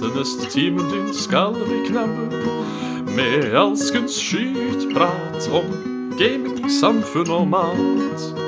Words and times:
Den 0.00 0.12
neste 0.16 0.50
timen 0.50 0.84
din 0.92 1.14
skal 1.14 1.54
vi 1.54 1.88
knabbe 1.88 2.28
med 3.16 3.54
alskens 3.56 4.12
skytprat 4.20 5.48
om 5.52 5.70
gaming, 6.18 6.70
samfunn 6.70 7.30
og 7.30 7.48
mat. 7.48 8.45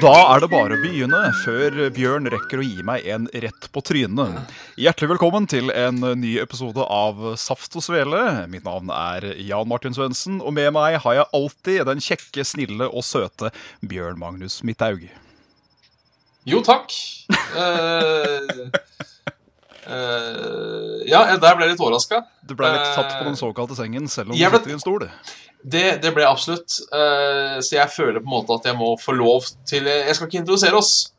Da 0.00 0.12
er 0.32 0.40
det 0.40 0.48
bare 0.48 0.78
å 0.78 0.80
begynne, 0.80 1.18
før 1.42 1.74
Bjørn 1.92 2.28
rekker 2.32 2.62
å 2.62 2.64
gi 2.64 2.84
meg 2.86 3.04
en 3.12 3.26
rett 3.42 3.66
på 3.68 3.82
trynet. 3.84 4.54
Hjertelig 4.80 5.10
velkommen 5.10 5.44
til 5.50 5.68
en 5.76 5.98
ny 6.16 6.30
episode 6.40 6.80
av 6.80 7.20
Saft 7.40 7.76
og 7.76 7.84
Svele. 7.84 8.22
Mitt 8.48 8.64
navn 8.64 8.88
er 8.94 9.26
Jan 9.44 9.68
Martin 9.68 9.92
Svendsen, 9.92 10.38
og 10.40 10.56
med 10.56 10.72
meg 10.72 10.96
har 11.04 11.18
jeg 11.18 11.28
alltid 11.36 11.84
den 11.90 12.00
kjekke, 12.00 12.46
snille 12.48 12.88
og 12.88 13.04
søte 13.04 13.52
Bjørn 13.84 14.16
Magnus 14.22 14.62
Midthaug. 14.64 15.04
Jo, 16.48 16.62
takk. 16.64 16.96
uh... 17.58 18.72
Uh, 19.90 21.00
ja, 21.08 21.24
der 21.40 21.56
ble 21.56 21.66
jeg 21.66 21.74
litt 21.74 21.80
overraska. 21.82 22.22
Du 22.46 22.52
ble 22.54 22.68
litt 22.70 22.92
tatt 22.94 23.16
på 23.18 23.24
den 23.26 23.36
såkalte 23.36 23.74
sengen, 23.74 24.06
selv 24.12 24.30
om 24.30 24.38
du 24.38 24.40
sitter 24.40 24.70
i 24.70 24.76
en 24.76 24.82
stol. 24.82 25.08
Det, 25.62 26.00
det 26.00 26.12
ble 26.16 26.24
absolutt. 26.24 26.78
Eh, 26.94 27.58
så 27.60 27.76
jeg 27.76 27.92
føler 27.92 28.22
på 28.22 28.28
en 28.28 28.36
måte 28.38 28.56
at 28.56 28.68
jeg 28.70 28.78
må 28.78 28.94
få 29.00 29.12
lov 29.16 29.44
til 29.68 29.88
Jeg 29.90 30.14
skal 30.16 30.30
ikke 30.30 30.40
introdusere 30.40 30.78
oss, 30.78 31.10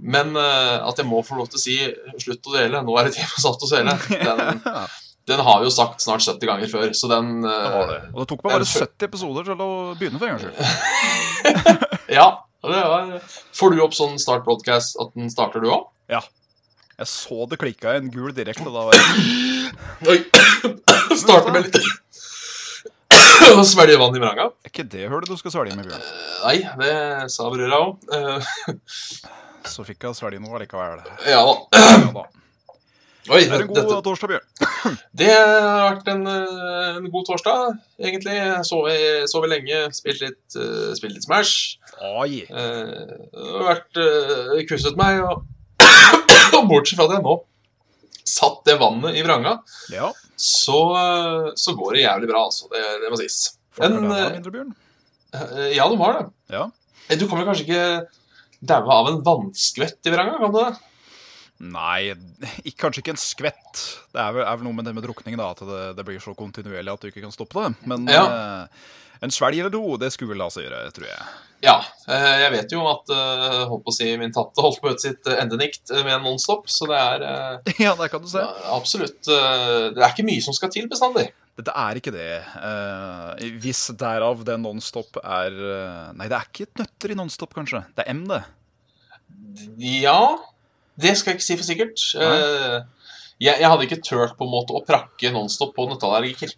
men 0.00 0.34
eh, 0.38 0.78
at 0.88 0.98
jeg 0.98 1.06
må 1.06 1.20
få 1.26 1.38
lov 1.38 1.50
til 1.52 1.60
å 1.60 1.62
si 1.62 1.76
'slutt 2.18 2.50
å 2.50 2.56
dele', 2.56 2.82
nå 2.82 2.96
er 2.98 3.08
det 3.08 3.14
tid 3.18 3.30
for 3.30 3.44
saft 3.44 3.62
og 3.62 3.70
svele. 3.70 3.94
Den, 4.10 4.62
den 5.30 5.44
har 5.46 5.60
vi 5.60 5.68
jo 5.68 5.74
sagt 5.74 6.02
snart 6.02 6.24
70 6.24 6.50
ganger 6.50 6.72
før, 6.72 6.90
så 6.96 7.10
den 7.12 7.44
eh, 7.44 7.62
Det 7.62 7.72
var 7.76 7.94
det. 7.94 8.00
Og 8.10 8.20
det 8.22 8.28
tok 8.32 8.44
meg 8.44 8.56
bare 8.56 8.70
70 8.72 9.08
episoder 9.10 9.50
til 9.52 9.64
å 9.66 9.70
begynne 10.00 10.18
for 10.18 10.26
en 10.26 10.36
gangs 10.36 10.46
skyld. 10.48 11.86
Ja. 12.20 12.30
Det 12.60 12.76
var, 12.76 13.12
får 13.56 13.72
du 13.72 13.78
opp 13.80 13.94
sånn 13.96 14.18
start 14.20 14.42
broadcast 14.44 14.98
at 15.00 15.14
den 15.16 15.30
starter, 15.32 15.62
du 15.64 15.70
òg? 15.72 15.86
Ja. 16.12 16.20
Jeg 17.00 17.08
så 17.08 17.46
det 17.48 17.56
klikka 17.62 17.94
i 17.94 18.00
en 18.02 18.10
gul 18.12 18.34
direkte. 18.36 18.66
Da 18.68 18.82
var 18.90 18.98
jeg 18.98 19.70
Oi. 20.10 20.18
Starter 21.22 21.54
med 21.54 21.64
litt 21.70 21.78
Og 23.58 23.62
svelge 23.66 23.98
vann 24.00 24.16
i 24.16 24.20
vranga. 24.22 24.50
Er 24.64 24.72
ikke 24.72 24.86
det 24.90 25.08
hullet 25.10 25.30
du 25.30 25.38
skal 25.40 25.54
svelge 25.54 25.76
med, 25.76 25.88
Bjørn? 25.88 26.04
Nei, 26.44 26.58
det 26.80 27.30
sa 27.34 27.48
brura 27.52 27.80
òg. 27.86 28.10
Så 29.72 29.84
fikk 29.86 30.06
jeg 30.06 30.18
svelge 30.18 30.42
noe 30.42 30.58
allikevel. 30.58 31.02
ja 31.28 31.40
da. 31.46 31.56
Ja, 31.74 32.12
da. 32.14 32.28
Oi, 33.30 33.42
Det 33.44 33.52
er 33.52 33.62
en 33.62 33.68
god 33.68 33.76
dette, 33.76 33.98
torsdag, 34.06 34.30
Bjørn. 34.32 34.96
det 35.20 35.28
har 35.30 35.82
vært 35.90 36.08
en, 36.10 36.24
eh, 36.30 36.96
en 36.96 37.10
god 37.12 37.26
torsdag, 37.28 37.76
egentlig. 38.00 38.38
Sovet 38.66 39.28
sov 39.30 39.46
lenge, 39.50 39.82
spilt 39.94 40.24
litt, 40.24 40.40
uh, 40.56 40.90
spilt 40.98 41.18
litt 41.18 41.26
Smash. 41.26 41.76
Oi. 42.00 42.46
Uh, 42.48 43.60
vært 43.68 44.00
uh, 44.00 44.56
kusset 44.70 44.98
meg, 44.98 45.20
og 45.26 45.44
og 46.56 46.66
bortsett 46.70 46.98
fra 46.98 47.06
det 47.12 47.20
nå 47.24 47.38
satt 48.30 48.64
det 48.68 48.76
vannet 48.80 49.16
i 49.18 49.22
vranga, 49.26 49.58
Ja. 49.92 50.12
Så, 50.40 50.80
så 51.60 51.74
går 51.76 51.96
det 51.96 52.04
jævlig 52.06 52.30
bra, 52.30 52.44
altså. 52.48 52.68
Det, 52.72 52.82
det 53.02 53.10
må 53.12 53.18
sies. 53.20 53.40
En, 53.80 53.98
eh, 54.10 54.38
mindre. 54.38 54.64
Eh, 55.36 55.66
ja, 55.76 55.86
de 55.88 55.98
har 56.00 56.16
det. 56.18 56.24
Ja. 56.56 56.64
Eh, 57.08 57.18
Du 57.20 57.26
kommer 57.28 57.46
kanskje 57.48 57.66
ikke 57.68 57.84
daue 58.60 58.92
av 58.96 59.08
en 59.12 59.20
vannskvett 59.26 60.08
i 60.08 60.12
vranga? 60.14 60.38
kan 60.40 60.52
du 60.54 60.58
det? 60.60 60.70
Nei, 61.60 62.14
ikke, 62.64 62.78
kanskje 62.86 63.02
ikke 63.04 63.12
en 63.12 63.20
skvett. 63.20 63.80
Det 64.14 64.20
er 64.22 64.32
vel, 64.32 64.46
er 64.48 64.56
vel 64.56 64.64
noe 64.64 64.76
med 64.78 64.86
det 64.88 64.94
med 64.96 65.04
drukning, 65.04 65.36
da, 65.36 65.50
at 65.52 65.60
det, 65.68 65.82
det 65.98 66.06
blir 66.08 66.22
så 66.24 66.32
kontinuerlig 66.38 66.92
at 66.94 67.02
du 67.04 67.10
ikke 67.10 67.20
kan 67.26 67.34
stoppe 67.34 67.66
det. 67.66 67.74
Men 67.90 68.06
Ja. 68.08 68.24
eh, 68.24 68.88
en 69.20 69.34
svelg 69.34 69.58
eller 69.60 69.72
to, 69.74 69.82
det 70.00 70.08
skulle 70.14 70.38
la 70.40 70.46
seg 70.48 70.64
gjøre, 70.64 70.86
tror 70.96 71.08
jeg. 71.10 71.26
Ja. 71.66 71.74
eh, 72.08 72.38
Jeg 72.46 72.52
vet 72.54 72.72
jo 72.72 72.86
at 72.88 73.10
eh, 73.12 73.66
holdt 73.68 73.84
på 73.84 73.92
å 73.92 73.96
si, 73.98 74.08
min 74.16 74.32
tante 74.32 74.64
holdt 74.64 74.80
på 74.80 74.88
å 74.88 74.96
sitt 75.02 75.28
endenikt 75.34 75.92
eh, 75.92 76.00
med 76.06 76.14
en 76.16 76.24
nonstop, 76.30 76.64
så 76.72 76.88
det 76.88 76.96
er 76.96 77.26
eh, 77.28 77.74
Ja, 77.84 77.92
der 78.00 78.08
kan 78.08 78.24
du 78.24 78.30
se. 78.32 78.40
ja, 78.40 78.54
absolutt 78.78 79.28
eh, 79.28 79.90
Det 79.92 80.00
er 80.00 80.14
ikke 80.14 80.24
mye 80.30 80.40
som 80.46 80.56
skal 80.56 80.72
til 80.72 80.88
bestandig. 80.88 81.26
Dette 81.60 81.74
er 81.76 82.00
ikke 82.00 82.14
det. 82.14 82.30
Eh, 82.40 83.44
hvis 83.60 83.82
derav 84.00 84.40
det 84.48 84.56
nonstop 84.62 85.20
er 85.20 85.52
Nei, 86.16 86.30
det 86.32 86.38
er 86.40 86.48
ikke 86.48 86.64
et 86.70 86.80
nøtter 86.86 87.12
i 87.12 87.18
nonstop, 87.20 87.52
kanskje. 87.52 87.84
Det 87.98 88.06
er 88.08 88.14
M, 88.16 88.24
det. 88.32 88.40
Ja, 89.76 90.38
det 91.00 91.14
skal 91.18 91.32
jeg 91.32 91.40
ikke 91.40 91.46
si 91.48 91.56
for 91.60 91.68
sikkert. 91.68 92.06
Eh, 92.20 92.80
Jeg, 93.40 93.56
jeg 93.62 93.68
hadde 93.72 93.86
ikke 93.86 94.02
turt 94.04 94.34
på 94.36 94.44
en 94.44 94.52
måte 94.52 94.74
å 94.76 94.82
prakke 94.84 95.30
nonstop 95.32 95.70
på 95.76 95.86
nøtteallergiker. 95.88 96.50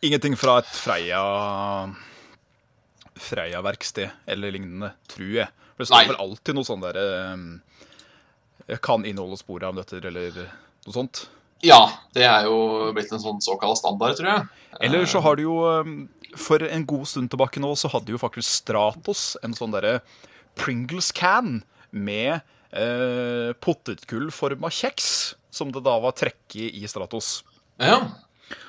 Ingenting 0.00 0.32
fra 0.40 0.54
et 0.62 0.70
Freia 0.72 1.20
Freia-verksted 3.20 4.08
eller 4.30 4.54
lignende, 4.54 4.92
tror 5.10 5.34
jeg. 5.42 5.50
For 5.74 5.84
det 5.84 5.88
står 5.90 5.98
Nei. 5.98 6.08
vel 6.12 6.22
alltid 6.24 6.56
noe 6.56 6.68
sånn 6.68 6.80
derre 6.84 7.04
eh, 8.70 8.78
Kan 8.84 9.04
inneholde 9.08 9.36
spor 9.40 9.64
av 9.66 9.76
nøtter, 9.76 10.04
eller 10.08 10.38
noe 10.86 10.94
sånt. 10.94 11.26
Ja, 11.64 11.82
det 12.16 12.24
er 12.24 12.46
jo 12.48 12.88
blitt 12.96 13.10
en 13.12 13.20
sånn 13.20 13.42
såkalt 13.44 13.76
standard, 13.82 14.16
tror 14.16 14.30
jeg. 14.30 14.46
Eller 14.86 15.04
så 15.10 15.20
har 15.24 15.36
du 15.36 15.42
jo 15.44 15.58
eh, 15.68 15.90
For 16.40 16.62
en 16.64 16.86
god 16.88 17.04
stund 17.10 17.32
tilbake 17.34 17.60
nå 17.60 17.74
så 17.76 17.90
hadde 17.92 18.14
jo 18.14 18.20
faktisk 18.22 18.48
Stratos 18.62 19.34
en 19.44 19.56
sånn 19.58 19.74
derre 19.74 19.98
Pringles 20.56 21.10
can 21.12 21.60
med 21.90 22.40
eh, 22.72 23.52
potetgullforma 23.60 24.70
kjeks, 24.70 25.34
som 25.50 25.72
det 25.72 25.82
da 25.86 25.98
var 26.00 26.12
trekket 26.12 26.74
i 26.74 26.86
Stratos. 26.88 27.42
Ja. 27.80 28.00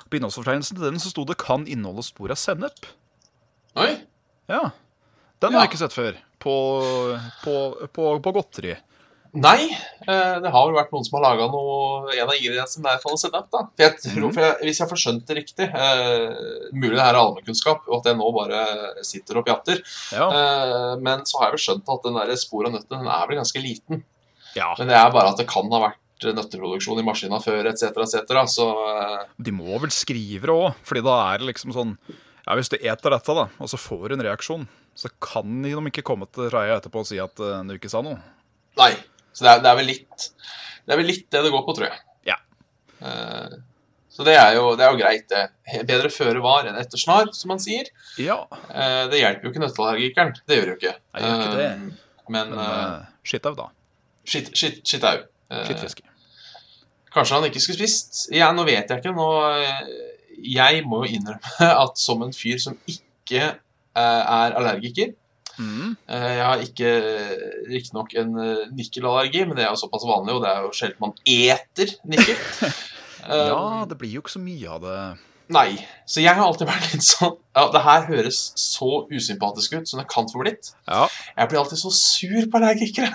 På 0.09 0.17
innholdsfortegnelsen 0.17 0.77
til 0.77 0.85
den 0.89 0.99
så 0.99 1.09
sto 1.11 1.23
det 1.25 1.37
'kan 1.37 1.67
inneholde 1.67 2.03
spor 2.03 2.31
av 2.31 2.37
sennep'. 2.37 2.85
Oi. 3.75 4.01
Ja. 4.49 4.71
Den 5.39 5.53
har 5.53 5.61
Ja. 5.61 5.65
jeg 5.65 5.71
ikke 5.71 5.77
sett 5.89 5.93
før. 5.93 6.17
På, 6.39 7.17
på, 7.43 7.87
på, 7.93 8.19
på 8.21 8.31
godteri. 8.33 8.75
Nei, 9.31 9.71
eh, 9.71 10.37
det 10.43 10.49
har 10.51 10.65
vel 10.67 10.75
vært 10.75 10.89
noen 10.91 11.05
som 11.07 11.15
har 11.15 11.23
laga 11.23 11.45
En 11.47 11.53
av 12.25 12.33
ingrediensene 12.35 12.83
der 12.83 12.99
for 12.99 13.15
sennep, 13.19 13.47
da. 13.53 13.61
For 13.69 13.85
jeg 13.85 13.93
tror, 14.03 14.25
mm. 14.25 14.33
for 14.35 14.43
jeg, 14.43 14.55
hvis 14.67 14.81
jeg 14.81 14.89
får 14.89 15.01
skjønt 15.05 15.29
det 15.29 15.37
riktig 15.37 15.67
uh, 15.71 16.41
Mulig 16.75 16.97
det 16.97 17.05
her 17.05 17.13
er 17.13 17.19
allmennkunnskap, 17.21 17.85
og 17.87 18.01
at 18.01 18.09
jeg 18.11 18.19
nå 18.19 18.27
bare 18.35 18.63
sitter 19.07 19.39
og 19.39 19.45
pjatter. 19.47 19.79
Ja. 20.11 20.27
uh, 20.27 20.91
men 20.99 21.23
så 21.29 21.39
har 21.39 21.47
jeg 21.47 21.55
vel 21.55 21.63
skjønt 21.63 21.93
at 21.95 22.09
den 22.09 22.19
der 22.19 22.33
spor 22.41 22.67
av 22.67 22.75
nøttene 22.75 23.05
den 23.05 23.13
er 23.15 23.29
vel 23.29 23.39
ganske 23.39 23.63
liten. 23.63 24.03
ja. 24.57 24.73
Men 24.79 24.91
det 24.91 24.97
er 24.99 25.13
bare 25.15 25.31
at 25.31 25.39
det 25.39 25.47
kan 25.51 25.71
ha 25.71 25.83
vært 25.85 25.99
nøtteproduksjon 26.35 26.99
i 26.99 27.05
maskina 27.07 27.39
før, 27.41 27.71
etc., 27.71 28.03
etc. 28.03 28.35
Så 28.51 28.67
eh, 28.91 29.23
De 29.41 29.53
må 29.55 29.79
vel 29.81 29.93
skrive 29.95 30.49
det 30.49 30.53
òg, 30.53 30.83
Fordi 30.85 31.01
da 31.07 31.15
er 31.31 31.41
det 31.41 31.47
liksom 31.49 31.73
sånn 31.73 31.95
Ja, 32.11 32.57
hvis 32.57 32.69
du 32.69 32.77
eter 32.77 33.15
dette, 33.15 33.37
da, 33.37 33.47
og 33.57 33.71
så 33.71 33.79
får 33.79 34.11
du 34.11 34.17
en 34.17 34.25
reaksjon, 34.27 34.67
så 34.97 35.09
kan 35.23 35.63
de 35.63 35.73
ikke 35.89 36.05
komme 36.05 36.27
til 36.33 36.51
Reia 36.53 36.77
etterpå 36.77 37.01
og 37.01 37.09
si 37.09 37.17
at 37.21 37.37
du 37.37 37.73
ikke 37.77 37.89
sa 37.89 38.03
noe. 38.05 38.19
nei. 38.77 38.93
Så 39.33 39.45
det 39.45 39.51
er, 39.51 39.59
det 39.63 39.69
er 39.71 39.77
vel 39.79 39.91
litt 39.93 40.29
Det 40.85 40.93
er 40.93 40.99
vel 40.99 41.07
litt 41.11 41.27
det 41.31 41.43
det 41.45 41.51
går 41.53 41.65
på, 41.67 41.75
tror 41.77 41.87
jeg. 41.87 42.01
Ja. 42.31 42.37
Uh, 43.01 43.59
så 44.11 44.25
det 44.27 44.33
er, 44.35 44.57
jo, 44.57 44.73
det 44.75 44.83
er 44.83 44.91
jo 44.91 44.99
greit, 44.99 45.27
det. 45.31 45.83
Bedre 45.87 46.09
føre 46.11 46.41
var 46.43 46.67
enn 46.67 46.75
etter 46.81 46.99
snar, 46.99 47.29
som 47.33 47.53
man 47.53 47.61
sier. 47.63 47.87
Ja. 48.19 48.41
Uh, 48.67 49.07
Det 49.11 49.21
hjelper 49.21 49.47
jo 49.47 49.53
ikke 49.53 49.63
nøtteallergikeren. 49.63 50.33
Det 50.43 50.57
gjør 50.57 50.67
det 50.67 50.73
jo 50.73 50.79
ikke. 50.81 50.95
Nei, 51.15 51.21
gjør 51.23 51.37
ikke 51.37 51.61
det. 51.61 51.69
Eh, 51.69 52.25
Men 52.31 52.51
Men 52.51 52.59
uh, 52.59 53.05
skittau, 53.27 53.55
da. 53.57 53.69
shit, 54.25 54.51
shit, 54.57 54.81
shit 54.87 55.07
Skittfiske. 55.51 56.03
Kanskje 57.11 57.35
han 57.35 57.47
ikke 57.49 57.59
skulle 57.59 57.79
spist. 57.81 58.21
Ja, 58.31 58.51
nå 58.55 58.63
vet 58.67 58.91
jeg 58.91 59.01
ikke. 59.01 59.11
Nå, 59.15 59.25
jeg 60.47 60.83
må 60.87 61.01
jo 61.03 61.17
innrømme 61.17 61.71
at 61.83 61.99
som 61.99 62.21
en 62.23 62.31
fyr 62.35 62.59
som 62.63 62.77
ikke 62.87 63.49
er 63.91 64.55
allergiker 64.55 65.11
Mm. 65.59 65.97
eh, 66.07 66.27
Jeg 66.37 66.45
har 66.45 66.61
ikke 66.63 66.91
riktignok 67.71 68.13
en 68.21 68.31
eh, 68.39 68.63
nikkelallergi, 68.77 69.43
men 69.47 69.55
det 69.57 69.65
er 69.65 69.73
jo 69.73 69.81
såpass 69.83 70.05
vanlig, 70.07 70.35
og 70.37 70.45
det 70.45 70.49
er 70.53 70.61
jo 70.67 70.71
sjelden 70.77 71.03
man 71.07 71.13
eter 71.25 71.95
nikkel. 72.05 72.37
Eh, 73.21 73.37
Ja, 73.51 73.83
det 73.85 73.99
blir 73.99 74.09
jo 74.15 74.21
ikke 74.23 74.31
så 74.33 74.39
mye 74.41 74.65
av 74.73 74.79
det. 74.81 74.93
Nei. 75.53 75.75
Så 76.09 76.23
jeg 76.23 76.33
har 76.33 76.41
alltid 76.41 76.65
vært 76.65 76.87
litt 76.89 77.03
sånn 77.05 77.35
Ja, 77.53 77.67
det 77.69 77.81
her 77.85 78.07
høres 78.07 78.39
så 78.57 79.03
usympatisk 79.13 79.75
ut 79.77 79.85
som 79.91 79.99
det 80.01 80.07
kan 80.09 80.25
få 80.31 80.41
blitt. 80.41 80.71
Ja, 80.89 81.03
Jeg 81.37 81.51
blir 81.51 81.59
alltid 81.61 81.77
så 81.83 81.91
sur 81.93 82.47
på 82.49 82.57
allergikere. 82.57 83.11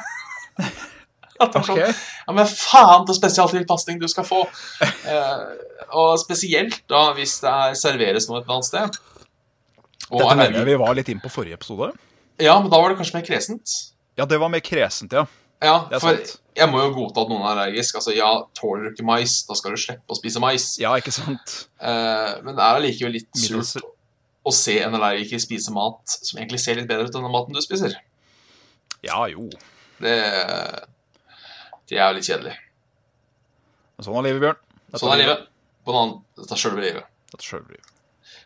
At 1.43 1.53
sånn, 1.59 1.75
okay. 1.75 1.91
Ja, 2.23 2.33
men 2.39 2.47
faen 2.49 3.03
til 3.09 3.19
spesialtilpasning 3.19 3.99
du 4.01 4.07
skal 4.09 4.25
få. 4.25 4.45
Eh, 4.87 5.43
og 5.91 6.15
spesielt 6.23 6.79
da 6.89 7.09
hvis 7.19 7.41
det 7.43 7.51
er 7.51 7.75
serveres 7.83 8.31
noe 8.31 8.39
et 8.41 8.47
eller 8.47 8.61
annet 8.61 8.71
sted. 8.71 9.01
Og 10.13 10.23
Dette 10.23 10.39
mener 10.39 10.71
vi 10.71 10.79
var 10.87 10.95
litt 10.97 11.11
inn 11.13 11.21
på 11.21 11.33
forrige 11.35 11.59
episode. 11.59 11.91
Ja, 12.43 12.57
men 12.61 12.71
da 12.73 12.81
var 12.81 12.93
det 12.93 12.99
kanskje 13.01 13.19
mer 13.19 13.27
kresent. 13.27 13.75
Ja, 14.17 14.27
det 14.29 14.39
var 14.41 14.51
mer 14.53 14.65
kresent, 14.65 15.13
ja. 15.17 15.27
Ja, 15.65 15.77
for 16.01 16.19
jeg 16.57 16.69
må 16.69 16.83
jo 16.83 16.91
godta 16.93 17.23
at 17.25 17.31
noen 17.33 17.45
er 17.45 17.55
allergisk. 17.55 17.97
Altså, 17.99 18.13
ja, 18.17 18.29
tåler 18.57 18.87
du 18.87 18.91
ikke 18.93 19.07
mais, 19.09 19.39
da 19.49 19.57
skal 19.57 19.73
du 19.73 19.81
slippe 19.81 20.13
å 20.13 20.19
spise 20.19 20.41
mais. 20.43 20.67
Ja, 20.81 20.93
ikke 21.01 21.15
sant? 21.17 21.55
Uh, 21.81 22.37
men 22.45 22.53
det 22.57 22.61
er 22.61 22.81
allikevel 22.81 23.17
litt 23.17 23.41
surt 23.41 23.81
å 24.47 24.53
se 24.55 24.77
en 24.85 24.95
allergiker 24.95 25.41
spise 25.43 25.73
mat 25.75 26.19
som 26.21 26.39
egentlig 26.39 26.61
ser 26.63 26.79
litt 26.79 26.87
bedre 26.91 27.09
ut 27.09 27.17
enn 27.17 27.27
den 27.27 27.35
maten 27.35 27.57
du 27.57 27.63
spiser. 27.65 27.97
Ja, 29.05 29.25
jo. 29.33 29.49
Det, 29.99 30.15
det 31.91 31.99
er 31.99 32.13
jo 32.13 32.19
litt 32.19 32.29
kjedelig. 32.29 32.55
Men 33.97 34.07
sånn 34.07 34.21
er 34.21 34.29
livet, 34.29 34.45
Bjørn. 34.45 34.63
Dette 34.87 35.03
Sånn 35.03 35.13
er 35.17 35.23
livet. 35.25 35.45
På 35.87 35.95
den 35.95 36.03
annen, 36.03 36.17
dette 36.39 36.57
er 36.57 36.61
sjølve 36.61 36.85
livet. 36.85 37.13
Dette 37.33 37.49
er 37.49 37.65
livet. 37.65 37.93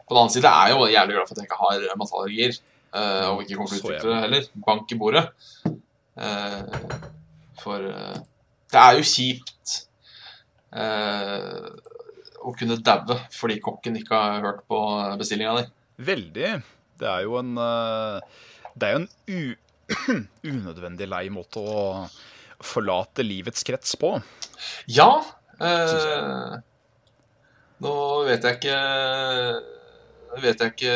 På 0.07 0.15
den 0.15 0.23
annen 0.23 0.35
side 0.35 0.51
er 0.51 0.71
jeg 0.71 0.79
jo 0.79 0.91
jævlig 0.95 1.17
glad 1.17 1.29
for 1.29 1.35
at 1.37 1.43
jeg 1.43 1.51
ikke 1.51 1.61
har 1.61 2.01
matallergier. 2.01 2.61
Eh, 2.95 3.27
og 3.31 3.45
ikke 3.45 3.59
kommer 3.59 3.71
til 3.73 3.79
å 3.79 3.91
utvikle 3.91 4.15
det 4.15 4.23
heller. 4.25 4.49
Bank 4.67 4.93
i 4.95 4.99
bordet. 5.01 5.25
Eh, 6.21 6.59
for 7.61 7.87
eh, 7.91 8.19
det 8.71 8.83
er 8.83 8.99
jo 8.99 9.07
kjipt 9.13 9.79
å 10.71 12.53
kunne 12.55 12.77
daue 12.87 13.17
fordi 13.35 13.57
kokken 13.59 13.97
ikke 13.99 14.15
har 14.15 14.45
hørt 14.45 14.61
på 14.71 14.79
bestillinga 15.19 15.57
di. 15.59 15.65
Veldig. 16.07 16.53
Det 17.01 17.09
er 17.11 17.25
jo 17.27 17.41
en 17.41 17.57
Det 17.59 18.87
er 18.87 18.95
jo 18.95 19.01
en 19.01 19.57
unødvendig 20.53 21.09
lei 21.11 21.25
måte 21.35 21.59
å 21.59 21.81
forlate 22.61 23.25
livets 23.25 23.65
krets 23.67 23.97
på. 23.99 24.15
Ja. 24.91 25.11
Eh, 25.61 26.57
nå 27.85 27.95
vet 28.29 28.47
jeg 28.47 28.61
ikke 28.61 28.79
Vet 30.41 30.63
jeg 30.63 30.73
ikke 30.73 30.95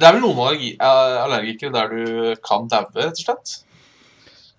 Det 0.00 0.08
er 0.08 0.14
vel 0.16 0.22
noen 0.24 0.38
allergi, 0.40 0.70
eh, 0.80 1.16
allergikere 1.24 1.72
der 1.74 1.90
du 1.92 2.36
kan 2.46 2.68
daue, 2.72 2.88
rett 2.96 3.18
og 3.18 3.24
slett? 3.26 3.56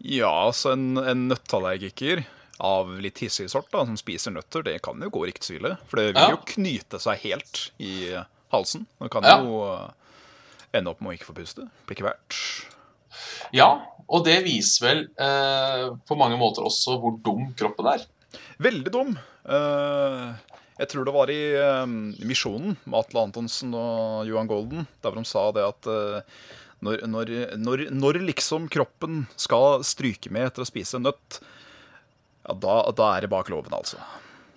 Ja, 0.06 0.30
altså 0.48 0.74
en, 0.76 0.96
en 0.98 1.28
nøtteallergiker 1.32 2.24
av 2.62 2.92
litt 3.02 3.18
hissig 3.24 3.48
sort 3.50 3.72
da, 3.74 3.82
som 3.88 3.98
spiser 3.98 4.34
nøtter, 4.36 4.62
det 4.66 4.76
kan 4.86 5.02
jo 5.02 5.10
gå 5.14 5.24
riktig 5.30 5.58
ille. 5.60 5.76
For 5.90 5.98
det 5.98 6.12
vil 6.12 6.22
Ja. 6.22 6.30
jo 6.36 6.42
knyte 6.46 7.00
seg 7.02 7.24
helt 7.26 7.64
i 7.82 8.12
halsen. 8.54 8.86
Det 9.02 9.10
kan 9.14 9.26
Ja. 9.26 9.40
jo 9.42 9.64
eh, 9.74 9.90
ende 10.78 10.94
opp 10.94 11.02
med 11.02 11.14
å 11.14 11.18
ikke 11.18 11.30
få 11.32 11.38
puste. 11.42 11.66
Blir 11.88 11.98
ikke 11.98 12.10
verdt. 12.12 12.38
Ja, 13.54 13.72
og 14.08 14.26
det 14.26 14.44
viser 14.46 14.86
vel 14.88 15.02
eh, 15.18 15.90
på 16.08 16.18
mange 16.18 16.38
måter 16.40 16.64
også 16.70 17.00
hvor 17.02 17.18
dum 17.26 17.50
kroppen 17.58 17.90
er. 17.96 18.06
Veldig 18.62 18.92
dum. 18.94 19.18
Eh, 19.46 20.34
jeg 20.80 20.90
tror 20.90 21.06
det 21.06 21.14
var 21.14 21.32
i 21.32 21.40
eh, 21.60 21.94
Misjonen 22.28 22.76
med 22.86 23.00
Atle 23.02 23.26
Antonsen 23.26 23.74
og 23.78 24.28
Johan 24.30 24.50
Golden, 24.50 24.86
der 25.04 25.12
hvor 25.12 25.20
de 25.20 25.30
sa 25.30 25.48
det 25.56 25.66
at 25.68 25.90
eh, 25.92 26.38
når, 26.82 27.04
når, 27.12 27.32
når, 27.62 27.84
når 27.94 28.22
liksom 28.32 28.70
kroppen 28.72 29.26
skal 29.38 29.84
stryke 29.86 30.32
med 30.34 30.48
etter 30.50 30.64
å 30.64 30.70
spise 30.70 30.98
en 30.98 31.06
nøtt, 31.10 31.42
ja, 32.48 32.56
da, 32.58 32.78
da 32.98 33.10
er 33.14 33.26
det 33.26 33.30
bak 33.34 33.52
loven, 33.54 33.76
altså. 33.78 34.00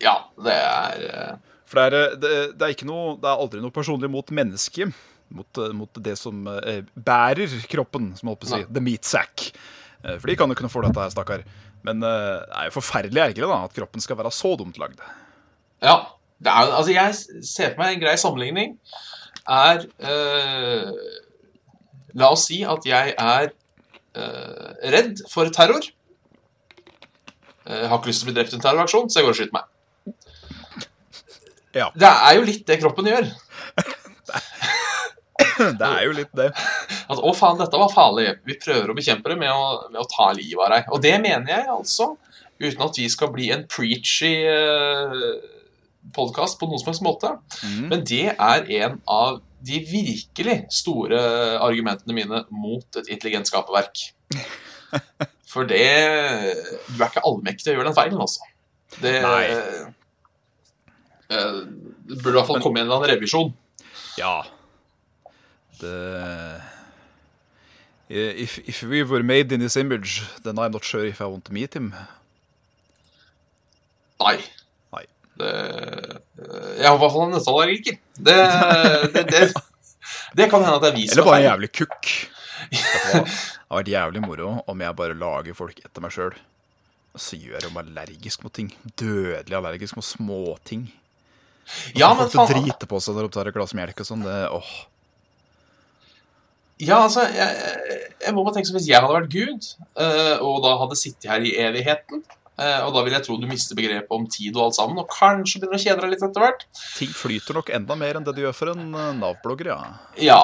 Ja, 0.00 0.16
det 0.40 0.54
er 0.54 1.02
eh, 1.10 1.58
For 1.68 1.80
det 1.80 1.84
er, 1.90 1.98
eh, 1.98 2.14
det, 2.22 2.30
det 2.56 2.66
er 2.66 2.72
ikke 2.74 2.88
noe 2.88 3.18
Det 3.20 3.28
er 3.28 3.42
aldri 3.44 3.60
noe 3.62 3.74
personlig 3.74 4.08
mot 4.12 4.32
mennesket. 4.34 4.94
Mot, 5.34 5.58
mot 5.74 6.00
det 6.04 6.14
som 6.20 6.44
bærer 6.46 7.54
kroppen, 7.66 8.12
som 8.14 8.28
jeg 8.28 8.34
holdt 8.34 8.42
på 8.44 8.46
å 8.46 8.50
si. 8.52 8.66
The 8.70 8.82
meat 8.84 9.08
sack. 9.08 9.46
For 10.04 10.28
de 10.30 10.36
kan 10.38 10.52
jo 10.52 10.56
kunne 10.60 10.70
få 10.70 10.82
dette 10.84 11.00
her, 11.00 11.10
stakkar. 11.10 11.42
Men 11.82 12.04
det 12.04 12.12
er 12.12 12.68
jo 12.68 12.74
forferdelig 12.76 13.22
ergerlig 13.24 13.48
da, 13.50 13.56
at 13.66 13.74
kroppen 13.74 14.04
skal 14.04 14.20
være 14.20 14.30
så 14.36 14.52
dumt 14.60 14.78
lagd. 14.78 15.00
Ja. 15.84 15.96
Det 16.44 16.50
er, 16.50 16.70
altså 16.76 16.92
jeg 16.92 17.44
ser 17.46 17.72
for 17.72 17.84
meg 17.84 17.94
en 17.94 18.00
grei 18.02 18.14
sammenligning 18.20 18.72
er 19.44 19.84
eh, 20.02 20.90
La 22.14 22.30
oss 22.30 22.46
si 22.48 22.60
at 22.68 22.84
jeg 22.86 23.14
er 23.18 23.48
eh, 23.50 24.90
redd 24.94 25.24
for 25.30 25.50
terror. 25.54 25.82
Jeg 27.64 27.88
har 27.90 27.98
ikke 27.98 28.10
lyst 28.12 28.22
til 28.22 28.28
å 28.28 28.30
bli 28.30 28.36
drept 28.36 28.52
i 28.52 28.58
en 28.58 28.62
terroraksjon, 28.62 29.08
så 29.10 29.18
jeg 29.18 29.26
går 29.26 29.34
og 29.34 29.38
skyter 29.40 29.56
meg. 29.56 29.70
Ja. 31.74 31.88
Det 31.98 32.10
er 32.12 32.36
jo 32.38 32.44
litt 32.46 32.62
det 32.68 32.78
kroppen 32.82 33.10
gjør. 33.10 33.30
Det 35.54 35.86
er 35.86 36.00
jo 36.08 36.14
litt 36.16 36.32
det. 36.34 36.48
At 37.10 37.20
'å 37.20 37.30
faen, 37.36 37.58
dette 37.60 37.78
var 37.78 37.92
farlig'. 37.92 38.40
Vi 38.42 38.56
prøver 38.58 38.90
å 38.90 38.96
bekjempe 38.96 39.30
det 39.30 39.36
med 39.38 39.52
å, 39.54 39.86
med 39.92 40.00
å 40.02 40.06
ta 40.10 40.32
livet 40.34 40.64
av 40.64 40.72
deg. 40.72 40.88
Og 40.90 41.02
det 41.04 41.12
mener 41.22 41.52
jeg 41.52 41.68
altså, 41.70 42.08
uten 42.58 42.82
at 42.82 42.98
vi 42.98 43.06
skal 43.12 43.30
bli 43.30 43.50
en 43.54 43.62
preachy 43.70 44.32
uh, 44.50 45.14
podkast 46.12 46.58
på 46.60 46.68
noen 46.68 46.80
som 46.82 46.90
helst 46.90 47.04
måte. 47.04 47.30
Mm. 47.64 47.88
Men 47.92 48.04
det 48.06 48.24
er 48.34 48.70
en 48.82 48.98
av 49.10 49.40
de 49.64 49.80
virkelig 49.88 50.56
store 50.74 51.20
argumentene 51.64 52.16
mine 52.16 52.42
mot 52.52 52.98
et 53.00 53.08
intelligent 53.08 53.48
skaperverk. 53.48 54.02
For 55.54 55.68
det 55.70 55.86
Du 56.90 56.98
er 56.98 57.08
ikke 57.08 57.22
allmektig 57.24 57.72
å 57.72 57.76
gjøre 57.78 57.88
den 57.88 57.96
feilen, 57.96 58.20
altså. 58.20 58.44
Det, 59.00 59.14
Nei. 59.24 59.44
eh, 59.50 59.86
det 62.06 62.18
burde 62.20 62.34
i 62.34 62.38
hvert 62.38 62.50
fall 62.50 62.62
komme 62.62 62.82
en 62.82 62.86
eller 62.86 63.00
annen 63.00 63.14
revisjon. 63.14 63.54
Ja. 64.18 64.42
Det 65.80 65.96
if, 68.08 68.58
if 68.68 68.82
we 68.82 69.02
were 69.02 69.22
made 69.22 69.50
in 69.52 69.60
this 69.60 69.76
image, 69.76 70.22
then 70.42 70.58
I'm 70.58 70.72
not 70.72 70.84
sure 70.84 71.04
if 71.04 71.20
I 71.20 71.24
want 71.24 71.44
to 71.46 71.52
meet 71.52 71.74
him. 71.74 71.94
Nei. 74.20 74.38
Det, 75.34 75.50
eh, 75.50 76.72
jeg 76.78 76.86
har 76.86 76.96
i 76.96 77.02
hvert 77.02 77.14
fall 77.14 77.26
en 77.26 77.34
nøtteallergiker. 77.34 78.00
Det, 78.14 78.38
det, 79.14 79.24
det, 79.32 79.44
det 80.38 80.48
kan 80.50 80.62
hende 80.62 80.78
at 80.78 80.84
det 80.84 80.92
er 80.92 80.98
vi 80.98 81.06
som 81.08 81.18
Eller 81.18 81.30
bare 81.30 81.42
en 81.42 81.48
jævlig 81.48 81.70
kukk. 81.82 82.10
Det 82.70 82.80
hadde 83.12 83.78
vært 83.78 83.92
jævlig 83.92 84.24
moro 84.24 84.50
om 84.70 84.84
jeg 84.84 84.98
bare 84.98 85.16
lager 85.18 85.56
folk 85.58 85.80
etter 85.82 86.04
meg 86.04 86.14
sjøl. 86.14 86.36
Så 87.14 87.38
gjør 87.38 87.58
jeg 87.58 87.66
dem 87.68 87.78
allergisk 87.78 88.42
mot 88.46 88.54
ting. 88.54 88.72
Dødelig 88.98 89.58
allergisk 89.58 89.98
mot 89.98 90.06
småting. 90.06 90.88
Ja, 91.96 92.10
men 92.12 92.24
men 92.24 92.30
folk 92.30 92.32
til 92.32 92.40
å 92.40 92.46
faen 92.46 92.66
drite 92.66 92.88
på 92.90 93.00
seg 93.00 93.16
når 93.16 93.28
de 93.28 93.34
tar 93.36 93.50
et 93.50 93.56
glass 93.56 93.74
melk 93.76 94.02
og 94.02 94.08
sånn. 94.08 94.24
Det, 94.26 94.40
åh. 94.52 94.72
Ja, 96.82 97.04
altså, 97.04 97.22
jeg, 97.30 98.00
jeg 98.20 98.34
må 98.34 98.42
bare 98.42 98.56
tenke 98.56 98.68
som 98.68 98.76
hvis 98.76 98.88
jeg 98.90 98.98
hadde 98.98 99.14
vært 99.14 99.30
Gud, 99.32 99.68
eh, 100.02 100.34
og 100.42 100.58
da 100.64 100.74
hadde 100.80 100.98
sittet 100.98 101.30
her 101.30 101.44
i 101.46 101.54
evigheten 101.62 102.24
Og 102.54 102.90
da 102.94 103.00
vil 103.02 103.16
jeg 103.16 103.24
tro 103.26 103.34
du 103.40 103.48
mister 103.50 103.74
begrepet 103.74 104.12
om 104.14 104.28
tid 104.30 104.54
og 104.54 104.68
alt 104.68 104.76
sammen, 104.76 105.00
og 105.02 105.10
kanskje 105.10 105.58
begynner 105.62 105.80
å 105.80 105.82
kjede 105.82 106.04
deg 106.04 106.12
litt 106.12 106.22
etter 106.22 106.44
hvert. 106.44 106.60
Ting 106.94 107.10
flyter 107.10 107.56
nok 107.58 107.72
enda 107.74 107.96
mer 107.98 108.18
enn 108.20 108.26
det 108.26 108.36
det 108.36 108.44
gjør 108.44 108.54
for 108.54 108.70
en 108.74 108.84
eh, 108.94 109.08
Nav-blogger, 109.18 109.72
ja. 109.72 109.78
Ja. 110.22 110.38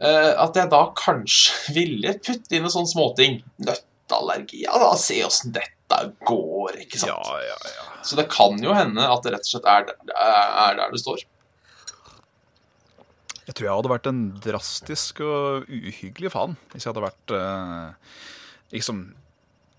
Eh, 0.00 0.32
at 0.32 0.56
jeg 0.56 0.72
da 0.72 0.82
kanskje 0.96 1.74
ville 1.76 2.16
putte 2.24 2.56
inn 2.56 2.64
en 2.64 2.72
sånn 2.72 2.88
småting. 2.88 3.42
Nøtteallergi. 3.68 4.64
Ja, 4.64 4.80
da 4.80 4.94
se 5.00 5.20
åssen 5.26 5.52
dette 5.56 6.00
går, 6.26 6.80
ikke 6.86 7.00
sant. 7.04 7.12
Ja, 7.12 7.38
ja, 7.52 7.58
ja. 7.76 7.86
Så 8.06 8.18
det 8.18 8.28
kan 8.32 8.56
jo 8.62 8.74
hende 8.76 9.04
at 9.04 9.24
det 9.26 9.36
rett 9.36 9.46
og 9.46 9.52
slett 9.52 9.68
er, 9.70 9.92
er 10.16 10.80
der 10.80 10.92
du 10.92 11.00
står. 11.00 11.24
Jeg 13.46 13.54
tror 13.54 13.68
jeg 13.68 13.76
hadde 13.78 13.92
vært 13.92 14.08
en 14.10 14.24
drastisk 14.42 15.20
og 15.22 15.68
uhyggelig 15.70 16.32
faen 16.34 16.56
hvis 16.72 16.82
jeg 16.82 16.90
hadde 16.90 17.04
vært 17.04 17.34
eh, 17.36 18.16
liksom 18.74 19.04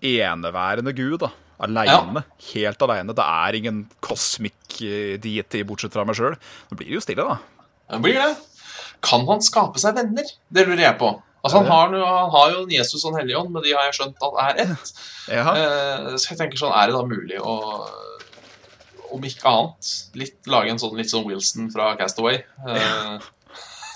eneværende 0.08 0.94
gud, 0.96 1.18
da. 1.26 1.28
Aleine. 1.66 2.22
Helt 2.52 2.82
aleine. 2.86 3.14
Det 3.16 3.24
er 3.24 3.58
ingen 3.58 3.84
cosmic 4.04 4.78
eh, 4.86 5.16
deity 5.22 5.64
bortsett 5.66 5.94
fra 5.94 6.04
meg 6.06 6.18
sjøl. 6.18 6.36
Nå 6.70 6.78
blir 6.78 6.92
det 6.92 6.98
jo 6.98 7.04
stille, 7.04 7.24
da. 7.26 7.38
Det 7.94 8.02
blir 8.04 8.20
det. 8.20 8.34
Kan 9.04 9.24
han 9.28 9.42
skape 9.44 9.80
seg 9.82 9.96
venner? 9.98 10.28
Det 10.50 10.66
lurer 10.66 10.84
jeg 10.84 10.98
på. 11.00 11.10
Altså, 11.38 11.60
han, 11.62 11.68
har, 11.70 11.94
han 12.02 12.30
har 12.34 12.52
jo 12.56 12.64
Jesus 12.70 13.04
og 13.04 13.12
en 13.12 13.20
Helligånd, 13.20 13.52
men 13.54 13.62
de 13.62 13.72
har 13.74 13.86
jeg 13.88 13.98
skjønt 14.00 14.22
at 14.26 14.38
er 14.44 14.62
ett. 14.66 14.92
Ja. 15.38 15.44
Eh, 15.52 16.14
så 16.16 16.32
jeg 16.32 16.38
tenker 16.40 16.60
sånn, 16.60 16.72
er 16.72 16.88
det 16.88 16.96
da 16.96 17.02
mulig 17.04 17.40
å 17.42 17.56
om 19.12 19.24
ikke 19.24 19.48
annet, 19.48 19.90
litt, 20.20 20.38
lage 20.52 20.72
en 20.72 20.80
sånn 20.80 20.96
litt 20.98 21.08
sånn 21.08 21.24
Wilson 21.24 21.70
fra 21.72 21.94
Castaway. 21.96 22.42
Ja. 22.66 23.16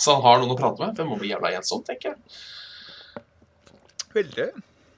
så 0.01 0.17
han 0.17 0.25
har 0.25 0.41
noen 0.41 0.55
å 0.55 0.59
prate 0.59 0.81
med. 0.81 0.95
Det 0.97 1.05
må 1.05 1.19
bli 1.21 1.33
jævla 1.33 1.53
ensomt, 1.59 1.85
tenker 1.89 2.15
jeg. 2.15 3.23
Veldig. 4.17 4.47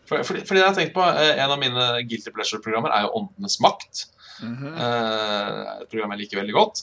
For, 0.08 0.20
fordi, 0.26 0.42
fordi 0.44 0.60
jeg 0.60 0.68
har 0.68 0.74
tenkt 0.76 0.94
på, 0.96 1.04
eh, 1.16 1.38
En 1.44 1.50
av 1.54 1.58
mine 1.60 1.84
guilty 2.08 2.30
pleasure-programmer 2.34 2.92
er 2.92 3.06
jo 3.06 3.12
Åndenes 3.20 3.58
makt. 3.64 4.06
Mhm. 4.42 4.74
Eh, 4.74 5.60
et 5.82 5.88
program 5.90 6.10
jeg 6.12 6.20
liker 6.24 6.40
veldig 6.42 6.56
godt. 6.56 6.82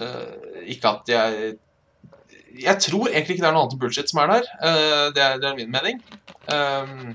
Eh, 0.00 0.62
ikke 0.76 0.94
at 0.96 1.12
jeg 1.12 1.58
Jeg 2.62 2.78
tror 2.84 3.08
egentlig 3.08 3.36
ikke 3.36 3.42
det 3.44 3.48
er 3.48 3.52
noe 3.56 3.64
annet 3.66 3.78
bullshit 3.80 4.08
som 4.10 4.18
er 4.20 4.26
der. 4.34 4.48
Det, 5.16 5.22
er, 5.24 5.38
det 5.40 5.46
er 5.48 5.54
min 5.56 5.70
mening. 5.72 6.02
Um, 6.52 7.14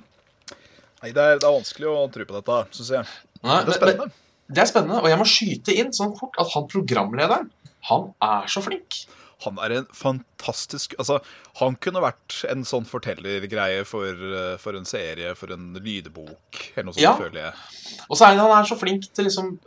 Nei, 1.03 1.11
det 1.13 1.21
er, 1.21 1.37
det 1.37 1.45
er 1.45 1.53
vanskelig 1.53 1.85
å 1.91 2.07
tro 2.09 2.25
på 2.25 2.33
dette, 2.39 2.55
syns 2.73 2.89
jeg. 2.89 3.05
nei, 3.43 3.59
Det 3.61 3.61
er 3.61 3.69
men- 3.69 3.77
spennende. 3.77 4.11
Det 4.49 4.61
er 4.63 4.65
spennende, 4.71 5.01
og 5.03 5.09
jeg 5.11 5.19
må 5.19 5.25
skyte 5.29 5.75
inn 5.77 5.91
sånn 5.93 6.13
fort 6.17 6.33
at 6.39 6.49
han 6.55 6.65
programlederen, 6.71 7.49
han 7.89 8.13
er 8.23 8.47
så 8.49 8.63
flink. 8.65 9.03
Han 9.45 9.59
er 9.61 9.75
en 9.77 9.87
fantastisk 9.93 10.95
Altså, 10.97 11.19
han 11.59 11.75
kunne 11.83 12.01
vært 12.01 12.39
en 12.49 12.63
sånn 12.65 12.87
fortellergreie 12.89 13.83
for, 13.85 14.05
eh, 14.09 14.55
for 14.61 14.77
en 14.79 14.87
serie, 14.89 15.35
for 15.37 15.53
en 15.53 15.73
lydbok, 15.77 16.61
eller 16.75 16.87
noe 16.89 16.93
sånt, 16.95 17.03
Ja. 17.03 17.15
føler 17.17 17.41
jeg. 17.43 17.53
Og 18.09 18.17
så 18.17 18.25
er 18.31 18.37
han 18.41 18.51
er 18.63 18.65
så 18.69 18.77
flink 18.79 19.11
til 19.13 19.25
liksom 19.29 19.59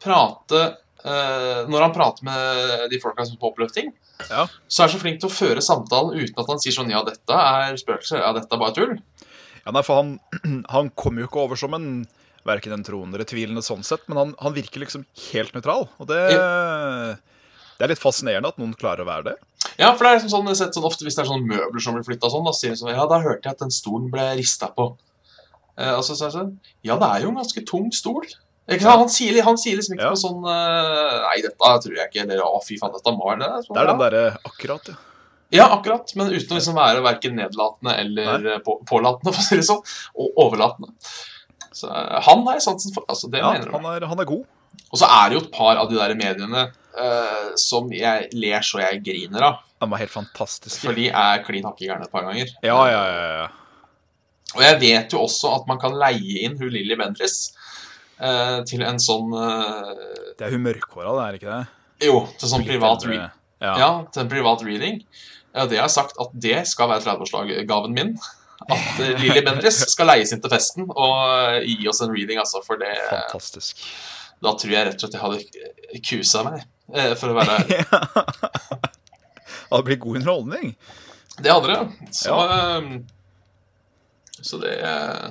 prate 0.00 0.76
uh, 1.04 1.64
Når 1.70 1.80
han 1.80 1.92
prater 1.94 2.24
med 2.26 2.90
de 2.90 2.98
folka 3.00 3.24
som 3.26 3.36
er 3.36 3.40
på 3.42 3.52
oppløfting, 3.52 3.92
Ja. 4.28 4.46
så 4.68 4.82
er 4.82 4.88
han 4.88 4.94
så 4.98 5.02
flink 5.02 5.20
til 5.20 5.28
å 5.30 5.32
føre 5.34 5.62
samtalen 5.62 6.14
uten 6.18 6.38
at 6.42 6.46
han 6.48 6.58
sier 6.58 6.72
sånn 6.74 6.90
Ja, 6.90 7.02
dette 7.06 7.30
er 7.30 7.76
spøkelser. 7.78 8.18
Ja, 8.22 8.32
dette 8.32 8.52
er 8.52 8.58
bare 8.58 8.74
tull. 8.74 8.98
Ja, 9.64 9.72
nei, 9.72 9.82
for 9.82 10.02
han, 10.02 10.18
han 10.70 10.90
kommer 10.90 11.22
jo 11.22 11.28
ikke 11.28 11.44
over 11.44 11.56
som 11.56 11.74
en 11.74 12.06
Verken 12.46 12.72
en 12.72 12.84
troende 12.86 13.18
eller 13.18 13.26
tvilende 13.28 13.60
sånn 13.60 13.82
sett, 13.84 14.06
men 14.08 14.16
han, 14.16 14.30
han 14.40 14.54
virker 14.54 14.80
liksom 14.80 15.02
helt 15.32 15.52
nøytral. 15.52 15.88
Og 16.00 16.06
det, 16.08 16.20
det 17.78 17.86
er 17.86 17.92
litt 17.92 18.02
fascinerende 18.02 18.50
at 18.50 18.58
noen 18.60 18.74
klarer 18.78 19.04
å 19.04 19.08
være 19.08 19.24
det. 19.30 19.36
Ja, 19.78 19.92
for 19.94 20.02
det 20.04 20.10
er 20.10 20.16
liksom 20.18 20.32
sånn, 20.32 20.48
jeg 20.48 20.56
har 20.56 20.60
sett 20.64 20.74
sånn 20.78 20.86
ofte 20.88 21.04
Hvis 21.06 21.14
det 21.18 21.22
er 21.22 21.28
sånne 21.28 21.46
møbler 21.46 21.82
som 21.82 21.94
blir 21.94 22.04
flytta 22.06 22.30
sånn, 22.32 22.46
da 22.46 22.52
sier 22.56 22.72
de 22.74 22.78
sånn 22.80 22.90
Ja, 22.90 23.04
da 23.10 23.18
hørte 23.22 23.46
jeg 23.46 23.54
at 23.54 23.62
den 23.62 23.70
stolen 23.74 24.08
ble 24.10 24.24
rista 24.38 24.68
på. 24.74 24.88
Eh, 25.78 25.92
altså, 25.94 26.16
så 26.18 26.26
er 26.26 26.30
det 26.32 26.36
sånn 26.38 26.52
Ja, 26.86 26.96
det 26.98 27.08
er 27.14 27.24
jo 27.26 27.32
en 27.32 27.38
ganske 27.40 27.62
tung 27.68 27.88
stol. 27.94 28.26
Ikke 28.68 28.82
sant? 28.84 29.02
Han, 29.04 29.12
sier, 29.12 29.38
han 29.46 29.58
sier 29.60 29.78
liksom 29.78 29.94
ikke 29.96 30.08
Ja. 30.08 30.14
på 30.14 30.20
sånn 30.20 30.42
eh, 30.50 31.18
Nei, 31.28 31.36
dette 31.46 31.70
tror 31.84 31.94
jeg 32.00 32.10
ikke. 32.10 32.24
Eller 32.26 32.42
å, 32.44 32.58
fy 32.64 32.78
faen, 32.80 32.94
dette 32.96 33.14
må 33.14 33.30
være 33.30 33.40
det. 33.44 33.50
Sånn, 33.66 33.74
Det 33.78 33.84
er 33.84 33.90
den 33.92 34.02
ja. 34.02 34.08
derre 34.08 34.24
akkurat, 34.50 34.90
ja. 34.92 34.98
Ja, 35.58 35.66
akkurat. 35.78 36.10
Men 36.18 36.28
uten 36.34 36.52
å 36.52 36.58
liksom 36.58 36.76
være 36.76 37.00
verken 37.06 37.38
nedlatende 37.38 37.94
eller 38.02 38.50
eh, 38.56 38.60
på, 38.66 38.80
pålatende, 38.90 39.32
for 39.36 39.40
å 39.40 39.46
si 39.48 39.60
det 39.62 39.68
sånn. 39.70 39.80
Og 40.18 40.42
overlatende. 40.44 40.92
Så 41.72 41.88
eh, 41.88 42.18
han 42.26 42.44
har 42.48 42.58
jeg 42.58 42.66
sansen 42.66 42.92
for. 42.96 43.06
Altså, 43.08 43.30
det 43.32 43.40
ja 43.40 43.54
mener 43.54 43.70
du. 43.70 43.76
han, 43.78 43.88
er, 43.94 44.08
han 44.10 44.20
er 44.24 44.28
god. 44.28 44.44
Og 44.92 45.00
så 45.00 45.08
er 45.08 45.30
det 45.30 45.38
jo 45.38 45.44
et 45.46 45.52
par 45.54 45.78
av 45.80 45.88
de 45.90 45.96
der 45.98 46.14
mediene 46.18 46.66
eh, 46.98 47.48
som 47.60 47.88
jeg 47.94 48.28
ler 48.34 48.64
så 48.66 48.82
jeg 48.82 49.02
griner 49.06 49.46
av. 49.50 49.62
Han 49.82 49.92
var 49.92 50.02
helt 50.02 50.12
fantastisk. 50.12 50.80
For 50.82 50.96
de 50.96 51.08
er 51.08 51.44
klin 51.46 51.66
hakke 51.68 51.86
gærne 51.86 52.08
et 52.08 52.12
par 52.12 52.26
ganger. 52.26 52.50
Ja, 52.66 52.78
ja, 52.90 53.02
ja. 53.06 53.26
ja. 53.42 53.48
Og 54.56 54.64
jeg 54.64 54.78
vet 54.80 55.12
jo 55.12 55.22
også 55.26 55.52
at 55.58 55.66
man 55.68 55.80
kan 55.80 55.96
leie 56.00 56.44
inn 56.46 56.56
hun 56.58 56.72
Lilly 56.72 56.96
Bendriss 56.98 57.50
uh, 58.16 58.64
til 58.68 58.80
en 58.86 58.96
sånn 59.02 59.34
uh, 59.36 59.92
Det 60.38 60.46
er 60.46 60.56
hun 60.56 60.64
mørkhåra, 60.64 61.12
det 61.18 61.26
er 61.26 61.38
ikke 61.38 61.52
det? 61.52 62.06
Jo, 62.08 62.22
til 62.40 62.52
sånn 62.54 62.64
privat, 62.66 63.04
re 63.10 63.18
Ja. 63.58 63.72
ja, 63.74 63.90
til 64.14 64.22
en 64.22 64.30
privat 64.30 64.62
reading. 64.62 65.00
Det 65.50 65.74
har 65.74 65.88
jeg 65.88 65.94
sagt 65.96 66.18
at 66.22 66.34
det 66.38 66.60
skal 66.70 66.92
være 66.92 67.02
30-årsgaven 67.02 67.96
min. 67.96 68.12
At 68.68 69.00
Lilly 69.22 69.42
Bendriss 69.42 69.80
skal 69.90 70.10
leies 70.12 70.30
inn 70.34 70.42
til 70.44 70.52
festen 70.52 70.86
og 70.88 71.66
gi 71.66 71.88
oss 71.90 72.02
en 72.04 72.12
reading, 72.14 72.38
altså. 72.38 72.62
For 72.66 72.78
det, 72.80 72.92
Fantastisk. 73.10 73.82
Da 74.44 74.52
tror 74.54 74.72
jeg 74.74 74.86
rett 74.86 74.98
og 74.98 75.02
slett 75.02 75.16
jeg 75.16 75.24
hadde 75.24 76.02
kusa 76.08 76.44
meg. 76.46 76.64
eh, 76.94 77.14
For 77.18 77.32
å 77.32 77.38
være 77.38 77.58
Det 77.68 77.80
hadde 79.70 79.84
blitt 79.84 80.00
god 80.00 80.20
underholdning. 80.20 80.74
Det 81.38 81.52
hadde 81.52 81.68
det. 81.74 82.10
Så, 82.16 82.32
ja. 82.32 82.80
så 84.40 84.60
det 84.62 84.74
eh, 84.80 85.26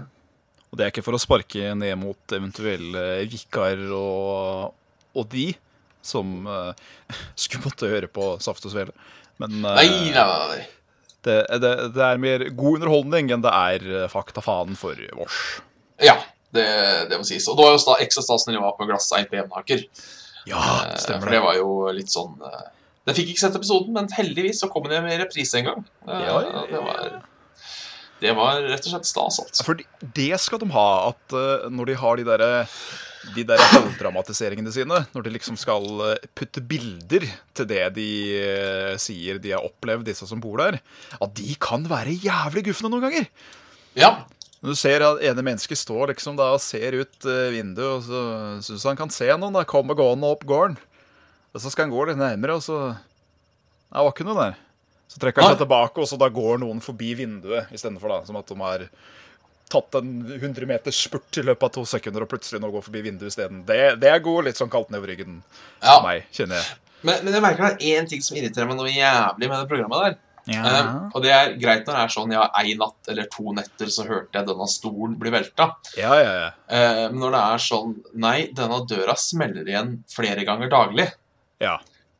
Og 0.72 0.78
det 0.80 0.86
er 0.86 0.92
ikke 0.94 1.06
for 1.06 1.18
å 1.18 1.22
sparke 1.22 1.72
ned 1.76 1.98
mot 2.00 2.36
eventuelle 2.38 3.06
vikarer 3.32 3.90
og, 3.98 4.76
og 5.18 5.30
de 5.34 5.50
som 6.06 6.46
eh, 6.48 6.72
skulle 7.40 7.66
måtte 7.68 7.90
høre 7.92 8.08
på 8.12 8.36
Saft 8.44 8.68
og 8.70 8.76
Svele. 8.76 8.96
Men 9.42 9.60
eh, 9.64 9.82
Nei, 9.82 9.90
nei, 10.16 10.28
nei. 10.54 10.62
det, 11.28 11.40
det, 11.64 11.74
det 11.98 12.06
er 12.08 12.22
mer 12.22 12.48
god 12.54 12.80
underholdning 12.80 13.34
enn 13.36 13.44
det 13.44 13.54
er 13.54 13.88
fakta 14.12 14.40
faktafanen 14.44 14.78
for 14.80 15.02
vårs. 15.18 15.42
Ja, 16.04 16.16
det, 16.56 16.66
det 17.12 17.20
må 17.20 17.28
sies. 17.28 17.48
Og 17.52 17.58
det 17.58 17.66
var 17.66 17.76
jo 17.76 17.82
sta, 17.84 17.98
ekstra 18.04 18.24
stas 18.26 18.48
når 18.48 18.58
de 18.58 18.64
var 18.64 18.76
på 18.80 18.88
Glass 18.90 19.10
på 19.12 19.38
Jevnaker. 19.40 19.86
Ja, 20.48 20.62
stemmer 20.64 21.02
stemmer 21.04 21.26
For 21.26 21.30
det. 21.32 21.38
det 21.38 21.44
var 21.44 21.58
jo 21.60 21.72
litt 21.92 22.14
sånn 22.14 22.38
eh, 22.48 22.68
Jeg 23.10 23.18
fikk 23.18 23.32
ikke 23.34 23.42
sett 23.44 23.58
episoden, 23.60 23.92
men 23.98 24.08
heldigvis 24.16 24.62
så 24.64 24.70
kom 24.72 24.88
den 24.88 25.04
med 25.04 25.20
reprise 25.20 25.60
en 25.60 25.68
gang. 25.72 25.82
Eh, 26.08 26.22
Ja. 26.24 26.38
Det, 26.72 26.84
var, 26.86 27.10
det 28.24 28.38
var 28.38 28.62
rett 28.64 28.88
og 28.88 28.94
slett 28.94 29.10
stas, 29.10 29.42
altså. 29.44 29.66
For 29.68 29.84
det 30.16 30.32
skal 30.40 30.64
de 30.64 30.72
ha, 30.74 30.88
at 31.12 31.36
eh, 31.36 31.68
når 31.74 31.92
de 31.92 32.00
har 32.00 32.18
de 32.22 32.28
derre 32.32 32.54
de 33.36 33.44
der 33.44 33.60
halvdramatiseringene 33.60 34.72
sine, 34.72 35.02
når 35.12 35.26
de 35.26 35.34
liksom 35.36 35.58
skal 35.60 35.84
eh, 36.14 36.28
putte 36.38 36.62
bilder 36.64 37.26
til 37.58 37.68
det 37.68 37.84
de 37.98 38.08
eh, 38.40 38.94
sier 39.02 39.42
de 39.44 39.52
har 39.52 39.66
opplevd, 39.68 40.06
disse 40.08 40.28
som 40.30 40.40
bor 40.44 40.62
der, 40.64 40.80
at 41.20 41.34
de 41.36 41.56
kan 41.60 41.84
være 41.92 42.16
jævlig 42.24 42.64
gufne 42.70 42.92
noen 42.94 43.04
ganger. 43.10 43.28
Ja, 43.98 44.12
du 44.66 44.74
ser 44.78 45.04
at 45.06 45.22
ene 45.22 45.44
mennesket 45.46 45.78
står 45.78 46.14
liksom 46.14 46.38
da 46.40 46.50
og 46.56 46.62
ser 46.64 46.98
ut 46.98 47.28
eh, 47.30 47.50
vinduet, 47.54 48.00
og 48.00 48.06
så 48.08 48.22
syns 48.66 48.88
han 48.90 48.98
kan 49.00 49.12
se 49.14 49.28
noen 49.36 49.54
da 49.54 49.66
Kommer 49.70 49.98
gående 49.98 50.30
opp 50.34 50.46
gården. 50.50 50.80
Og 51.54 51.62
så 51.62 51.72
skal 51.74 51.88
han 51.88 51.94
gå 51.94 52.08
litt 52.10 52.20
nærmere, 52.20 52.58
og 52.58 52.66
så 52.66 52.80
Nei, 53.88 54.02
var 54.04 54.12
ikke 54.12 54.26
noe 54.28 54.42
der. 54.42 54.58
Så 55.08 55.22
trekker 55.22 55.46
han 55.46 55.54
seg 55.54 55.62
tilbake, 55.62 56.04
og 56.04 56.10
så 56.10 56.18
da 56.20 56.28
går 56.34 56.60
noen 56.60 56.82
forbi 56.84 57.14
vinduet 57.16 57.70
istedenfor. 57.72 58.12
Som 58.28 58.40
at 58.40 58.50
de 58.52 58.58
har 58.60 58.84
tatt 59.72 59.96
en 60.00 60.10
100 60.36 60.68
meters 60.68 61.00
spurt 61.08 61.40
i 61.40 61.46
løpet 61.46 61.70
av 61.70 61.72
to 61.78 61.86
sekunder, 61.88 62.26
og 62.26 62.32
plutselig 62.32 62.60
nå 62.64 62.72
går 62.74 62.84
forbi 62.84 63.06
vinduet 63.06 63.32
isteden. 63.32 63.62
Det, 63.68 63.80
det 64.02 64.12
er 64.12 64.26
god 64.26 64.50
litt 64.50 64.60
sånn 64.60 64.72
kaldt 64.74 64.92
nedover 64.92 65.14
ryggen 65.14 65.40
ja. 65.40 65.94
for 65.94 66.04
meg, 66.08 66.28
kjenner 66.36 66.60
jeg. 66.60 66.78
Men, 67.08 67.24
men 67.24 67.38
jeg 67.38 67.46
merker 67.46 67.64
det 67.64 67.74
er 67.78 68.00
én 68.02 68.10
ting 68.10 68.24
som 68.26 68.36
irriterer 68.40 68.68
meg 68.68 68.80
noe 68.80 68.92
jævlig 68.92 69.48
med 69.48 69.56
det 69.56 69.72
programmet 69.72 70.04
der. 70.04 70.20
Ja. 70.48 70.62
Eh, 70.64 70.90
og 71.12 71.24
det 71.26 71.32
er 71.36 71.54
greit 71.60 71.84
når 71.88 71.98
det 71.98 72.04
er 72.06 72.14
sånn 72.14 72.32
ja, 72.32 72.46
ei 72.56 72.72
natt 72.80 73.10
eller 73.12 73.28
to 73.32 73.52
netter 73.56 73.90
så 73.92 74.06
hørte 74.08 74.40
jeg 74.40 74.48
denne 74.48 74.68
stolen 74.72 75.18
bli 75.20 75.34
velta. 75.34 75.70
ja, 76.00 76.14
ja, 76.16 76.34
ja. 76.44 76.50
Eh, 76.72 77.04
men 77.12 77.20
når 77.26 77.36
det 77.36 77.42
er 77.44 77.64
sånn 77.66 77.94
nei, 78.24 78.38
denne 78.56 78.80
døra 78.88 79.16
smeller 79.20 79.68
igjen 79.68 79.98
flere 80.12 80.48
ganger 80.48 80.72
daglig. 80.74 81.12
ja. 81.64 81.78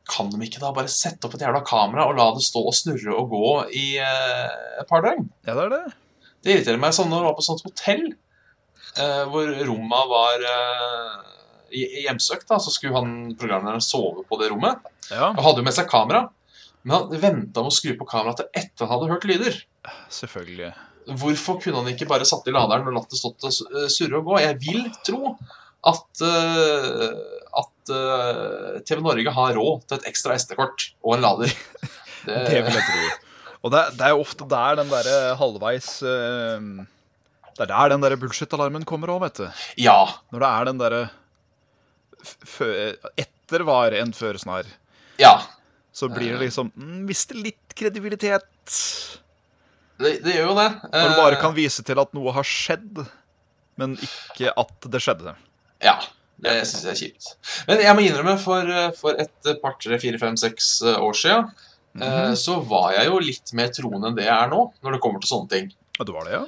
Kan 0.08 0.30
de 0.32 0.38
ikke 0.40 0.60
da 0.62 0.70
bare 0.72 0.88
sette 0.88 1.28
opp 1.28 1.34
et 1.36 1.42
jævla 1.44 1.58
kamera 1.68 2.06
og 2.08 2.14
la 2.16 2.30
det 2.32 2.40
stå 2.46 2.62
og 2.70 2.72
snurre 2.72 3.12
og 3.12 3.26
gå 3.28 3.48
i 3.76 3.82
uh, 4.00 4.78
et 4.80 4.88
par 4.88 5.02
døgn? 5.04 5.26
Ja, 5.44 5.52
det 5.52 5.66
er 5.66 5.74
det. 5.74 5.80
Det 6.40 6.54
irriterer 6.54 6.80
meg 6.80 6.94
sånn 6.96 7.10
når 7.12 7.20
du 7.20 7.26
var 7.26 7.34
på 7.36 7.44
sånt 7.44 7.60
hotell 7.66 8.06
uh, 8.14 9.26
hvor 9.28 9.52
romma 9.68 10.00
var 10.08 10.46
i 11.76 11.84
hjemsøkt, 12.06 12.46
da, 12.48 12.56
så 12.56 12.72
skulle 12.72 12.96
han 12.96 13.36
programlederen 13.36 13.84
sove 13.84 14.24
på 14.24 14.40
det 14.40 14.48
rommet. 14.48 14.80
Ja, 15.12 15.28
Og 15.34 15.44
hadde 15.44 15.60
jo 15.60 15.66
med 15.68 15.76
seg 15.76 15.92
kamera. 15.92 16.24
Men 16.88 16.94
han 16.96 17.20
venta 17.20 17.60
med 17.60 17.68
å 17.68 17.74
skru 17.74 17.92
på 18.00 18.06
kameraet 18.08 18.40
til 18.40 18.48
etter 18.56 18.86
han 18.86 18.94
hadde 18.94 19.10
hørt 19.12 19.26
lyder. 19.28 19.56
selvfølgelig. 20.12 20.70
Hvorfor 21.20 21.56
kunne 21.60 21.82
han 21.82 21.90
ikke 21.92 22.08
bare 22.08 22.26
satt 22.28 22.48
i 22.48 22.52
laderen 22.52 22.88
og 22.88 22.96
latt 22.96 23.12
det 23.12 23.18
stått 23.20 23.44
og 23.48 23.76
eh, 23.76 23.88
surre 23.92 24.20
og 24.20 24.28
gå? 24.28 24.38
Jeg 24.44 24.56
vil 24.60 24.82
tro 25.04 25.34
at, 25.88 26.22
eh, 26.24 27.14
at 27.62 27.92
eh, 27.96 28.74
TV 28.88 29.00
Norge 29.04 29.32
har 29.36 29.56
råd 29.56 29.86
til 29.86 29.98
et 30.00 30.08
ekstra 30.10 30.36
SD-kort 30.36 30.90
og 31.04 31.16
en 31.16 31.24
lader. 31.24 31.52
Det, 32.24 32.42
Det 32.50 32.62
vil 32.66 32.76
jeg 32.76 32.84
tro. 32.88 33.08
Og 33.68 33.72
det, 33.74 33.84
det 33.98 34.06
er 34.06 34.14
jo 34.14 34.24
ofte 34.24 34.48
der 34.48 34.78
den 34.78 34.90
derre 34.92 35.16
halvveis 35.40 35.88
Det 35.98 37.64
er 37.64 37.70
der 37.72 37.90
den 37.90 38.04
derre 38.04 38.18
bullshit-alarmen 38.20 38.84
kommer 38.86 39.10
òg, 39.16 39.24
vet 39.24 39.40
du. 39.40 39.64
Ja. 39.82 39.98
Når 40.32 40.44
det 40.44 40.50
er 40.50 40.68
den 40.68 40.82
derre 40.84 41.02
Etter 43.18 43.64
var 43.66 43.94
enn 43.96 44.12
før 44.16 44.38
snar. 44.40 44.68
Ja. 45.18 45.36
Så 45.98 46.06
blir 46.12 46.34
det 46.36 46.44
liksom 46.46 46.68
mm, 46.76 46.98
Mister 47.08 47.38
litt 47.42 47.74
kredibilitet. 47.78 48.74
Det, 49.98 50.12
det 50.22 50.36
gjør 50.36 50.52
jo 50.52 50.58
det. 50.60 50.68
Når 50.92 51.08
du 51.10 51.16
bare 51.18 51.34
Eh, 51.36 51.40
kan 51.42 51.56
vise 51.56 51.82
til 51.86 51.98
at 51.98 52.12
noe 52.14 52.34
har 52.36 52.46
skjedd, 52.46 53.00
men 53.80 53.96
ikke 53.98 54.52
at 54.62 54.86
det 54.94 55.00
skjedde. 55.02 55.34
Ja. 55.82 55.96
Det 56.38 56.52
syns 56.70 56.84
jeg 56.86 56.92
er 56.92 56.98
kjipt. 57.00 57.32
Men 57.66 57.80
jeg 57.82 57.94
må 57.98 58.02
innrømme, 58.06 58.36
for, 58.38 58.68
eh, 58.70 58.92
for 58.94 59.18
et 59.18 59.48
par, 59.58 59.72
tre, 59.82 59.96
fire, 59.98 60.20
fem, 60.22 60.36
seks 60.38 60.76
eh, 60.86 61.00
år 61.02 61.16
sia 61.18 61.40
Mhm. 61.98 62.34
så 62.38 62.60
var 62.68 62.92
jeg 62.94 63.08
jo 63.08 63.16
litt 63.18 63.50
mer 63.58 63.70
troende 63.74 64.06
enn 64.10 64.14
det 64.14 64.26
jeg 64.28 64.30
er 64.44 64.50
nå, 64.52 64.58
når 64.84 64.92
det 64.94 65.00
kommer 65.02 65.18
til 65.24 65.30
sånne 65.32 65.48
ting. 65.50 65.70
Ja, 65.98 66.04
det 66.06 66.14
var 66.14 66.28
det, 66.28 66.32
ja? 66.36 66.42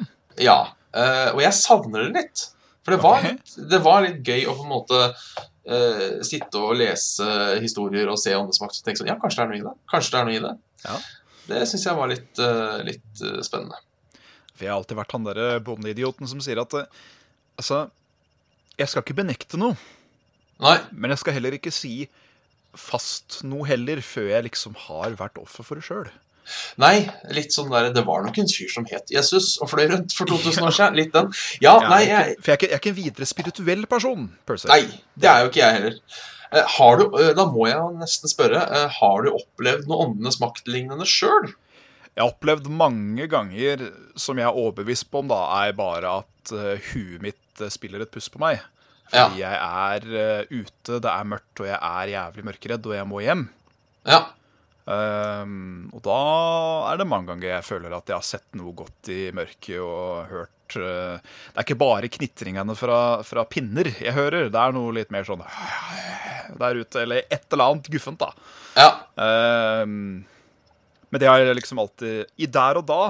Ja. 0.46 0.58
eh, 0.94 1.30
og 1.32 1.40
jeg 1.42 1.56
savner 1.58 2.04
det 2.04 2.12
litt. 2.20 2.42
For 2.80 2.96
det 2.96 3.00
var, 3.04 3.22
litt, 3.24 3.54
det 3.70 3.80
var 3.84 4.04
litt 4.06 4.20
gøy 4.24 4.46
å 4.48 4.56
på 4.56 4.64
en 4.64 4.72
måte 4.72 5.00
uh, 5.10 6.20
sitte 6.26 6.60
og 6.60 6.78
lese 6.80 7.28
historier 7.60 8.08
og 8.08 8.18
se 8.20 8.32
åndesmakt 8.36 8.78
og 8.78 8.86
tenke 8.86 9.02
sånn 9.02 9.10
Ja, 9.12 9.18
kanskje 9.20 9.42
det 9.42 9.44
er 9.44 9.52
noe 9.52 9.60
i 9.60 9.66
det. 9.66 9.74
Kanskje 9.92 10.14
det 10.14 10.20
er 10.20 10.28
noe 10.28 10.38
i 10.38 10.42
det. 10.46 10.54
Ja. 10.86 10.98
Det 11.50 11.62
syns 11.68 11.86
jeg 11.86 11.98
var 11.98 12.12
litt, 12.12 12.30
uh, 12.40 12.80
litt 12.86 13.24
uh, 13.26 13.38
spennende. 13.44 13.80
For 14.54 14.66
jeg 14.66 14.72
har 14.72 14.80
alltid 14.80 15.00
vært 15.00 15.16
han 15.16 15.28
derre 15.28 15.48
bondeidioten 15.64 16.30
som 16.30 16.42
sier 16.44 16.62
at 16.62 16.76
Altså, 17.60 17.90
jeg 18.80 18.88
skal 18.88 19.04
ikke 19.04 19.18
benekte 19.18 19.58
noe. 19.60 19.76
Nei, 20.60 20.78
Men 20.92 21.12
jeg 21.12 21.20
skal 21.20 21.36
heller 21.36 21.56
ikke 21.56 21.72
si 21.72 22.08
fast 22.76 23.40
noe 23.44 23.66
heller, 23.68 24.00
før 24.04 24.30
jeg 24.30 24.46
liksom 24.46 24.76
har 24.86 25.16
vært 25.18 25.40
offer 25.42 25.66
for 25.66 25.80
det 25.80 25.84
sjøl. 25.84 26.08
Nei, 26.82 27.08
litt 27.36 27.54
sånn 27.54 27.70
der 27.72 27.90
Det 27.94 28.04
var 28.06 28.24
nok 28.26 28.38
en 28.42 28.50
fyr 28.50 28.70
som 28.72 28.86
het 28.90 29.10
Jesus 29.12 29.56
og 29.60 29.70
fløy 29.72 29.86
rundt 29.92 30.16
for 30.16 30.26
2000 30.30 30.66
år 30.66 30.76
siden. 30.76 30.98
Litt 31.00 31.12
den. 31.14 31.30
Ja, 31.62 31.76
nei, 31.88 32.02
jeg, 32.08 32.36
For 32.40 32.52
jeg 32.52 32.56
er, 32.56 32.60
ikke, 32.60 32.68
jeg 32.70 32.76
er 32.78 32.82
ikke 32.82 32.92
en 32.94 33.00
videre 33.02 33.30
spirituell 33.30 33.86
person. 33.90 34.28
per 34.46 34.60
nei, 34.72 34.82
det 35.16 35.30
er 35.30 35.44
jo 35.44 35.50
ikke 35.52 35.62
jeg 35.64 35.78
heller. 35.78 35.98
Eh, 36.52 36.66
Har 36.76 36.96
du, 36.98 37.04
eh, 37.18 37.32
da 37.38 37.46
må 37.46 37.68
jeg 37.68 37.78
nesten 38.00 38.30
spørre, 38.30 38.60
eh, 38.74 38.88
har 39.00 39.22
du 39.22 39.30
opplevd 39.30 39.86
noe 39.90 40.06
åndenes 40.08 40.40
makt-lignende 40.42 41.06
sjøl? 41.06 41.52
Jeg 42.10 42.24
har 42.24 42.32
opplevd 42.32 42.66
mange 42.74 43.28
ganger 43.30 43.86
som 44.18 44.38
jeg 44.40 44.48
er 44.48 44.58
overbevist 44.58 45.06
på 45.12 45.22
om 45.22 45.30
da, 45.30 45.38
er 45.62 45.76
bare 45.78 46.16
at 46.24 46.50
huet 46.90 47.22
mitt 47.22 47.62
spiller 47.70 48.02
et 48.02 48.10
puss 48.10 48.26
på 48.32 48.40
meg. 48.42 48.58
Fordi 49.10 49.40
jeg 49.42 49.54
er 49.54 50.44
ute, 50.50 50.98
det 51.02 51.10
er 51.10 51.28
mørkt, 51.30 51.62
og 51.62 51.68
jeg 51.70 51.78
er 51.78 52.10
jævlig 52.16 52.44
mørkeredd, 52.50 52.86
og 52.90 52.96
jeg 52.98 53.06
må 53.10 53.22
hjem. 53.22 53.46
Ja. 54.10 54.20
Ehm, 54.88 55.90
og 55.92 56.00
da 56.06 56.20
er 56.90 57.00
det 57.00 57.08
mange 57.08 57.28
ganger 57.30 57.50
jeg 57.50 57.66
føler 57.66 57.92
at 57.92 58.08
jeg 58.08 58.16
har 58.16 58.26
sett 58.26 58.56
noe 58.56 58.72
godt 58.76 59.10
i 59.12 59.20
mørket 59.36 59.76
og 59.84 60.30
hørt 60.30 60.76
uh, 60.80 61.20
Det 61.20 61.58
er 61.58 61.66
ikke 61.66 61.78
bare 61.82 62.10
knitringene 62.12 62.76
fra, 62.78 63.00
fra 63.26 63.44
pinner 63.50 63.90
jeg 63.92 64.16
hører, 64.16 64.48
det 64.48 64.62
er 64.62 64.74
noe 64.74 64.94
litt 64.96 65.12
mer 65.12 65.26
sånn 65.28 65.44
der 66.60 66.80
ute, 66.80 67.04
eller 67.04 67.26
et 67.28 67.44
eller 67.52 67.74
annet 67.74 67.90
guffent, 67.92 68.24
da. 68.24 68.32
ja. 68.78 68.90
Um, 69.20 70.24
men 71.10 71.22
det 71.22 71.28
har 71.28 71.42
jeg 71.42 71.58
liksom 71.58 71.80
alltid 71.82 72.30
I 72.40 72.48
der 72.50 72.80
og 72.80 72.86
da 72.88 73.02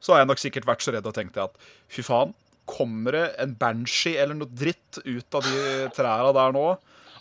så 0.00 0.14
har 0.14 0.22
jeg 0.22 0.30
nok 0.30 0.40
sikkert 0.40 0.68
vært 0.68 0.84
så 0.84 0.94
redd 0.94 1.08
og 1.08 1.16
tenkt 1.16 1.36
at 1.40 1.56
fy 1.92 2.04
faen, 2.04 2.32
kommer 2.70 3.16
det 3.16 3.26
en 3.42 3.52
banshee 3.58 4.20
eller 4.20 4.36
noe 4.38 4.48
dritt 4.48 5.00
ut 5.04 5.36
av 5.36 5.44
de 5.44 5.90
trærne 5.96 6.30
der 6.36 6.54
nå 6.56 6.66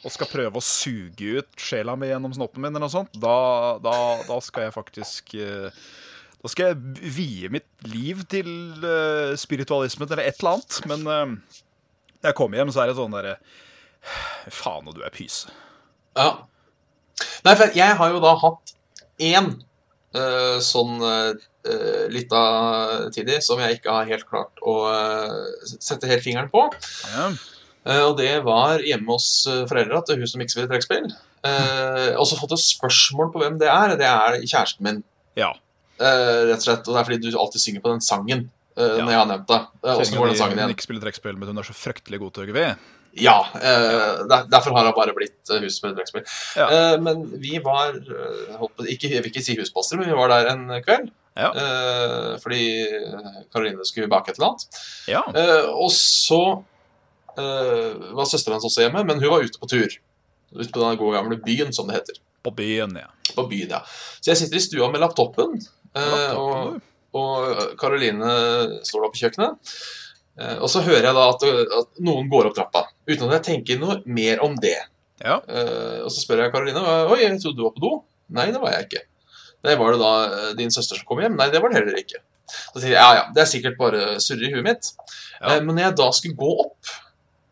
og 0.04 0.14
skal 0.14 0.30
prøve 0.32 0.60
å 0.60 0.64
suge 0.64 1.40
ut 1.40 1.60
sjela 1.60 1.96
mi 2.00 2.10
gjennom 2.10 2.34
snoppen 2.36 2.64
min, 2.64 2.72
eller 2.72 2.86
noe 2.86 2.94
sånt, 2.94 3.16
da, 3.20 3.78
da, 3.84 3.96
da 4.28 4.38
skal 4.44 4.68
jeg 4.68 4.76
faktisk 4.76 5.34
eh, 5.36 5.82
Da 6.40 6.52
skal 6.52 6.72
jeg 6.72 7.10
vie 7.18 7.50
mitt 7.52 7.68
liv 7.90 8.24
til 8.32 8.50
eh, 8.80 9.34
spiritualismen 9.40 10.08
eller 10.08 10.24
et 10.24 10.40
eller 10.40 10.56
annet. 10.56 10.78
Men, 10.88 11.04
eh, 11.04 11.58
Når 12.22 12.32
jeg 12.32 12.38
kommer 12.40 12.62
hjem, 12.62 12.72
så 12.72 12.84
er 12.84 12.92
det 12.92 13.00
sånn 13.00 13.18
derre 13.18 13.36
Faen, 14.48 14.88
og 14.88 14.96
du 14.96 15.04
er 15.04 15.12
pyse. 15.12 15.52
Ja. 16.16 16.46
Nei, 17.44 17.56
for 17.60 17.76
jeg 17.76 17.98
har 18.00 18.14
jo 18.14 18.22
da 18.24 18.32
hatt 18.40 18.72
én 19.20 19.50
uh, 20.16 20.58
sånn 20.64 21.04
uh, 21.04 21.36
lita 22.08 22.44
tidlig 23.12 23.42
som 23.44 23.60
jeg 23.60 23.76
ikke 23.78 23.92
har 23.98 24.08
helt 24.08 24.28
klart 24.30 24.64
å 24.64 24.76
uh, 24.88 25.68
sette 25.76 26.08
helt 26.08 26.24
fingeren 26.24 26.48
på. 26.54 26.64
Ja. 27.12 27.28
Eh, 27.90 28.04
og 28.06 28.18
det 28.20 28.36
var 28.46 28.84
hjemme 28.86 29.16
hos 29.16 29.48
eh, 29.50 29.64
foreldra 29.70 30.04
til 30.06 30.22
hun 30.22 30.30
som 30.30 30.44
ikke 30.44 30.56
spiller 30.56 30.70
trekkspill. 30.74 31.10
Uh, 31.40 32.20
og 32.20 32.26
så 32.28 32.36
fått 32.36 32.52
et 32.58 32.60
spørsmål 32.60 33.30
på 33.32 33.40
hvem 33.40 33.58
det 33.62 33.70
er. 33.72 33.94
Det 34.00 34.08
er 34.08 34.42
kjæresten 34.44 34.86
min. 34.86 35.04
ja. 35.40 35.54
Eh, 36.00 36.46
rett 36.48 36.62
og 36.62 36.64
slett, 36.64 36.86
og 36.88 36.96
Det 36.96 37.00
er 37.00 37.08
fordi 37.10 37.18
du 37.28 37.36
alltid 37.36 37.60
synger 37.60 37.82
på 37.84 37.92
den 37.92 38.00
sangen 38.00 38.46
Ja. 38.78 39.02
når 39.04 39.10
jeg 39.12 39.20
har 39.20 39.26
nevnt 39.28 39.50
det. 39.50 39.58
Åssen 39.84 40.16
går 40.16 40.30
den 40.30 40.38
sangen 40.40 40.62
Hun 40.64 40.72
ikke 40.72 40.86
spiller 40.86 41.02
trekkspill, 41.04 41.36
men 41.36 41.50
hun 41.52 41.58
er 41.60 41.68
så 41.68 41.76
fryktelig 41.76 42.20
god 42.22 42.32
til 42.38 42.46
å 42.46 42.54
ved. 42.56 42.86
Ja, 43.20 43.42
eh, 43.60 44.22
derfor 44.48 44.72
har 44.78 44.86
hun 44.88 44.96
bare 44.96 45.16
blitt 45.18 45.50
husspiller 45.50 45.98
trekkspill. 45.98 46.24
Ja. 46.56 46.68
Eh, 46.70 46.98
men 47.04 47.26
vi 47.42 47.60
var 47.60 47.98
håper, 48.62 48.88
ikke, 48.88 49.10
Jeg 49.12 49.24
vil 49.26 49.32
ikke 49.34 49.44
si 49.44 49.58
huspassere, 49.60 50.00
men 50.00 50.08
vi 50.08 50.16
var 50.16 50.32
der 50.32 50.54
en 50.54 50.64
kveld. 50.88 51.12
Ja. 51.36 51.52
Eh, 51.52 52.38
fordi 52.40 52.64
Karoline 53.52 53.86
skulle 53.88 54.08
bake 54.12 54.32
et 54.32 54.40
eller 54.40 54.54
annet. 54.54 54.80
Ja. 55.08 55.24
Eh, 55.36 55.68
og 55.68 55.92
så 55.92 56.64
eh, 57.40 58.12
var 58.18 58.28
søsteren 58.30 58.58
hennes 58.58 58.68
også 58.70 58.86
hjemme, 58.86 59.04
men 59.08 59.22
hun 59.22 59.34
var 59.34 59.46
ute 59.46 59.62
på 59.62 59.70
tur. 59.72 59.96
Ute 60.56 60.70
på 60.74 60.84
den 60.84 61.00
gode 61.00 61.16
gamle 61.18 61.40
byen, 61.44 61.74
som 61.76 61.90
det 61.90 62.00
heter. 62.00 62.20
På 62.46 62.54
byen, 62.56 62.96
ja. 63.00 63.10
På 63.36 63.46
byen, 63.50 63.76
ja. 63.78 63.82
Så 64.20 64.32
jeg 64.32 64.42
sitter 64.42 64.60
i 64.60 64.64
stua 64.64 64.92
med 64.92 65.04
laptopen, 65.04 65.58
uh, 65.98 66.32
og, 66.40 66.80
og 67.20 67.76
Karoline 67.80 68.32
står 68.88 69.04
da 69.04 69.12
på 69.12 69.22
kjøkkenet. 69.22 69.74
Uh, 70.40 70.56
og 70.56 70.70
så 70.72 70.82
hører 70.86 71.10
jeg 71.10 71.18
da 71.18 71.28
at, 71.34 71.46
at 71.82 72.02
noen 72.08 72.32
går 72.32 72.50
opp 72.50 72.58
trappa, 72.58 72.88
uten 73.10 73.28
at 73.28 73.38
jeg 73.38 73.46
tenker 73.50 73.82
noe 73.82 74.00
mer 74.10 74.42
om 74.46 74.58
det. 74.58 74.78
Ja. 75.22 75.38
Uh, 75.46 76.08
og 76.08 76.10
så 76.16 76.24
spør 76.24 76.46
jeg 76.46 76.56
Karoline 76.56 76.82
Oi, 77.12 77.22
jeg 77.26 77.38
trodde 77.44 77.60
du 77.60 77.68
var 77.68 77.76
på 77.76 77.86
do. 77.86 77.94
Nei, 78.34 78.50
det 78.54 78.62
var 78.64 78.78
jeg 78.78 78.88
ikke. 78.88 79.06
Nei, 79.66 79.76
Var 79.76 79.94
det 79.94 80.00
da 80.02 80.14
eh, 80.26 80.52
din 80.60 80.72
søster 80.72 81.00
som 81.00 81.08
kom 81.08 81.22
hjem? 81.24 81.36
Nei, 81.40 81.50
det 81.52 81.62
var 81.64 81.72
det 81.72 81.82
heller 81.82 82.00
ikke. 82.00 82.22
Så 82.50 82.80
sier 82.80 82.96
jeg 82.96 82.98
ja, 82.98 83.10
ja, 83.20 83.26
det 83.36 83.44
er 83.44 83.50
sikkert 83.52 83.78
bare 83.80 84.16
surre 84.24 84.48
i 84.48 84.54
huet 84.54 84.66
mitt. 84.66 84.92
Ja. 85.40 85.58
Eh, 85.58 85.62
men 85.66 85.76
når 85.76 85.90
jeg 85.90 85.98
da 86.00 86.10
skulle 86.16 86.40
gå 86.40 86.52
opp, 86.66 86.78
eh, 86.88 87.09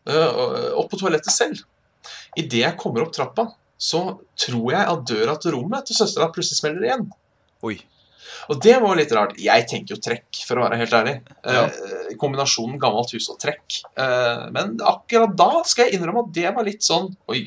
opp 0.08 0.88
på 0.90 1.00
toalettet 1.00 1.34
selv, 1.34 1.60
idet 2.38 2.62
jeg 2.62 2.78
kommer 2.80 3.04
opp 3.04 3.12
trappa, 3.16 3.48
så 3.78 4.02
tror 4.38 4.72
jeg 4.74 4.90
at 4.94 5.04
døra 5.06 5.36
til 5.38 5.54
rommet 5.54 5.86
til 5.86 5.98
søstera 5.98 6.30
plutselig 6.34 6.58
smeller 6.58 6.88
igjen. 6.88 7.06
Oi. 7.66 7.76
Og 8.48 8.60
det 8.64 8.76
var 8.80 8.96
litt 8.96 9.12
rart. 9.14 9.36
Jeg 9.40 9.66
tenker 9.68 9.94
jo 9.94 10.00
trekk, 10.02 10.40
for 10.46 10.58
å 10.58 10.64
være 10.64 10.78
helt 10.80 10.94
ærlig. 10.96 11.14
Ja. 11.44 11.66
Eh, 11.68 12.14
kombinasjonen 12.20 12.80
gammelt 12.80 13.12
hus 13.14 13.28
og 13.32 13.38
trekk. 13.42 13.80
Eh, 13.98 14.46
men 14.54 14.78
akkurat 14.88 15.34
da 15.36 15.62
skal 15.68 15.88
jeg 15.88 15.98
innrømme 15.98 16.24
at 16.26 16.32
det 16.36 16.48
var 16.56 16.66
litt 16.66 16.86
sånn 16.86 17.10
Oi. 17.30 17.44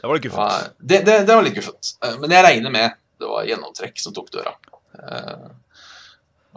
Det 0.00 0.08
var 0.08 0.16
litt 0.16 0.26
guffent. 0.26 0.76
det, 0.80 1.02
det, 1.06 1.16
det 1.28 1.36
var 1.36 1.46
litt 1.46 1.56
guffent. 1.56 1.94
Eh, 2.02 2.18
men 2.22 2.34
jeg 2.36 2.46
regner 2.46 2.74
med 2.74 2.98
det 3.20 3.28
var 3.28 3.48
gjennomtrekk 3.48 4.00
som 4.00 4.16
tok 4.16 4.30
døra. 4.34 4.54
Eh, 4.98 5.48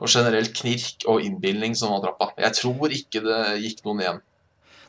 og 0.01 0.09
generelt 0.09 0.53
knirk 0.57 1.05
og 1.11 1.21
innbilning 1.21 1.75
som 1.77 1.93
var 1.93 2.03
trappa. 2.07 2.31
Jeg 2.41 2.57
tror 2.57 2.95
ikke 2.95 3.21
det 3.25 3.41
gikk 3.61 3.83
noen 3.85 4.01
igjen. 4.01 4.21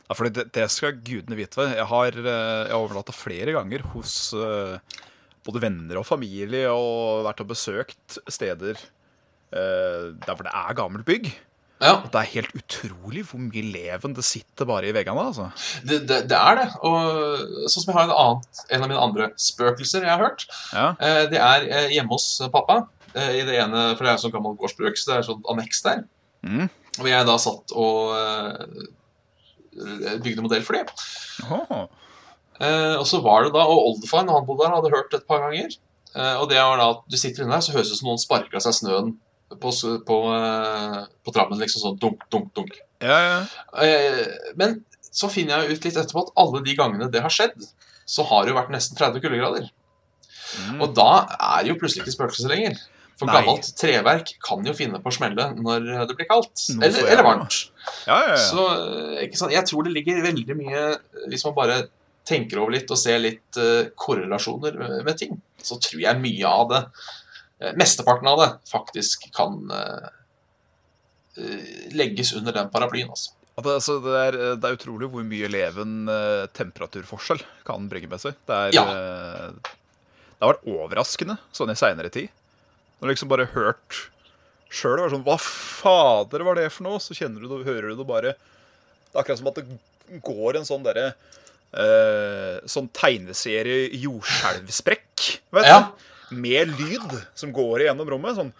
Ja, 0.05 0.13
for 0.13 0.29
det, 0.29 0.49
det 0.53 0.67
skal 0.73 0.99
gudene 1.01 1.37
vite. 1.39 1.65
Jeg 1.73 1.87
har, 1.89 2.19
eh, 2.21 2.61
jeg 2.67 2.73
har 2.73 2.77
overnatta 2.77 3.15
flere 3.15 3.55
ganger 3.55 3.85
hos 3.95 4.13
uh, 4.37 4.77
både 5.45 5.63
venner 5.63 5.97
og 6.01 6.05
familie 6.05 6.69
og 6.69 7.25
vært 7.25 7.41
og 7.41 7.49
besøkt 7.49 8.19
steder 8.29 8.77
uh, 8.77 10.13
der 10.13 10.31
hvor 10.31 10.45
det 10.45 10.53
er 10.53 10.77
gammelt 10.77 11.07
bygg. 11.09 11.31
Ja, 11.81 11.97
Og 11.97 12.05
det 12.13 12.21
er 12.21 12.29
helt 12.37 12.53
utrolig 12.55 13.25
hvor 13.27 13.41
mye 13.41 13.65
leven 13.67 14.13
det 14.15 14.23
sitter 14.23 14.67
bare 14.69 14.87
i 14.87 14.93
veggene. 14.95 15.25
altså. 15.25 15.49
det, 15.83 16.03
det, 16.07 16.21
det 16.29 16.37
er 16.37 16.61
det. 16.61 16.67
Og 16.87 17.65
sånn 17.65 17.83
som 17.83 17.89
jeg 17.89 17.97
har 17.97 18.05
en, 18.05 18.13
annen, 18.15 18.61
en 18.69 18.85
av 18.85 18.91
mine 18.91 19.01
andre 19.09 19.27
spøkelser 19.41 20.05
jeg 20.05 20.13
har 20.13 20.23
hørt, 20.23 20.45
Ja, 20.71 20.93
Det 21.33 21.41
er 21.41 21.89
hjemme 21.91 22.15
hos 22.15 22.29
pappa. 22.53 22.85
I 23.15 23.43
det 23.47 23.57
ene, 23.59 23.89
for 23.95 24.03
det 24.03 24.13
er 24.13 24.21
sånn 24.21 24.31
gammelt 24.33 24.59
gårdsbruk, 24.59 24.97
så 24.99 25.09
det 25.09 25.17
er 25.17 25.27
sånn 25.27 25.43
anneks 25.51 25.83
der. 25.83 26.01
Mm. 26.47 26.65
Og 26.99 27.07
jeg 27.09 27.27
da 27.27 27.35
satt 27.43 27.75
og 27.75 28.15
bygde 30.23 30.43
modellfly. 30.45 30.85
Åh, 31.51 31.85
Eh, 32.55 32.95
og 32.95 33.03
så 33.07 33.19
var 33.23 33.43
det 33.43 33.53
da, 33.55 33.65
og 33.67 33.89
oldefar 33.91 34.23
når 34.23 34.39
han 34.39 34.47
bodde 34.47 34.63
der, 34.63 34.75
hadde 34.77 34.93
hørt 34.93 35.11
det 35.11 35.21
et 35.21 35.27
par 35.27 35.43
ganger. 35.43 35.75
Eh, 36.15 36.35
og 36.39 36.49
det 36.51 36.59
var 36.61 36.79
da 36.79 36.89
at 36.93 37.05
du 37.11 37.17
sitter 37.19 37.43
inne 37.43 37.57
der, 37.57 37.63
så 37.65 37.75
høres 37.75 37.91
det 37.91 37.97
ut 37.97 38.01
som 38.01 38.11
noen 38.13 38.21
sparker 38.21 38.59
av 38.59 38.63
seg 38.63 38.77
snøen 38.79 39.13
på, 39.51 39.73
på, 40.07 40.19
eh, 40.37 40.99
på 41.25 41.35
trappen. 41.35 41.59
Liksom 41.59 41.83
sånn 41.83 42.01
dunk, 42.01 42.27
dunk, 42.31 42.51
dunk. 42.55 42.77
ja, 43.03 43.17
ja. 43.25 43.39
Eh, 43.83 44.53
men 44.59 44.79
så 45.11 45.29
finner 45.31 45.63
jeg 45.63 45.75
ut 45.75 45.87
litt 45.87 45.99
etterpå 45.99 46.25
at 46.25 46.35
alle 46.39 46.63
de 46.63 46.75
gangene 46.77 47.11
det 47.11 47.23
har 47.23 47.33
skjedd, 47.33 47.67
så 48.05 48.23
har 48.29 48.45
det 48.45 48.53
jo 48.53 48.59
vært 48.59 48.71
nesten 48.73 48.97
30 48.99 49.23
kuldegrader. 49.23 49.69
Mm. 50.55 50.79
Og 50.83 50.91
da 50.95 51.25
er 51.25 51.63
det 51.63 51.73
jo 51.73 51.79
plutselig 51.81 52.05
ikke 52.05 52.15
spøkelser 52.15 52.51
lenger. 52.51 52.79
For 53.15 53.29
Nei. 53.29 53.37
gammelt 53.39 53.69
treverk 53.79 54.33
kan 54.43 54.65
jo 54.67 54.73
finne 54.75 54.99
på 54.99 55.07
å 55.07 55.15
smelle 55.15 55.45
når 55.55 55.85
det 56.09 56.15
blir 56.17 56.27
kaldt. 56.27 56.65
Eller, 56.75 56.97
eller 57.13 57.23
varmt. 57.23 57.59
ja, 58.09 58.17
ja, 58.19 58.33
ja. 58.33 58.41
Så 58.43 58.65
eh, 59.21 59.29
sant? 59.39 59.53
jeg 59.55 59.63
tror 59.69 59.85
det 59.87 59.93
ligger 59.95 60.19
veldig 60.25 60.57
mye 60.59 60.81
Hvis 61.31 61.45
man 61.47 61.55
bare 61.55 61.77
tenker 62.27 62.59
over 62.59 62.73
litt 62.75 62.89
og 62.91 62.97
ser 62.97 63.21
litt 63.21 63.59
uh, 63.61 63.85
korrelasjoner 64.01 64.75
med, 64.81 64.95
med 65.05 65.17
ting, 65.21 65.35
så 65.61 65.77
tror 65.77 66.01
jeg 66.01 66.19
mye 66.23 66.49
av 66.49 66.67
det, 66.71 66.79
uh, 67.61 67.71
mesteparten 67.77 68.27
av 68.31 68.39
det, 68.41 68.47
faktisk 68.71 69.27
kan 69.37 69.59
eh, 69.69 70.07
eh, 71.37 71.67
legges 71.93 72.33
under 72.33 72.55
den 72.57 72.71
paraplyen. 72.73 73.11
Altså. 73.13 73.35
At 73.55 73.63
det, 73.63 73.75
altså, 73.77 73.99
det, 74.03 74.15
er, 74.19 74.37
det 74.59 74.67
er 74.71 74.75
utrolig 74.79 75.07
hvor 75.13 75.23
mye 75.29 75.47
leven 75.53 76.09
eh, 76.11 76.47
temperaturforskjell 76.57 77.45
kan 77.67 77.85
bringe 77.91 78.09
med 78.11 78.19
seg. 78.25 78.35
Det, 78.49 78.57
er, 78.57 78.75
Ja. 78.75 78.83
eh, 78.89 79.75
det 80.35 80.43
har 80.43 80.55
vært 80.55 80.65
overraskende 80.67 81.37
sånn 81.55 81.71
i 81.71 81.77
seinere 81.79 82.09
tid. 82.11 82.33
Når 82.99 83.07
du 83.07 83.11
liksom 83.13 83.29
bare 83.31 83.45
hørt 83.53 84.01
sjøl 84.75 85.01
sånn 85.11 85.23
Hva 85.27 85.37
fader 85.41 86.43
var 86.47 86.55
det 86.59 86.69
for 86.73 86.83
noe? 86.87 86.99
Så 87.03 87.15
kjenner 87.17 87.41
du 87.43 87.47
det, 87.51 87.65
hører 87.67 87.91
du 87.91 87.99
det 88.01 88.07
bare 88.09 88.31
Det 88.35 89.15
er 89.15 89.21
akkurat 89.21 89.39
som 89.41 89.47
at 89.51 89.59
det 89.61 90.21
går 90.25 90.57
en 90.59 90.67
sånn 90.67 90.83
derre 90.85 91.05
eh, 91.75 92.59
Sånn 92.71 92.89
tegneserie 92.95 93.89
jordskjelvsprekk, 93.99 95.25
vet 95.55 95.65
Ja. 95.69 95.79
du? 96.29 96.35
Med 96.35 96.71
lyd 96.79 97.11
som 97.37 97.51
går 97.53 97.83
igjennom 97.85 98.09
rommet. 98.09 98.35
Sånn 98.39 98.53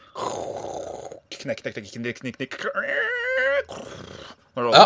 Knekk, 1.36 1.62
knekk, 1.63 1.74
knekk, 1.80 1.89
knekk, 1.98 2.19
knekk, 2.21 2.38
knekk. 2.38 2.54
Når 4.56 4.69
det- 4.71 4.78
Ja. 4.78 4.86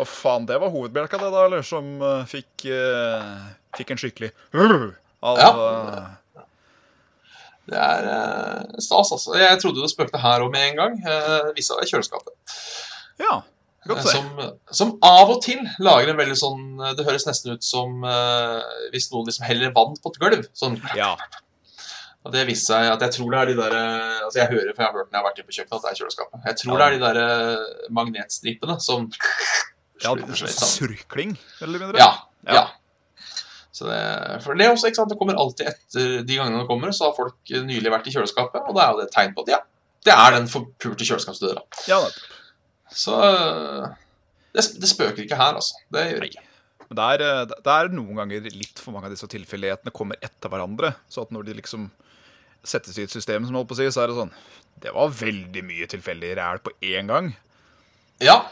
Å 0.00 0.04
faen, 0.06 0.46
det 0.46 0.58
var 0.60 0.70
hovedbjelka 0.70 1.18
det 1.20 1.30
da, 1.34 1.44
eller? 1.46 1.62
Som 1.62 2.00
uh, 2.00 2.24
fikk, 2.24 2.64
uh, 2.70 3.50
fikk 3.76 3.90
en 3.90 3.96
skikkelig 4.00 4.30
av 5.22 5.38
Ja. 5.38 6.16
Det 7.68 7.76
er 7.78 8.06
eh, 8.10 8.80
stas, 8.82 9.12
altså. 9.12 9.34
Jeg 9.38 9.60
trodde 9.62 9.82
det 9.84 9.90
spøkte 9.92 10.18
her 10.22 10.40
òg 10.42 10.50
med 10.52 10.70
en 10.70 10.76
gang. 10.80 10.96
Eh, 11.06 11.50
viste 11.56 11.74
seg 11.76 11.84
i 11.86 11.90
kjøleskapet. 11.92 12.32
Ja, 13.20 13.42
godt 13.86 14.00
Eh, 14.00 14.06
se. 14.06 14.16
Som, 14.16 14.40
som 14.72 14.90
av 15.06 15.30
og 15.30 15.42
til 15.44 15.60
lager 15.80 16.10
en 16.10 16.18
veldig 16.18 16.36
sånn 16.36 16.64
eh, 16.80 16.94
Det 16.98 17.04
høres 17.06 17.26
nesten 17.28 17.52
ut 17.54 17.64
som 17.64 18.02
eh, 18.04 18.60
hvis 18.92 19.10
noen 19.12 19.28
liksom 19.28 19.46
heller 19.46 19.72
vann 19.76 19.94
på 20.02 20.10
et 20.14 20.18
gulv. 20.24 20.48
Sånn, 20.56 20.80
Ja. 20.96 21.12
og 22.24 22.32
det 22.34 22.46
viste 22.48 22.72
seg 22.72 22.90
at 22.92 23.00
jeg 23.06 23.14
tror 23.16 23.30
det 23.32 23.38
er 23.40 23.46
de 23.52 23.56
der 23.60 23.76
eh, 23.78 24.18
Altså 24.24 24.38
jeg 24.42 24.50
hører, 24.52 24.72
for 24.74 24.82
jeg 24.82 24.88
har 24.90 24.98
hørt 24.98 25.08
når 25.10 25.16
jeg 25.16 25.20
har 25.22 25.28
vært 25.30 25.38
inne 25.40 25.48
på 25.52 25.56
kjøkkenet, 25.58 25.76
at 25.78 25.82
det 25.86 25.90
er 25.92 26.00
kjøleskapet. 26.02 26.42
Jeg 26.50 26.56
tror 26.64 26.74
Ja. 26.74 26.78
det 26.80 26.88
er 26.88 26.98
de 26.98 27.04
der 27.06 27.94
magnetstripene 28.00 28.76
som 28.80 29.08
ja 30.00 30.14
sammen. 30.16 30.68
surkling, 30.74 31.32
eller 31.60 31.78
mindre. 31.78 31.98
Ja. 32.00 32.10
Ja. 32.48 32.66
Det, 33.88 34.02
for 34.44 34.58
det 34.58 34.66
er 34.66 34.74
også, 34.74 34.90
ikke 34.90 35.00
sant, 35.00 35.12
det 35.12 35.18
kommer 35.20 35.38
alltid 35.40 35.70
etter 35.70 36.20
de 36.26 36.36
gangene 36.36 36.62
det 36.62 36.68
kommer, 36.68 36.92
så 36.96 37.08
har 37.08 37.16
folk 37.16 37.54
nylig 37.68 37.92
vært 37.92 38.10
i 38.10 38.14
kjøleskapet, 38.14 38.66
og 38.66 38.76
da 38.76 38.84
er 38.84 38.92
jo 38.92 39.00
det 39.00 39.08
et 39.08 39.16
tegn 39.16 39.34
på 39.36 39.46
at 39.46 39.54
ja, 39.54 39.60
det 40.08 40.14
er 40.16 40.36
den 40.36 40.48
forpulte 40.50 41.06
kjøleskapsdøra. 41.06 41.64
Ja. 41.88 42.00
Så 42.90 43.16
det, 44.52 44.64
det 44.82 44.90
spøker 44.90 45.24
ikke 45.24 45.38
her, 45.38 45.58
altså. 45.60 45.78
Det 45.92 46.06
gjør 46.10 46.26
ikke. 46.30 46.44
Men 46.90 46.98
det 46.98 47.08
er, 47.14 47.22
eh, 47.22 47.42
det 47.52 47.74
er 47.74 47.92
noen 47.94 48.16
ganger 48.18 48.48
litt 48.50 48.80
for 48.82 48.94
mange 48.94 49.06
av 49.06 49.14
disse 49.14 49.28
tilfeldighetene 49.30 49.92
kommer 49.94 50.18
etter 50.26 50.50
hverandre. 50.50 50.94
Så 51.12 51.22
at 51.22 51.34
når 51.34 51.46
de 51.46 51.58
liksom 51.60 51.86
settes 52.66 52.98
i 52.98 53.04
et 53.06 53.14
system, 53.14 53.46
som 53.46 53.56
holdt 53.56 53.70
på 53.70 53.76
å 53.76 53.80
si, 53.80 53.86
så 53.94 54.02
er 54.02 54.10
det 54.10 54.18
sånn 54.18 54.34
Det 54.80 54.90
var 54.96 55.12
veldig 55.12 55.62
mye 55.64 55.86
tilfeldig 55.88 56.32
ræl 56.36 56.60
på 56.64 56.72
én 56.84 57.08
gang. 57.08 57.30
Ja, 58.20 58.42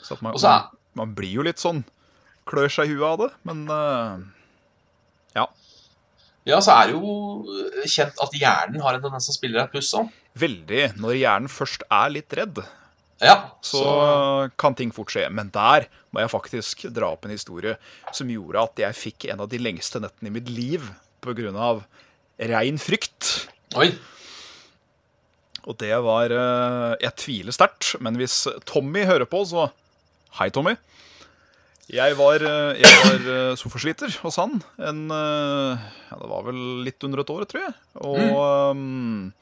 Så 0.00 0.14
at 0.16 0.22
man, 0.24 0.36
man, 0.40 0.70
man 0.96 1.12
blir 1.16 1.40
jo 1.40 1.44
litt 1.44 1.60
sånn 1.60 1.82
Klør 2.48 2.70
seg 2.72 2.88
i 2.88 2.94
huet 2.94 3.04
av 3.08 3.20
det, 3.22 3.28
men 3.48 3.62
eh, 3.72 4.24
ja. 5.36 5.46
Ja, 6.44 6.58
så 6.60 6.74
er 6.76 6.90
det 6.90 6.98
jo 6.98 7.84
kjent 7.88 8.18
at 8.20 8.34
hjernen 8.36 8.82
har 8.84 8.96
en 8.96 9.04
tendens 9.04 9.28
til 9.28 9.32
å 9.32 9.36
spille 9.38 9.56
deg 9.56 9.64
et 9.64 9.72
puss 9.78 9.92
òg. 9.96 10.10
Veldig. 10.36 10.82
Når 11.00 11.16
hjernen 11.16 11.52
først 11.52 11.86
er 11.88 12.12
litt 12.12 12.36
redd, 12.36 12.64
Ja, 13.22 13.36
så 13.64 13.80
kan 14.60 14.74
ting 14.76 14.90
fort 14.92 15.12
skje. 15.14 15.28
Men 15.32 15.48
der 15.54 15.86
må 16.12 16.20
jeg 16.20 16.32
faktisk 16.32 16.82
dra 16.92 17.12
opp 17.14 17.24
en 17.24 17.32
historie 17.32 17.76
som 18.12 18.28
gjorde 18.28 18.64
at 18.66 18.82
jeg 18.82 18.98
fikk 18.98 19.28
en 19.32 19.40
av 19.46 19.48
de 19.48 19.60
lengste 19.62 20.02
nettene 20.02 20.28
i 20.28 20.34
mitt 20.34 20.50
liv 20.50 20.90
pga. 21.24 21.84
rein 22.50 22.76
frykt. 22.82 23.48
Oi. 23.78 23.94
Og 25.64 25.78
det 25.80 25.94
var 26.04 26.28
eh, 26.34 26.96
Jeg 27.00 27.16
tviler 27.16 27.54
sterkt, 27.56 27.94
men 28.04 28.18
hvis 28.20 28.42
Tommy 28.68 29.06
hører 29.08 29.24
på, 29.24 29.44
så 29.48 29.70
Hei, 30.34 30.50
Tommy. 30.50 30.74
Jeg 31.92 32.16
var, 32.16 32.40
eh, 32.40 32.78
jeg 32.80 33.00
var 33.02 33.26
eh, 33.28 33.56
sofasliter 33.60 34.14
hos 34.22 34.38
han 34.40 34.56
en 34.80 35.02
eh, 35.12 35.82
ja, 36.08 36.16
Det 36.16 36.28
var 36.30 36.46
vel 36.46 36.60
litt 36.86 37.04
under 37.04 37.20
et 37.20 37.32
år, 37.34 37.44
tror 37.44 37.66
jeg. 37.66 37.74
Og 38.00 38.70
um, 38.72 39.32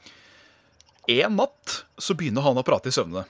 en 1.07 1.37
natt 1.39 1.75
så 1.95 2.15
begynner 2.19 2.43
han 2.43 2.59
å 2.59 2.65
prate 2.67 2.91
i 2.91 2.95
søvne. 2.95 3.23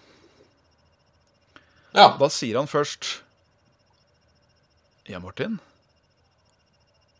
Ja. 1.93 2.15
Da 2.17 2.29
sier 2.33 2.57
han 2.57 2.69
først 2.69 3.19
Ja, 5.05 5.19
Martin? 5.21 5.59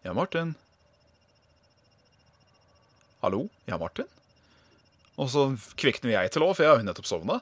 Ja, 0.02 0.16
Martin? 0.18 0.56
Hallo? 3.22 3.46
Ja, 3.70 3.78
Martin? 3.78 4.10
Og 5.14 5.30
så 5.30 5.46
kvikner 5.78 6.16
jeg 6.16 6.34
til 6.34 6.48
òg, 6.48 6.56
for 6.58 6.66
jeg 6.66 6.74
har 6.74 6.82
jo 6.82 6.88
nettopp 6.88 7.08
sovna. 7.12 7.38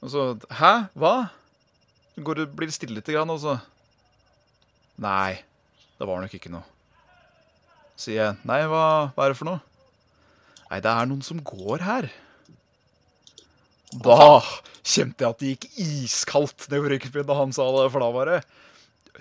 Og 0.00 0.14
så 0.14 0.24
Hæ? 0.56 0.72
Hva? 0.96 1.28
Går 2.16 2.40
det, 2.40 2.48
blir 2.56 2.72
det 2.72 2.78
stille 2.78 2.96
lite 2.96 3.12
grann, 3.12 3.30
og 3.30 3.42
så 3.42 3.58
Nei, 5.02 5.42
det 5.98 6.06
var 6.08 6.22
nok 6.22 6.34
ikke 6.36 6.52
noe. 6.52 6.66
Sier 7.98 8.18
jeg. 8.18 8.40
Nei, 8.48 8.60
hva, 8.70 8.84
hva 9.14 9.26
er 9.26 9.32
det 9.32 9.38
for 9.38 9.50
noe? 9.50 9.62
Nei, 10.70 10.80
det 10.82 10.92
er 10.92 11.08
noen 11.10 11.24
som 11.26 11.40
går 11.44 11.82
her. 11.84 12.08
Da 13.92 14.40
kjente 14.80 15.24
jeg 15.24 15.28
at 15.34 15.42
det 15.42 15.50
gikk 15.52 15.66
iskaldt 15.84 16.68
nedover 16.70 16.94
ryggen 16.94 17.26
da 17.28 17.36
han 17.36 17.52
sa 17.54 17.66
det, 17.76 17.90
for 17.92 18.02
da 18.02 18.08
var 18.14 18.30
det 18.30 18.38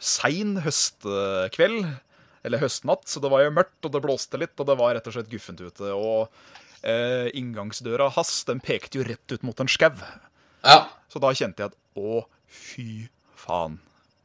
sein 0.02 0.56
høstkveld, 0.63 1.89
eller 2.48 2.62
høstnatt, 2.63 3.04
så 3.12 3.22
det 3.22 3.30
var 3.34 3.44
jo 3.44 3.54
mørkt, 3.54 3.82
og 3.86 3.91
det 3.94 4.02
blåste 4.02 4.39
litt, 4.39 4.56
og 4.58 4.70
det 4.70 4.78
var 4.80 4.96
rett 4.96 5.10
og 5.10 5.17
slett 5.17 5.30
guffent 5.30 5.62
ute. 5.62 5.91
Og 5.91 6.32
eh, 6.88 7.28
inngangsdøra 7.38 8.08
hans, 8.15 8.32
den 8.48 8.63
pekte 8.63 9.02
jo 9.02 9.06
rett 9.06 9.36
ut 9.36 9.44
mot 9.46 9.62
en 9.62 9.70
skau. 9.72 9.94
ja. 10.65 10.82
Så 11.12 11.20
da 11.20 11.34
kjente 11.36 11.60
jeg 11.65 11.74
at 11.74 12.00
å, 12.00 12.22
fy 12.48 13.10
faen. 13.36 13.82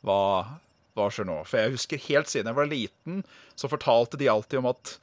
Hva, 0.06 0.60
hva 0.96 1.10
skjer 1.12 1.28
nå? 1.28 1.36
For 1.46 1.60
jeg 1.60 1.76
husker 1.76 2.02
helt 2.08 2.32
siden 2.32 2.50
jeg 2.50 2.58
var 2.58 2.70
liten, 2.70 3.22
så 3.58 3.70
fortalte 3.70 4.18
de 4.20 4.30
alltid 4.32 4.62
om 4.62 4.70
at 4.72 4.96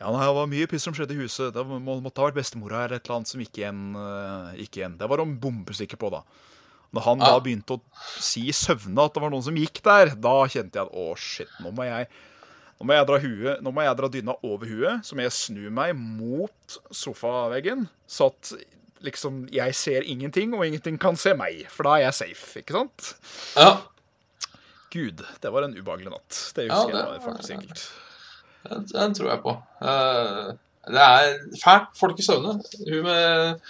ja, 0.00 0.08
nei, 0.10 0.24
det 0.26 0.34
var 0.34 0.48
mye 0.50 0.66
piss 0.70 0.82
som 0.88 0.94
skjedde 0.96 1.14
i 1.14 1.20
huset. 1.22 1.52
Det 1.54 1.62
måtte 1.62 2.18
ha 2.18 2.26
vært 2.26 2.40
bestemora 2.40 2.80
eller 2.84 2.98
et 2.98 3.04
eller 3.06 3.20
annet 3.20 3.30
som 3.30 3.42
gikk 3.44 3.60
igjen. 3.60 3.82
eh, 3.94 4.56
gikk 4.64 4.80
igjen. 4.80 4.96
Det 4.98 5.06
var 5.10 5.22
de 5.22 5.26
bombesikker 5.44 6.00
på, 6.00 6.10
da. 6.10 6.24
Når 6.94 7.06
han 7.06 7.22
da 7.22 7.38
begynte 7.42 7.76
å 7.76 8.02
si 8.22 8.44
i 8.50 8.54
søvne 8.54 9.06
at 9.06 9.14
det 9.14 9.22
var 9.22 9.30
noen 9.32 9.42
som 9.46 9.56
gikk 9.58 9.80
der, 9.86 10.12
da 10.18 10.34
kjente 10.50 10.78
jeg 10.78 10.86
at 10.86 10.94
å, 10.98 11.14
shit, 11.18 11.50
nå 11.62 11.72
må 11.74 11.86
jeg 11.86 12.10
nå 12.74 12.86
må 12.90 12.96
jeg 12.96 13.06
dra 13.06 13.18
huet, 13.22 13.62
nå 13.62 13.70
må 13.70 13.84
jeg 13.86 13.96
dra 14.00 14.10
dyna 14.10 14.34
over 14.42 14.70
huet, 14.70 15.06
så 15.06 15.14
må 15.14 15.22
jeg 15.24 15.34
snu 15.34 15.64
meg 15.74 15.94
mot 15.94 16.78
sofaveggen, 16.90 17.86
så 18.10 18.32
at 18.32 18.50
liksom 19.06 19.44
jeg 19.54 19.76
ser 19.78 20.06
ingenting, 20.10 20.54
og 20.58 20.66
ingenting 20.66 20.98
kan 21.00 21.16
se 21.18 21.36
meg. 21.38 21.64
For 21.70 21.86
da 21.86 21.96
er 21.98 22.06
jeg 22.08 22.18
safe, 22.18 22.62
ikke 22.64 22.74
sant? 22.78 23.10
ja. 23.56 23.74
Gud, 24.94 25.24
det 25.42 25.50
var 25.50 25.66
en 25.66 25.74
ubehagelig 25.74 26.12
natt. 26.12 26.40
Det 26.54 26.68
Ja, 26.68 26.82
det 26.86 27.00
jeg 27.00 27.22
faktisk 27.24 27.50
sikkert. 27.50 27.86
Den, 28.64 28.86
den 28.92 29.16
tror 29.18 29.32
jeg 29.32 29.42
på. 29.42 29.56
Uh, 29.82 30.54
det 30.86 31.00
er 31.00 31.34
fælt 31.62 31.96
folk 31.98 32.20
i 32.20 32.24
søvne. 32.26 32.58
Hun 32.84 33.06
med 33.06 33.60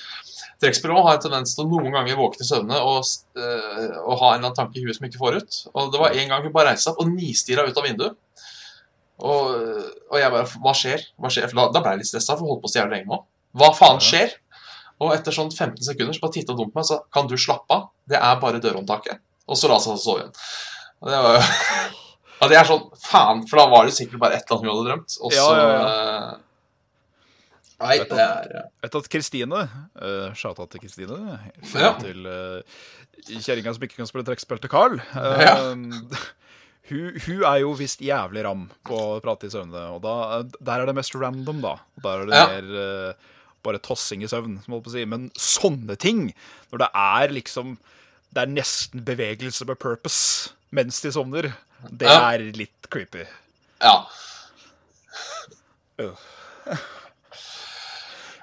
trekkspillere 0.62 1.04
har 1.06 1.18
en 1.18 1.24
tendens 1.24 1.54
til 1.54 1.64
å 1.64 1.70
noen 1.70 1.94
ganger 1.94 2.18
våkne 2.18 2.42
i 2.42 2.48
søvne 2.48 2.80
og, 2.82 3.06
eh, 3.38 3.94
og 4.00 4.18
ha 4.18 4.32
en 4.32 4.40
eller 4.40 4.48
annen 4.48 4.56
tanke 4.56 4.80
i 4.80 4.84
huet 4.84 4.98
som 4.98 5.06
ikke 5.06 5.20
får 5.20 5.38
ut. 5.38 5.58
Og 5.74 5.92
det 5.92 6.00
var 6.02 6.16
en 6.16 6.32
gang 6.32 6.46
hun 6.46 6.54
bare 6.54 6.72
reiste 6.72 6.88
seg 6.88 6.96
opp 6.96 7.04
og 7.04 7.12
nistirra 7.12 7.66
ut 7.68 7.78
av 7.78 7.86
vinduet. 7.86 8.18
Og, 9.22 9.50
og 10.10 10.16
jeg 10.18 10.32
bare 10.34 10.62
Hva 10.64 10.74
skjer? 10.74 11.06
Hva 11.22 11.30
skjer? 11.30 11.46
For 11.50 11.60
da, 11.60 11.68
da 11.76 11.84
ble 11.84 11.94
jeg 11.94 12.02
litt 12.02 12.10
stressa, 12.10 12.34
for 12.34 12.42
hun 12.42 12.56
holdt 12.56 12.64
på 12.64 12.72
så 12.72 12.80
jævlig 12.80 12.98
lenge 12.98 13.12
nå. 13.12 13.20
Hva 13.60 13.70
faen 13.78 14.02
skjer? 14.02 14.34
Og 15.04 15.14
etter 15.14 15.34
sånn 15.34 15.52
15 15.54 15.86
sekunder 15.86 16.16
så 16.16 16.24
bare 16.24 16.34
titta 16.34 16.54
hun 16.54 16.70
på 16.70 16.80
meg 16.80 16.82
og 16.82 16.90
sa 16.90 17.00
Kan 17.14 17.30
du 17.30 17.36
slappe 17.38 17.78
av? 17.78 17.90
Det 18.10 18.18
er 18.18 18.42
bare 18.42 18.62
dørhåndtaket. 18.62 19.22
Og 19.46 19.58
så 19.60 19.70
la 19.70 19.78
hun 19.78 19.86
seg 19.86 19.94
og 19.94 20.02
sove 20.02 20.24
igjen. 20.24 20.34
Og 21.02 21.10
det 21.10 21.20
var 21.26 21.38
jo 21.38 21.44
Ja, 22.40 22.48
det 22.50 22.56
er 22.58 22.66
sånn 22.68 22.88
Faen, 23.00 23.44
for 23.48 23.60
da 23.62 23.68
var 23.72 23.86
det 23.88 23.94
sikkert 23.96 24.20
bare 24.22 24.38
et 24.38 24.44
eller 24.44 24.58
annet 24.58 24.68
hun 24.68 24.74
hadde 24.74 24.88
drømt. 24.90 25.16
Og 25.24 25.36
Ja, 25.36 25.46
ja, 25.56 25.68
ja, 25.70 25.84
eh, 25.88 26.42
Nei, 27.84 27.96
det 28.06 28.20
er 28.22 28.54
eh, 28.60 28.68
Vet 28.84 28.98
at 29.00 29.10
Kristine 29.12 29.64
uh, 29.64 30.30
Shout-out 30.36 30.70
til 30.72 30.84
Kristine. 30.84 31.38
Ja. 31.74 31.92
Til 32.00 32.28
uh, 32.28 32.80
kjerringa 33.26 33.74
som 33.74 33.86
ikke 33.86 33.98
kan 33.98 34.08
spille 34.08 34.26
trekkspill 34.26 34.60
til 34.62 34.72
Carl. 34.72 34.98
Uh, 35.16 35.74
hun, 36.90 37.18
hun 37.26 37.44
er 37.50 37.60
jo 37.64 37.74
visst 37.78 38.04
jævlig 38.04 38.44
ram 38.46 38.66
på 38.86 38.98
å 38.98 39.20
prate 39.24 39.48
i 39.48 39.54
søvne, 39.54 39.86
og 39.96 40.02
da, 40.04 40.42
der 40.60 40.82
er 40.82 40.90
det 40.90 40.96
mest 40.98 41.16
random, 41.18 41.62
da. 41.64 41.76
Og 41.96 42.06
Der 42.06 42.22
er 42.22 42.30
det 42.30 42.42
mer 42.52 42.70
uh, 42.78 43.32
bare 43.64 43.82
tossing 43.82 44.24
i 44.24 44.30
søvn, 44.30 44.60
si. 44.92 45.06
Men 45.08 45.30
sånne 45.38 45.96
ting, 46.00 46.28
når 46.72 46.84
det 46.84 46.90
er 46.94 47.34
liksom 47.40 47.78
Det 48.34 48.42
er 48.42 48.50
nesten 48.50 49.04
bevegelse 49.06 49.64
med 49.64 49.78
purpose 49.78 50.54
mens 50.74 50.98
de 51.04 51.12
sovner, 51.14 51.52
det 51.90 52.08
Ja. 52.10 52.18
er 52.34 52.44
litt 52.56 52.88
creepy. 52.90 53.26
Ja. 53.84 53.96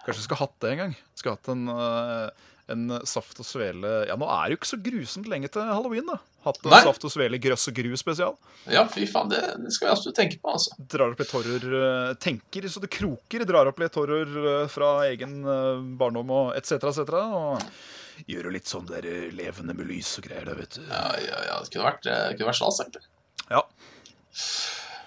Kanskje 0.06 0.18
vi 0.18 0.26
skulle 0.26 0.42
hatt 0.42 0.60
det 0.64 0.72
en 0.74 0.82
gang. 0.86 0.96
Skulle 1.18 1.36
hatt 1.38 1.50
en, 1.54 1.68
eh, 1.70 2.30
en 2.72 2.86
saft 3.06 3.40
og 3.42 3.46
svele 3.46 4.08
Ja, 4.08 4.16
nå 4.18 4.26
er 4.32 4.48
det 4.50 4.56
jo 4.56 4.60
ikke 4.62 4.72
så 4.72 4.80
grusomt 4.82 5.28
lenge 5.30 5.50
til 5.52 5.62
halloween, 5.68 6.08
da. 6.08 6.18
Hatt 6.46 6.58
en 6.66 6.72
Nei. 6.74 6.82
saft 6.88 7.04
og 7.06 7.12
svele 7.14 7.38
grøss 7.42 7.68
og 7.70 7.76
gru 7.78 7.92
spesial. 8.00 8.38
ja, 8.72 8.86
fy 8.90 9.06
faen, 9.06 9.30
det, 9.30 9.42
det 9.62 9.72
skal 9.76 9.90
vi 9.90 9.94
absolutt 9.94 10.18
tenke 10.18 10.40
på, 10.42 10.50
altså. 10.56 10.74
Drar 10.90 11.12
opp 11.14 11.20
litt 11.22 11.32
horror 11.36 11.66
eh, 12.10 12.14
Tenker 12.16 12.66
så 12.72 12.82
det 12.82 12.90
kroker. 12.90 13.46
Drar 13.46 13.68
opp 13.70 13.80
litt 13.84 13.94
horror 14.00 14.62
eh, 14.64 14.68
fra 14.72 14.94
egen 15.12 15.42
barndom 16.00 16.32
og 16.32 16.56
etc., 16.58 16.80
etc. 16.90 17.14
Og 17.14 17.62
gjør 18.30 18.52
litt 18.54 18.68
sånn 18.70 18.86
der 18.90 19.06
eh, 19.08 19.30
levende 19.36 19.74
med 19.78 19.88
lys 19.90 20.18
og 20.20 20.28
greier, 20.28 20.46
det, 20.46 20.58
vet 20.60 20.78
du. 20.78 20.82
Ja, 20.90 21.06
ja, 21.22 21.40
ja, 21.50 21.60
det 21.64 21.72
kunne 21.74 21.88
vært, 21.90 22.04
det 22.06 22.38
kunne 22.38 22.50
vært 22.52 22.60
stas, 22.62 22.80
egentlig. 22.84 23.06
Ja. 23.52 23.64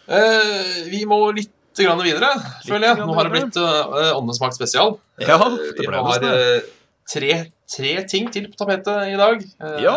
Eh, 0.07 0.83
vi 0.93 1.05
må 1.09 1.19
litt 1.37 1.53
grann 1.81 2.03
videre, 2.05 2.29
føler 2.67 2.91
jeg. 2.91 3.01
Nå 3.03 3.15
har 3.17 3.27
det 3.29 3.33
blitt 3.35 3.57
uh, 3.59 4.13
Åndesmak 4.19 4.55
spesial. 4.55 4.99
Ja, 5.19 5.39
det 5.43 5.73
det 5.75 5.83
vi 5.83 5.89
ble 5.91 6.03
har 6.07 6.27
eh, 6.29 6.69
tre, 7.11 7.33
tre 7.71 7.95
ting 8.11 8.29
til 8.35 8.47
på 8.53 8.61
tapetet 8.61 9.11
i 9.15 9.17
dag. 9.19 9.43
Eh, 9.43 9.79
Ja. 9.83 9.97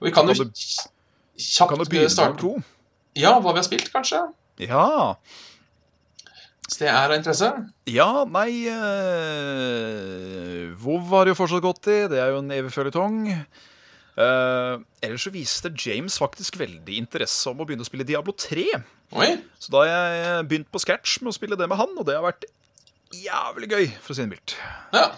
Og 0.00 0.06
vi 0.08 0.12
kan 0.16 0.30
jo 0.30 0.32
Kan 0.38 0.48
du- 0.48 0.60
kjapt 1.36 1.68
Kan 1.74 1.78
du 1.78 1.84
eh, 1.84 1.88
begynne 1.90 2.08
med 2.08 2.14
starte 2.14 2.40
to? 2.40 2.54
Ja, 3.18 3.34
hva 3.40 3.52
vi 3.52 3.60
har 3.60 3.66
spilt, 3.66 3.90
kanskje. 3.92 4.22
Ja. 4.64 5.16
Hvis 6.70 6.78
det 6.78 6.86
er 6.86 7.00
av 7.02 7.16
interesse. 7.16 7.48
Ja, 7.90 8.22
nei 8.30 8.68
uh, 8.70 10.70
WoW 10.78 11.02
har 11.16 11.26
jo 11.26 11.34
fortsatt 11.34 11.64
gått 11.64 11.88
i. 11.90 11.96
Det 12.12 12.20
er 12.22 12.30
jo 12.30 12.44
en 12.44 12.52
evig 12.54 12.70
føljetong. 12.70 13.24
Uh, 14.14 14.78
ellers 15.02 15.24
så 15.26 15.32
viste 15.34 15.72
James 15.74 16.20
faktisk 16.22 16.60
veldig 16.60 16.94
interesse 16.94 17.50
om 17.50 17.58
å 17.58 17.66
begynne 17.66 17.82
å 17.82 17.90
spille 17.90 18.06
Diablo 18.06 18.30
3. 18.38 18.68
Oi. 19.18 19.28
Så 19.58 19.74
da 19.74 19.82
har 19.82 20.14
jeg 20.14 20.46
begynt 20.52 20.70
på 20.70 20.78
scratch 20.86 21.18
med 21.24 21.32
å 21.32 21.36
spille 21.40 21.58
det 21.58 21.66
med 21.66 21.80
han, 21.80 21.90
og 21.98 22.06
det 22.06 22.14
har 22.14 22.22
vært 22.28 22.46
jævlig 23.18 23.72
gøy, 23.72 23.90
for 23.98 24.14
å 24.14 24.20
si 24.20 24.22
det 24.22 24.30
mildt. 24.30 24.54
Ja. 24.94 25.08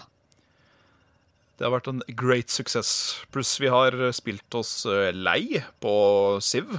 Det 1.59 1.67
har 1.67 1.75
vært 1.75 1.91
en 1.91 2.01
great 2.17 2.49
success. 2.49 3.19
Pluss 3.29 3.59
vi 3.61 3.69
har 3.69 3.93
spilt 4.17 4.57
oss 4.57 4.87
eh, 4.89 5.11
lei 5.13 5.61
på 5.85 5.93
Siv. 6.41 6.73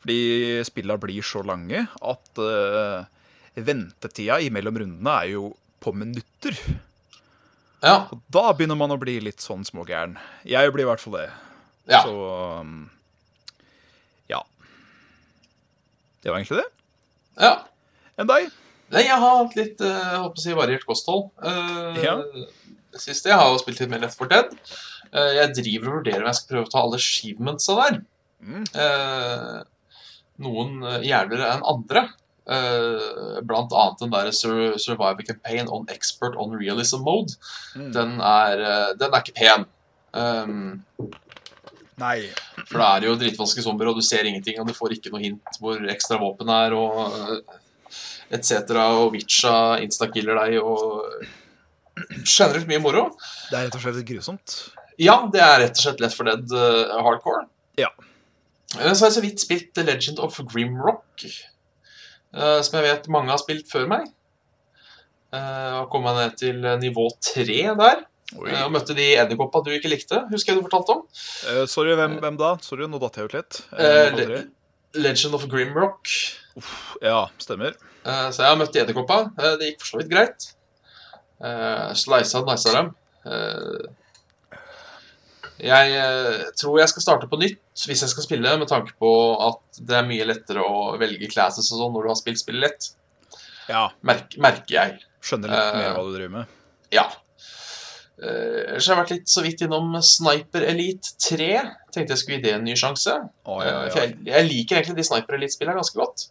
Fordi 0.00 0.64
spillene 0.64 1.04
blir 1.04 1.20
så 1.24 1.44
lange 1.44 1.84
at 1.84 2.40
eh, 2.40 3.04
ventetida 3.54 4.40
imellom 4.42 4.78
rundene 4.82 5.14
er 5.22 5.30
jo 5.34 5.44
på 5.84 5.92
minutter. 5.94 6.56
Ja. 7.84 8.06
Og 8.10 8.20
da 8.32 8.48
begynner 8.56 8.78
man 8.80 8.94
å 8.94 8.98
bli 9.00 9.18
litt 9.22 9.44
sånn 9.44 9.64
smågæren. 9.68 10.16
Jeg 10.48 10.72
blir 10.72 10.86
i 10.86 10.88
hvert 10.88 11.02
fall 11.02 11.18
det. 11.18 11.28
ja. 11.92 12.00
Så 12.06 12.14
um, 12.64 12.88
ja. 14.32 14.40
Det 16.24 16.32
var 16.32 16.40
egentlig 16.40 16.62
det. 16.62 16.68
ja. 17.44 17.54
Enn 18.16 18.28
deg? 18.30 18.46
Nei, 18.94 19.02
jeg 19.08 19.16
har 19.18 19.32
hatt 19.40 19.56
litt 19.58 19.80
eh, 19.82 19.90
jeg 19.90 20.18
håper 20.22 20.38
å 20.38 20.42
si, 20.44 20.52
variert 20.54 20.84
kosthold. 20.86 21.30
Uh, 21.42 21.96
Ja. 21.98 22.18
Det 22.94 23.00
siste 23.02 23.26
jeg 23.32 23.34
har 23.40 23.48
jo 23.50 23.58
spilt 23.58 23.80
litt 23.82 23.90
mer 23.90 24.04
Left 24.04 24.20
4 24.20 24.28
Dead. 24.30 24.52
Uh, 25.10 25.32
jeg 25.34 25.54
driver 25.56 25.88
og 25.90 25.96
vurderer 25.98 26.22
om 26.22 26.28
jeg 26.30 26.38
skal 26.38 26.52
prøve 26.52 26.68
å 26.68 26.70
ta 26.70 26.82
alle 26.84 27.00
achievementsa 27.00 27.74
der. 27.80 27.96
Mm. 28.44 28.66
Uh, 28.76 29.56
noen 30.46 30.76
jævligere 31.02 31.48
enn 31.56 31.66
andre. 31.74 32.04
Eh, 32.44 33.40
blant 33.42 33.72
annet 33.72 34.00
den 34.02 34.10
der 34.12 34.32
Sur 34.32 34.78
Survivor 34.78 35.22
Campaign 35.24 35.68
on 35.68 35.86
Expert 35.88 36.36
on 36.36 36.52
Realism 36.52 37.00
Mode. 37.00 37.32
Mm. 37.74 37.92
Den, 37.92 38.20
er, 38.20 38.60
eh, 38.60 38.90
den 39.00 39.14
er 39.14 39.22
ikke 39.22 39.38
pen. 39.38 39.64
Um, 40.12 40.84
Nei. 41.98 42.28
for 42.68 42.78
det 42.78 43.06
er 43.06 43.06
jo 43.08 43.16
dritvanskelig 43.18 43.64
zombier, 43.64 43.88
og 43.90 43.96
du 43.98 44.04
ser 44.04 44.26
ingenting, 44.28 44.58
og 44.60 44.68
du 44.68 44.76
får 44.76 44.96
ikke 44.96 45.10
noe 45.14 45.22
hint 45.22 45.58
hvor 45.62 45.80
ekstra 45.90 46.18
våpen 46.20 46.52
er, 46.52 46.76
og 46.76 47.16
eh, 47.16 47.56
etc. 48.36 48.76
Og 49.00 49.16
Witcha 49.16 49.80
instakiller 49.82 50.38
deg, 50.42 50.60
og 50.60 51.06
generelt 52.26 52.68
mye 52.68 52.82
moro. 52.82 53.06
Det 53.48 53.56
er 53.56 53.68
rett 53.68 53.78
og 53.78 53.86
slett 53.86 54.04
grusomt. 54.10 54.58
Ja, 55.00 55.16
det 55.32 55.40
er 55.42 55.60
rett 55.64 55.78
og 55.78 55.86
slett 55.86 56.02
Left 56.02 56.18
for 56.18 56.28
Dead 56.28 56.52
uh, 56.54 57.00
hardcore. 57.02 57.46
Ja. 57.80 57.88
Så 58.74 58.84
har 58.84 59.08
jeg 59.08 59.16
så 59.16 59.22
vidt 59.24 59.42
spilt 59.42 59.72
The 59.74 59.84
Legend 59.86 60.20
of 60.22 60.36
Grimrock, 60.50 61.24
som 62.66 62.78
jeg 62.80 62.86
vet 62.88 63.08
mange 63.14 63.30
har 63.30 63.38
spilt 63.42 63.68
før 63.70 63.86
meg. 63.90 64.08
Eh, 65.34 65.76
Og 65.82 65.88
kom 65.92 66.04
meg 66.06 66.16
ned 66.18 66.36
til 66.40 66.60
nivå 66.82 67.08
tre 67.22 67.60
der. 67.78 68.04
Oi. 68.34 68.48
eh, 68.50 68.62
og 68.64 68.72
møtte 68.74 68.94
de 68.96 69.04
edderkoppa 69.20 69.60
du 69.66 69.70
ikke 69.74 69.90
likte. 69.92 70.22
Husker 70.32 70.54
jeg 70.54 70.60
du 70.62 70.66
fortalte 70.68 70.94
om. 70.96 71.02
Uh, 71.46 71.64
sorry, 71.70 71.94
hvem, 71.98 72.16
hvem 72.22 72.38
da? 72.40 72.54
Sorry, 72.64 72.86
nå 72.90 72.98
datt 73.02 73.18
jeg 73.20 73.28
ut 73.30 73.36
litt. 73.36 73.60
Uh, 73.72 74.10
Eh? 74.24 74.44
Legend 74.94 75.34
of 75.34 75.44
Grimrock. 75.50 76.06
ja, 77.02 77.24
stemmer. 77.42 77.74
Uh, 78.06 78.30
så 78.30 78.42
jeg 78.44 78.48
har 78.50 78.58
møtt 78.60 78.72
de 78.74 78.80
edderkoppa. 78.82 79.18
Eh, 79.38 79.56
det 79.60 79.72
gikk 79.72 79.80
for 79.82 79.90
så 79.92 80.00
vidt 80.02 80.10
greit. 80.12 80.48
Uh, 81.42 81.90
Sleisa 81.98 82.40
og 82.40 82.48
dem. 82.48 82.92
Eh, 85.58 85.66
jeg 85.68 85.94
eh, 85.98 86.44
tror 86.58 86.80
jeg 86.80 86.90
skal 86.90 87.02
starte 87.04 87.28
på 87.30 87.38
nytt 87.40 87.84
hvis 87.86 88.02
jeg 88.04 88.10
skal 88.12 88.26
spille, 88.26 88.56
med 88.58 88.68
tanke 88.70 88.94
på 89.00 89.10
at 89.48 89.80
det 89.80 89.96
er 90.00 90.06
mye 90.08 90.26
lettere 90.28 90.62
å 90.64 90.94
velge 91.00 91.30
classes 91.32 91.70
og 91.72 91.78
sånn 91.82 91.92
når 91.94 92.02
du 92.06 92.10
har 92.12 92.18
spilt 92.20 92.40
spillet 92.42 92.64
lett. 92.68 92.88
Ja, 93.70 93.86
Merk, 94.04 94.34
merker 94.42 94.74
jeg. 94.74 94.98
skjønner 95.24 95.48
litt 95.52 95.58
Eh, 95.60 95.78
mer 95.80 95.94
hva 95.96 96.02
du 96.04 96.12
driver 96.16 96.34
med. 96.38 96.58
Ja. 96.92 97.06
Eh, 98.20 98.60
Ellers 98.74 98.86
har 98.88 98.94
jeg 98.94 99.00
vært 99.02 99.14
litt 99.14 99.30
så 99.32 99.42
vidt 99.46 99.64
innom 99.64 99.94
Sniper 100.04 100.62
Elite 100.68 101.14
3. 101.28 101.48
Tenkte 101.94 102.14
jeg 102.14 102.20
skulle 102.20 102.38
gi 102.38 102.44
det 102.44 102.54
en 102.58 102.66
ny 102.66 102.74
sjanse. 102.78 103.14
Oh, 103.46 103.62
ja, 103.64 103.86
ja, 103.86 103.90
For 103.94 104.02
jeg, 104.04 104.18
jeg 104.28 104.48
liker 104.50 104.76
egentlig 104.80 104.98
de 105.00 105.06
Sniper 105.08 105.38
Elite-spillene 105.38 105.80
ganske 105.80 105.98
godt. 105.98 106.28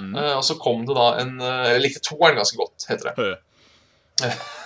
Mm. 0.00 0.14
Eh, 0.16 0.32
og 0.38 0.44
så 0.46 0.56
kom 0.62 0.86
det 0.88 0.94
da 0.96 1.06
en 1.20 1.34
eh, 1.42 1.68
Jeg 1.74 1.84
likte 1.84 2.02
toeren 2.06 2.38
ganske 2.40 2.56
godt, 2.56 2.86
heter 2.88 3.10
det. 3.10 3.14
Eh, 4.24 4.36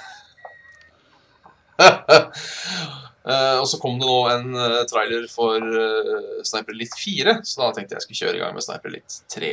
Eh, 3.24 3.56
og 3.56 3.64
så 3.68 3.78
kom 3.80 3.96
det 3.96 4.04
nå 4.04 4.18
en 4.28 4.50
uh, 4.52 4.82
trailer 4.84 5.24
for 5.32 5.56
uh, 5.56 6.42
Sniper 6.44 6.74
Elite 6.74 6.98
4, 7.00 7.38
så 7.48 7.62
da 7.62 7.70
tenkte 7.72 7.96
jeg 7.96 8.04
skulle 8.04 8.20
kjøre 8.20 8.37
i 8.37 8.42
gang 8.42 8.52
med 8.56 8.66
Sniper 8.66 8.90
Elite 8.90 9.22
3 9.32 9.52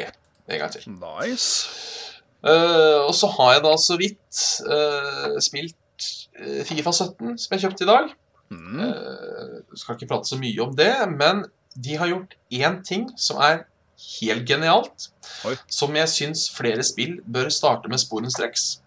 en 0.51 0.59
gang 0.59 0.73
til. 0.73 0.87
Nice. 0.91 1.69
Og 2.41 3.13
så 3.15 3.29
har 3.37 3.51
jeg 3.53 3.61
da 3.63 3.71
så 3.77 3.95
vidt 4.01 4.39
spilt 5.45 6.07
Fifa 6.65 6.89
17, 6.89 7.37
som 7.37 7.53
jeg 7.53 7.61
kjøpte 7.61 7.85
i 7.85 7.87
dag. 7.87 8.09
Mm. 8.49 8.81
Skal 9.77 9.95
ikke 9.95 10.09
prate 10.09 10.27
så 10.27 10.39
mye 10.41 10.65
om 10.65 10.73
det, 10.75 10.89
men 11.13 11.45
de 11.77 11.99
har 12.01 12.09
gjort 12.09 12.33
én 12.51 12.79
ting 12.83 13.05
som 13.13 13.39
er 13.45 13.61
helt 14.17 14.49
genialt. 14.49 15.11
Oi. 15.47 15.53
Som 15.71 15.95
jeg 15.95 16.11
syns 16.11 16.47
flere 16.51 16.83
spill 16.83 17.19
bør 17.29 17.53
starte 17.53 17.93
med 17.93 18.01
sporenstreks. 18.01 18.81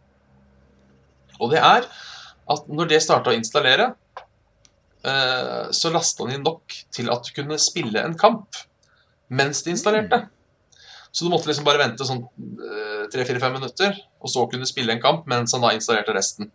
Og 1.38 1.54
det 1.54 1.62
er 1.62 1.86
at 2.50 2.68
når 2.68 2.90
det 2.90 3.04
starta 3.06 3.32
å 3.32 3.38
installere, 3.38 3.94
så 5.04 5.90
lasta 5.92 6.24
den 6.24 6.38
inn 6.38 6.46
nok 6.46 6.72
til 6.94 7.10
at 7.12 7.26
du 7.26 7.34
kunne 7.36 7.58
spille 7.60 8.00
en 8.00 8.14
kamp 8.16 8.56
mens 9.28 9.60
de 9.64 9.74
installerte. 9.74 10.22
Så 11.12 11.26
du 11.26 11.32
måtte 11.32 11.50
liksom 11.50 11.66
bare 11.66 11.82
vente 11.82 12.06
sånn 12.08 12.22
tre-fire-fem 13.12 13.52
minutter, 13.58 13.98
og 14.24 14.32
så 14.32 14.46
kunne 14.48 14.64
du 14.64 14.70
spille 14.70 14.96
en 14.96 15.02
kamp 15.02 15.28
mens 15.28 15.52
han 15.52 15.62
da 15.64 15.74
installerte 15.76 16.16
resten. 16.16 16.48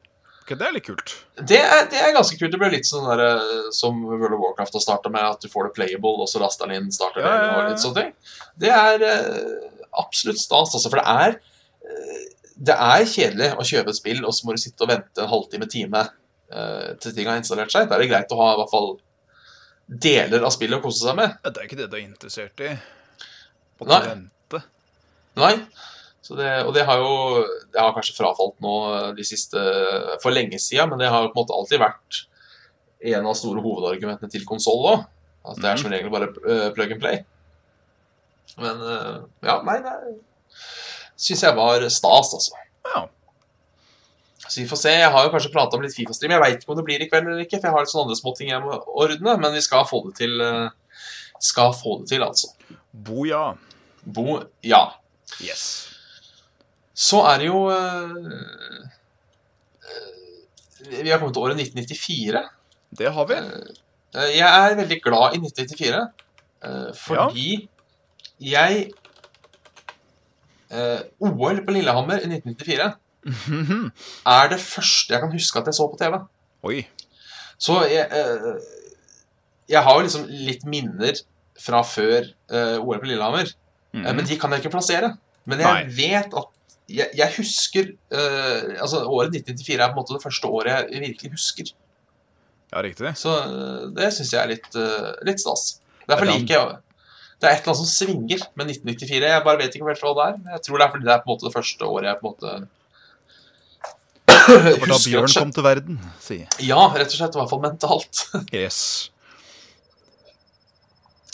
Okay, 0.50 0.58
det 0.58 0.66
er 0.66 0.74
litt 0.74 0.86
kult. 0.88 1.12
Det 1.46 1.58
er, 1.62 1.84
det 1.92 2.00
er 2.02 2.14
ganske 2.16 2.34
kult. 2.40 2.50
Det 2.50 2.58
ble 2.58 2.72
litt 2.74 2.88
sånn 2.90 3.06
der, 3.06 3.20
eh, 3.22 3.68
som 3.76 4.00
World 4.02 4.34
of 4.34 4.40
Warcraft 4.42 4.80
har 4.80 4.82
starta 4.82 5.12
med, 5.14 5.22
at 5.22 5.44
du 5.46 5.52
får 5.52 5.68
det 5.68 5.76
playable, 5.76 6.24
og 6.24 6.30
så 6.32 6.42
laster 6.42 6.66
den 6.66 6.80
inn 6.80 6.88
starter 6.94 7.22
Ja, 7.22 7.34
ja, 7.36 7.44
ja. 7.44 7.52
og 7.60 7.68
litt 7.70 7.84
sånne 7.84 8.02
ting. 8.02 8.40
Det 8.58 8.72
er 8.74 9.06
eh, 9.06 9.68
absolutt 10.02 10.42
stas, 10.42 10.74
altså, 10.74 10.90
for 10.90 10.98
det 10.98 11.06
er 11.06 11.38
eh, 11.86 12.24
Det 12.70 12.80
er 12.88 13.06
kjedelig 13.12 13.52
å 13.62 13.68
kjøpe 13.70 13.94
et 13.94 14.00
spill, 14.00 14.24
og 14.26 14.34
så 14.34 14.48
må 14.50 14.58
du 14.58 14.64
sitte 14.64 14.88
og 14.88 14.90
vente 14.90 15.22
en 15.22 15.30
halvtime, 15.30 15.70
time 15.70 16.02
eh, 16.02 16.10
til 16.50 17.14
ting 17.14 17.28
har 17.30 17.38
installert 17.38 17.72
seg. 17.74 17.86
Da 17.90 17.98
er 17.98 18.04
det 18.04 18.10
greit 18.10 18.32
å 18.34 18.40
ha 18.40 18.54
i 18.56 18.60
hvert 18.60 18.72
fall 18.72 18.90
deler 19.90 20.46
av 20.46 20.54
spillet 20.54 20.78
å 20.78 20.84
kose 20.84 21.02
seg 21.04 21.18
med. 21.18 21.36
Det 21.46 21.58
er 21.58 21.68
ikke 21.68 21.80
det 21.80 21.90
du 21.90 21.98
er 21.98 22.06
interessert 22.06 22.64
i. 22.66 22.72
Å 23.80 23.88
Nei. 23.90 24.00
vente. 24.06 24.62
Nei. 25.40 25.54
Så 26.26 26.36
det, 26.38 26.50
og 26.68 26.76
det 26.76 26.84
har 26.86 27.00
jo 27.02 27.14
Det 27.74 27.80
har 27.80 27.94
kanskje 27.96 28.14
frafalt 28.18 28.60
nå 28.62 28.74
eh, 28.94 29.08
de 29.18 29.26
siste 29.26 29.62
for 30.22 30.36
lenge 30.36 30.60
siden, 30.62 30.92
men 30.92 31.02
det 31.02 31.10
har 31.10 31.26
jo 31.26 31.32
på 31.32 31.40
en 31.40 31.44
måte 31.46 31.56
alltid 31.58 31.82
vært 31.82 32.20
en 33.16 33.30
av 33.32 33.38
store 33.40 33.64
hovedargumentene 33.64 34.30
til 34.30 34.46
konsoll 34.46 34.84
òg. 34.92 35.06
At 35.50 35.62
det 35.64 35.70
er 35.72 35.80
som 35.80 35.90
regel 35.90 36.12
bare 36.14 36.30
eh, 36.44 36.68
plug 36.76 36.94
and 36.94 37.02
play. 37.02 37.22
Men 38.60 38.84
eh, 38.84 39.16
ja, 39.48 39.56
nei, 39.66 39.80
det 39.86 39.96
syns 41.20 41.46
jeg 41.48 41.56
var 41.58 41.86
stas, 41.90 42.34
altså. 42.36 42.60
Ja. 42.92 43.06
Så 44.48 44.62
vi 44.62 44.68
får 44.70 44.80
se. 44.80 44.92
Jeg 44.96 45.12
har 45.12 45.26
jo 45.26 45.32
kanskje 45.34 45.52
prata 45.54 45.76
om 45.78 45.84
litt 45.84 45.94
Fifa-stream. 45.96 46.32
Jeg 46.32 46.42
veit 46.42 46.62
ikke 46.64 46.72
om 46.74 46.78
det 46.80 46.86
blir 46.88 47.02
i 47.04 47.10
kveld 47.12 47.28
eller 47.28 47.44
ikke, 47.44 47.60
for 47.60 47.68
jeg 47.70 47.76
har 47.76 47.84
litt 47.84 47.92
sånne 47.92 48.06
andre 48.08 48.20
småting 48.20 48.50
jeg 48.54 48.64
må 48.64 48.78
ordne, 49.04 49.36
men 49.44 49.54
vi 49.58 49.62
skal 49.66 49.84
få 49.90 50.00
det 50.08 50.16
til. 50.22 50.40
eh, 50.42 50.70
Skal 51.40 51.74
få 51.76 52.00
det 52.02 52.10
til, 52.12 52.24
altså. 52.24 52.48
Boja. 52.92 53.54
Bo, 54.04 54.40
ja. 54.64 54.82
Yes. 55.44 55.66
Så 57.00 57.22
er 57.30 57.38
det 57.40 57.48
jo 57.48 57.62
eh, 57.72 58.88
Vi 60.90 61.10
har 61.12 61.20
kommet 61.20 61.36
til 61.38 61.44
året 61.44 61.60
1994. 61.60 62.42
Det 63.00 63.12
har 63.14 63.28
vi. 63.30 63.38
Jeg 64.40 64.48
er 64.48 64.76
veldig 64.80 64.98
glad 65.06 65.36
i 65.36 65.40
1994 65.44 66.00
eh, 66.66 66.88
fordi 66.98 67.70
jeg 68.42 68.80
eh, 70.74 71.02
OL 71.22 71.62
på 71.68 71.76
Lillehammer 71.76 72.24
i 72.24 72.30
1994 72.32 72.90
er 74.36 74.52
det 74.52 74.60
første 74.64 75.14
jeg 75.14 75.22
kan 75.24 75.34
huske 75.34 75.60
at 75.62 75.70
jeg 75.70 75.78
så 75.78 75.88
på 75.92 75.98
TV. 76.00 76.20
Oi. 76.70 76.84
Så 77.60 77.76
jeg, 77.92 78.06
eh, 78.08 78.62
jeg 79.70 79.84
har 79.84 79.98
jo 79.98 80.06
liksom 80.06 80.28
litt 80.48 80.64
minner 80.70 81.20
fra 81.60 81.82
før 81.84 82.30
eh, 82.30 82.78
OL 82.80 83.02
på 83.02 83.10
Lillehammer. 83.10 83.52
Mhm. 83.94 84.06
Eh, 84.06 84.14
Men 84.16 84.26
de 84.30 84.38
kan 84.40 84.52
jeg 84.56 84.64
ikke 84.64 84.76
plassere. 84.78 85.12
Men 85.50 85.60
jeg 85.64 85.74
Nei. 85.74 85.94
vet 85.98 86.34
at 86.38 86.56
Jeg, 86.90 87.10
jeg 87.14 87.34
husker 87.38 87.86
Altså, 88.10 89.04
året 89.06 89.30
1994 89.36 89.76
er 89.78 89.92
på 89.92 89.94
en 89.94 90.00
måte 90.00 90.16
det 90.16 90.24
første 90.24 90.48
året 90.50 90.90
jeg 90.90 91.02
virkelig 91.04 91.32
husker. 91.36 91.70
Ja, 92.74 92.82
riktig. 92.82 93.12
Så 93.18 93.30
det 93.94 94.10
syns 94.14 94.32
jeg 94.34 94.42
er 94.42 94.50
litt, 94.56 94.78
litt 95.26 95.42
stas. 95.42 95.80
Derfor 96.10 96.26
Er 96.26 96.34
liker 96.34 96.56
jeg 96.56 96.78
Det 97.40 97.46
er 97.46 97.54
et 97.54 97.62
eller 97.62 97.74
annet 97.76 97.82
som 97.84 97.92
svinger 97.94 98.42
med 98.58 98.72
1994. 98.74 99.22
Jeg 99.22 99.44
bare 99.46 99.58
vet 99.62 99.76
ikke 99.78 99.86
helt 99.90 100.02
hva 100.02 100.16
det 100.18 100.26
er. 100.26 100.42
Jeg 100.56 100.62
tror 100.66 100.78
det 100.82 100.86
er 100.88 100.92
fordi 100.96 101.06
det 101.06 101.14
er 101.14 101.22
på 101.22 101.30
en 101.30 101.34
måte 101.36 101.48
det 101.48 101.54
første 101.60 101.86
året 101.94 102.10
jeg 102.10 102.18
på 102.20 102.26
en 102.26 102.34
måte 102.34 102.56
Det 104.50 104.74
var 104.82 104.90
da 104.92 104.98
Bjørn 105.04 105.32
kom 105.36 105.52
til 105.56 105.66
verden, 105.66 106.00
si. 106.24 106.40
Ja, 106.66 106.82
rett 106.96 107.12
og 107.14 107.18
slett. 107.20 107.36
I 107.38 107.42
hvert 107.44 107.52
fall 107.54 107.64
mentalt. 107.64 108.26
Yes. 108.56 108.80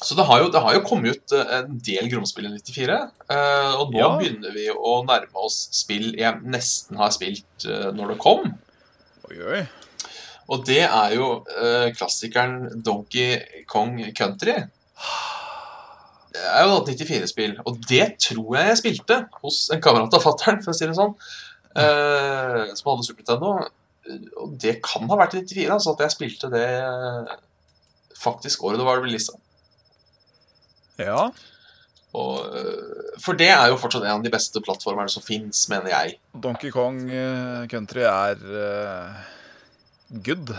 Så 0.05 0.13
det 0.19 0.25
har 0.27 0.41
jo, 0.43 0.49
det 0.53 0.59
har 0.61 0.75
jo 0.75 0.81
kommet 0.85 1.15
ut 1.15 1.33
eh, 1.33 1.53
en 1.61 1.79
del 1.81 2.09
Gromspill 2.11 2.45
i 2.51 2.59
94. 2.59 2.97
eh, 3.31 3.71
og 3.79 3.93
nå 3.95 4.01
Ja. 4.03 4.09
begynner 4.19 4.53
vi 4.53 4.67
å 4.69 4.99
nærme 5.07 5.39
oss 5.47 5.55
spill 5.73 6.11
jeg 6.19 6.43
nesten 6.43 6.99
har 6.99 7.13
spilt 7.15 7.65
eh, 7.65 7.87
når 7.95 8.13
det 8.13 8.17
kom. 8.21 8.51
Oi, 9.31 9.39
oi. 9.55 9.61
Og 10.53 10.61
det 10.67 10.83
er 10.85 11.15
jo 11.15 11.29
klassikeren 11.97 12.83
Donkey 12.85 13.39
Kong 13.71 13.95
Country. 14.13 14.53
Det 16.35 16.43
er 16.51 16.67
jo 16.67 16.75
et 16.83 16.91
94-spill, 17.01 17.55
og 17.65 17.79
det 17.89 18.05
tror 18.21 18.59
jeg 18.59 18.67
jeg 18.69 18.77
spilte 18.83 19.17
hos 19.41 19.63
en 19.73 19.81
kamerat 19.81 20.13
av 20.13 20.21
fatter'n, 20.21 20.59
for 20.61 20.75
å 20.75 20.77
si 20.77 20.85
det 20.85 20.93
sånn, 20.99 21.15
som 21.75 22.91
hadde 22.91 23.07
Super 23.07 23.23
Nintendo. 23.23 23.49
Og 24.37 24.53
det 24.61 24.77
kan 24.85 25.09
ha 25.09 25.17
vært 25.17 25.33
i 25.39 25.41
94, 25.41 25.65
altså 25.73 25.95
at 25.95 26.05
jeg 26.05 26.13
spilte 26.13 26.49
det 26.53 26.65
eh, 26.77 27.35
faktisk 28.19 28.63
året 28.67 28.77
det 28.81 28.85
var 28.85 29.01
releasa. 29.01 29.33
Ja. 31.01 31.29
Og, 32.15 32.55
øh, 32.55 33.15
for 33.19 33.35
det 33.35 33.49
er 33.51 33.67
jo 33.71 33.79
fortsatt 33.81 34.05
en 34.05 34.13
av 34.19 34.23
de 34.23 34.31
beste 34.31 34.61
plattformene 34.63 35.11
som 35.11 35.25
fins, 35.25 35.65
mener 35.71 35.91
jeg. 35.91 36.19
Donkey 36.31 36.71
Kong 36.71 37.01
eh, 37.09 37.65
Country 37.71 38.05
er 38.07 38.39
uh, 38.45 39.17
good. 40.23 40.53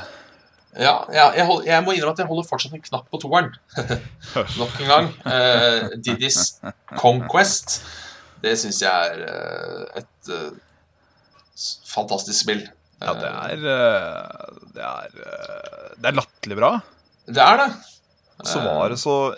Ja, 0.76 0.98
ja 1.14 1.30
jeg, 1.38 1.46
hold, 1.48 1.64
jeg 1.64 1.86
må 1.86 1.94
innrømme 1.94 2.12
at 2.18 2.20
jeg 2.20 2.28
holder 2.28 2.50
fortsatt 2.50 2.76
en 2.76 2.84
knapp 2.84 3.06
på 3.08 3.22
toeren. 3.22 3.54
Nok 4.60 4.76
en 4.82 4.90
gang. 4.92 5.08
Uh, 5.24 5.94
Diddy's 6.02 6.58
Conquest. 6.98 7.78
Det 8.42 8.58
syns 8.60 8.82
jeg 8.84 8.92
er 8.92 9.96
et 10.02 10.28
s- 10.28 10.52
fantastisk 11.88 12.44
spill. 12.44 12.62
Ja, 13.02 13.12
det 13.12 13.28
er 13.28 13.66
eh, 13.72 14.54
Det 14.72 14.84
er, 14.84 15.18
eh, 15.26 15.90
det 16.00 16.10
er 16.10 16.16
latterlig 16.16 16.56
bra. 16.58 16.70
Det 17.26 17.42
er 17.42 17.60
det. 17.60 17.68
Så 18.46 18.60
var 18.60 18.92
det 18.92 18.98
så 19.00 19.34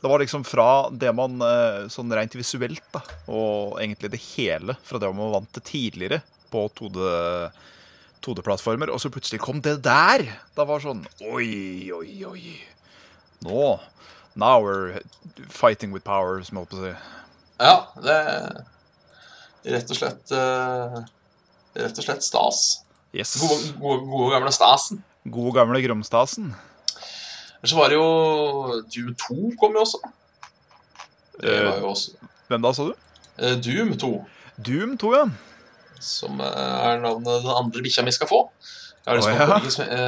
Det 0.00 0.10
var 0.10 0.22
liksom 0.22 0.44
fra 0.46 0.88
det 0.90 1.12
man 1.14 1.38
eh, 1.46 1.84
sånn 1.92 2.10
rent 2.14 2.34
visuelt, 2.34 2.82
da, 2.94 3.02
og 3.30 3.78
egentlig 3.78 4.10
det 4.10 4.22
hele 4.32 4.74
fra 4.82 4.98
det 4.98 5.10
man 5.12 5.28
var 5.28 5.36
vant 5.40 5.52
til 5.58 5.66
tidligere 5.68 6.22
på 6.50 6.66
2D 6.78 7.04
2D-plattformer, 8.22 8.90
og 8.94 9.00
så 9.02 9.10
plutselig 9.10 9.40
kom 9.42 9.58
det 9.62 9.80
der! 9.82 10.22
Da 10.54 10.62
var 10.66 10.82
sånn 10.82 11.00
Oi, 11.26 11.90
oi, 11.90 12.10
oi. 12.28 12.42
Nå 13.42 13.80
Now 14.38 14.62
we're 14.62 15.02
fighting 15.50 15.90
with 15.92 16.04
power, 16.06 16.38
som 16.46 16.56
jeg 16.56 16.62
holdt 16.62 16.70
på 16.72 16.78
å 16.78 16.84
si. 16.86 16.92
Ja, 17.60 17.74
det 18.00 18.18
rett 19.64 19.90
og 19.90 19.98
slett 19.98 20.32
øh, 20.36 21.02
Rett 21.72 21.98
og 21.98 22.04
slett 22.04 22.24
stas. 22.26 22.58
Yes. 23.16 23.36
Gode, 23.40 23.72
gode, 23.80 24.04
gode 24.10 24.32
gamle 24.34 24.52
stasen. 24.52 25.02
God 25.24 25.54
gamle 25.56 25.80
Gromstasen. 25.84 26.50
Men 27.62 27.70
så 27.70 27.78
var 27.78 27.92
det 27.92 27.96
jo 27.96 28.82
Doom 28.92 29.14
2 29.22 29.52
kom 29.60 29.76
jo 29.78 29.84
også. 29.86 30.00
Det 31.40 31.58
var 31.64 31.78
jo 31.80 31.88
også 31.94 32.28
Hvem 32.50 32.64
da, 32.64 32.72
sa 32.76 32.88
du? 32.90 32.94
eh, 33.38 33.56
Doom 33.64 33.94
2. 33.98 34.12
Doom 34.66 34.96
2, 35.00 35.12
ja. 35.16 35.24
som 36.02 36.40
eh, 36.40 36.88
er 36.90 37.00
navnet 37.00 37.44
den 37.46 37.54
andre 37.56 37.84
bikkja 37.84 38.04
mi 38.04 38.12
skal 38.12 38.28
få. 38.28 38.42
Jeg 39.02 39.10
har 39.10 39.18
liksom 39.18 39.32
oh, 39.32 39.38
ja. 39.38 39.44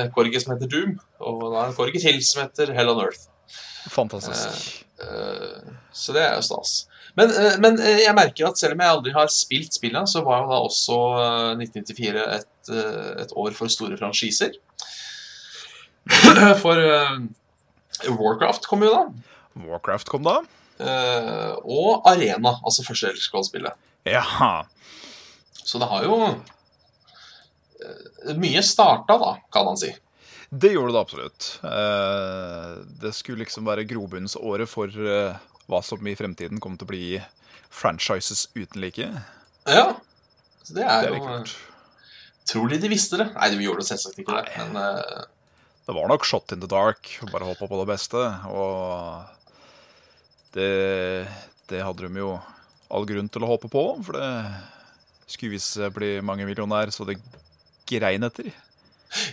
en 0.04 0.10
korgi 0.14 0.40
som, 0.42 0.52
eh, 0.52 0.58
heter 0.58 0.70
Doom, 0.70 0.98
og 1.20 1.46
da 1.46 1.62
er 1.62 1.70
en 1.70 1.78
korgi 1.78 2.02
til 2.02 2.20
som 2.26 2.42
heter 2.44 2.74
Hell 2.76 2.92
on 2.92 3.00
Earth. 3.06 3.30
Fantastisk. 3.90 4.84
Eh, 5.00 5.72
så 5.92 6.12
det 6.16 6.22
er 6.26 6.36
jo 6.36 6.44
stas. 6.46 6.74
Men, 7.14 7.30
eh, 7.30 7.56
men 7.62 7.78
eh, 7.78 8.02
jeg 8.02 8.16
merker 8.16 8.48
at 8.48 8.58
selv 8.58 8.74
om 8.74 8.82
jeg 8.82 8.94
aldri 8.96 9.14
har 9.14 9.30
spilt 9.32 9.76
spillet, 9.76 10.10
så 10.10 10.24
var 10.26 10.42
jo 10.42 10.50
da 10.50 10.60
også 10.66 10.98
eh, 11.22 11.62
1994 11.62 12.24
et, 12.24 12.50
eh, 12.74 13.10
et 13.22 13.34
år 13.38 13.54
for 13.56 13.72
store 13.72 13.98
franchiser. 14.00 14.58
For 16.60 16.76
Warcraft 18.10 18.66
kom 18.68 18.82
jo 18.84 18.90
da. 18.92 19.04
Warcraft 19.64 20.10
kom 20.10 20.26
da. 20.26 20.34
og 21.64 22.04
Arena, 22.10 22.58
altså 22.60 22.84
første 22.84 23.08
Elderskål-spillet. 23.08 23.78
Ja. 24.04 24.66
Så 25.54 25.80
det 25.80 25.88
har 25.88 26.04
jo 26.04 26.18
Mye 28.36 28.60
starta, 28.64 29.16
da, 29.20 29.30
kan 29.54 29.64
man 29.70 29.80
si. 29.80 29.94
Det 30.50 30.74
gjorde 30.74 30.92
det 30.92 31.00
absolutt. 31.00 31.48
Det 33.00 33.14
skulle 33.16 33.46
liksom 33.46 33.64
være 33.68 33.86
grobunnsåret 33.88 34.68
for 34.68 34.92
hva 35.70 35.80
som 35.84 36.06
i 36.06 36.16
fremtiden 36.18 36.60
kommer 36.62 36.80
til 36.80 36.88
å 36.88 36.92
bli 36.92 37.04
franchises 37.74 38.46
uten 38.54 38.82
like. 38.84 39.06
Ja. 39.66 39.86
Så 40.64 40.76
det 40.76 40.84
Det 40.84 40.90
er 40.90 41.08
er 41.08 41.16
jo 41.16 41.22
kult. 41.24 41.54
Tror 42.44 42.68
de 42.68 42.78
de 42.78 42.90
visste 42.92 43.18
det? 43.20 43.30
Nei, 43.32 43.50
de 43.50 43.64
gjorde 43.64 43.84
det 43.84 43.88
selvsagt 43.88 44.20
ikke 44.20 44.36
det. 44.36 44.52
Men 44.58 44.76
uh... 44.76 45.24
Det 45.84 45.94
var 45.96 46.08
nok 46.08 46.24
shot 46.24 46.52
in 46.52 46.60
the 46.60 46.68
dark, 46.68 47.08
bare 47.32 47.48
håpa 47.48 47.68
på 47.68 47.80
det 47.80 47.88
beste. 47.88 48.20
Og 48.48 49.24
det, 50.56 51.28
det 51.68 51.82
hadde 51.84 52.08
de 52.08 52.20
jo 52.20 52.36
all 52.94 53.08
grunn 53.08 53.28
til 53.32 53.44
å 53.44 53.50
håpe 53.50 53.68
på, 53.72 53.82
for 54.06 54.16
det 54.16 54.28
skulle 55.28 55.56
vise 55.56 55.80
seg 55.80 55.92
bli 55.96 56.18
mange 56.24 56.46
millionær, 56.48 56.92
så 56.92 57.06
det 57.08 57.18
grein 57.88 58.24
etter. 58.24 58.52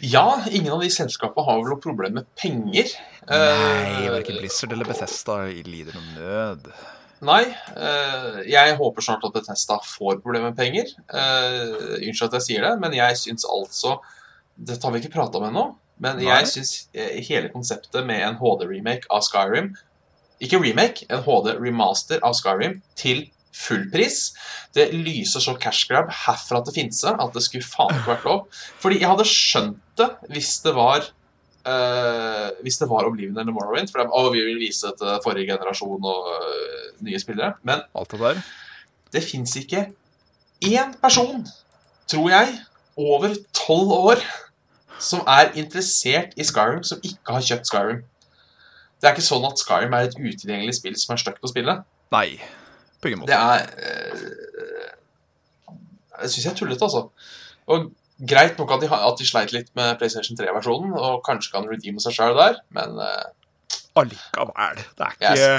Ja, 0.01 0.43
ingen 0.51 0.73
av 0.73 0.81
de 0.83 0.89
selskapene 0.93 1.45
har 1.47 1.59
vel 1.59 1.73
noe 1.73 1.81
problem 1.81 2.17
med 2.19 2.29
penger. 2.39 2.91
Nei, 3.29 4.05
Eh, 4.05 4.09
verken 4.11 4.39
Blizzard 4.39 4.73
eller 4.73 4.87
Bethesda 4.89 5.37
lider 5.47 5.95
noen 5.97 6.15
nød. 6.17 6.71
Nei. 7.21 7.43
eh, 7.77 8.39
jeg 8.49 8.77
håper 8.79 9.05
snart 9.05 9.25
at 9.27 9.35
Bethesda 9.35 9.77
får 9.85 10.21
problemer 10.23 10.49
med 10.49 10.57
penger. 10.57 10.89
Uh, 11.05 11.99
Unnskyld 12.01 12.31
at 12.31 12.39
jeg 12.39 12.47
sier 12.47 12.65
det, 12.65 12.73
men 12.81 12.95
jeg 12.97 13.19
syns 13.21 13.45
altså 13.45 13.99
Dette 14.57 14.81
har 14.85 14.93
vi 14.93 15.03
ikke 15.03 15.13
prata 15.13 15.37
om 15.37 15.45
ennå, 15.47 15.67
men 16.01 16.17
Nei. 16.17 16.25
jeg 16.27 16.49
syns 16.49 16.71
hele 16.93 17.49
konseptet 17.53 18.05
med 18.05 18.21
en 18.25 18.39
HD-remake 18.41 19.09
av 19.09 19.23
Skyrim 19.25 19.71
Ikke 20.41 20.59
remake, 20.61 21.05
en 21.09 21.21
HD-remaster 21.25 22.21
av 22.25 22.35
Skyrim 22.37 22.81
til 22.97 23.27
full 23.55 23.87
pris. 23.91 24.31
Det 24.75 24.89
lyser 24.95 25.43
så 25.43 25.55
cash 25.59 25.89
grab 25.89 26.11
herfra 26.25 26.61
til 26.65 26.77
Finse 26.77 27.11
at 27.11 27.33
det 27.35 27.43
skulle 27.45 27.67
faen 27.67 27.95
ikke 27.95 28.13
vært 28.13 28.27
lov. 28.29 28.45
Fordi 28.83 29.01
jeg 29.01 29.11
hadde 29.11 29.27
skjønt 29.27 29.81
det 29.99 30.09
hvis 30.31 30.53
det 30.65 30.75
var 30.77 31.03
uh, 31.67 32.49
hvis 32.63 32.79
det 32.81 32.89
var 32.89 33.09
Oblivion 33.09 33.37
eller 33.37 33.55
Morrowind. 33.55 33.91
For 33.91 34.03
de, 34.03 34.09
å, 34.09 34.31
vi 34.33 34.43
vil 34.47 34.61
vise 34.61 34.87
det 34.87 35.01
til 35.01 35.23
forrige 35.25 35.51
generasjon 35.53 36.11
og 36.13 36.29
uh, 36.31 36.91
nye 37.05 37.21
spillere. 37.21 37.55
Men 37.67 37.83
det 37.93 38.35
det 39.11 39.23
fins 39.25 39.57
ikke 39.59 39.89
én 40.63 40.93
person, 41.01 41.43
tror 42.07 42.29
jeg, 42.31 42.53
over 42.95 43.35
tolv 43.55 43.91
år 43.91 44.21
som 45.01 45.23
er 45.27 45.51
interessert 45.57 46.35
i 46.37 46.45
Skyrim, 46.45 46.83
som 46.85 47.01
ikke 47.03 47.35
har 47.35 47.43
kjøpt 47.43 47.67
Skyrim. 47.67 48.01
Det 49.01 49.09
er 49.09 49.15
ikke 49.15 49.25
sånn 49.25 49.47
at 49.49 49.59
Skyrim 49.59 49.95
er 49.97 50.07
et 50.07 50.17
utilgjengelig 50.19 50.77
spill 50.77 50.97
som 51.01 51.15
er 51.15 51.23
stygt 51.23 51.43
å 51.43 51.49
spille. 51.49 51.79
Nei, 52.13 52.37
på 53.01 53.09
ingen 53.11 53.25
Det 53.29 53.35
er 53.37 53.65
øh, 53.81 54.21
Jeg 56.21 56.29
syns 56.29 56.45
jeg 56.45 56.51
er 56.53 56.57
tullete, 56.59 56.85
altså. 56.85 57.01
Og 57.71 57.89
greit 58.29 58.59
nok 58.61 58.71
at 58.75 58.83
de, 58.83 58.89
at 58.93 59.17
de 59.19 59.25
sleit 59.25 59.53
litt 59.55 59.71
med 59.77 59.95
PlayStation 59.97 60.37
3-versjonen, 60.37 60.91
og 60.97 61.21
kanskje 61.25 61.53
kan 61.55 61.65
redeeme 61.69 62.01
seg 62.03 62.13
sjøl 62.17 62.35
der, 62.37 62.59
men 62.77 62.99
eh, 63.01 63.29
Allikevel. 63.97 64.83
Det 64.97 65.03
er 65.07 65.15
ikke, 65.17 65.57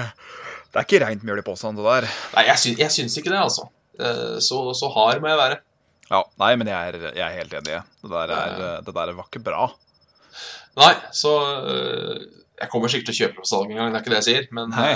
det 0.73 0.79
er 0.81 0.87
ikke 0.87 1.01
reint 1.05 1.25
mjøl 1.27 1.43
i 1.43 1.45
posen, 1.45 1.77
det 1.77 1.85
der. 1.85 2.07
Nei, 2.37 2.45
jeg, 2.49 2.61
sy 2.63 2.71
jeg 2.79 2.95
syns 2.95 3.19
ikke 3.21 3.33
det, 3.35 3.41
altså. 3.43 3.67
Eh, 3.99 4.39
Så, 4.41 4.63
så 4.79 4.89
hard 4.95 5.21
må 5.25 5.29
jeg 5.33 5.41
være. 5.43 5.59
Ja, 6.13 6.23
Nei, 6.41 6.53
men 6.61 6.69
jeg 6.71 6.93
er, 6.95 7.11
jeg 7.17 7.25
er 7.27 7.37
helt 7.43 7.53
enig. 7.59 7.77
Det 8.05 8.11
der, 8.13 8.33
er, 8.39 8.81
det 8.87 8.95
der 8.95 9.13
var 9.19 9.27
ikke 9.29 9.43
bra. 9.45 9.67
Nei, 10.79 10.95
så 11.13 11.31
Jeg 12.63 12.69
kommer 12.73 12.89
sikkert 12.93 13.11
til 13.11 13.15
å 13.17 13.21
kjøpe 13.21 13.41
på 13.43 13.49
salg 13.49 13.71
en 13.73 13.79
gang, 13.81 13.91
det 13.93 13.99
er 13.99 14.05
ikke 14.05 14.13
det 14.15 14.21
jeg 14.23 14.29
sier, 14.31 14.49
men 14.55 14.71
Nei. 14.73 14.93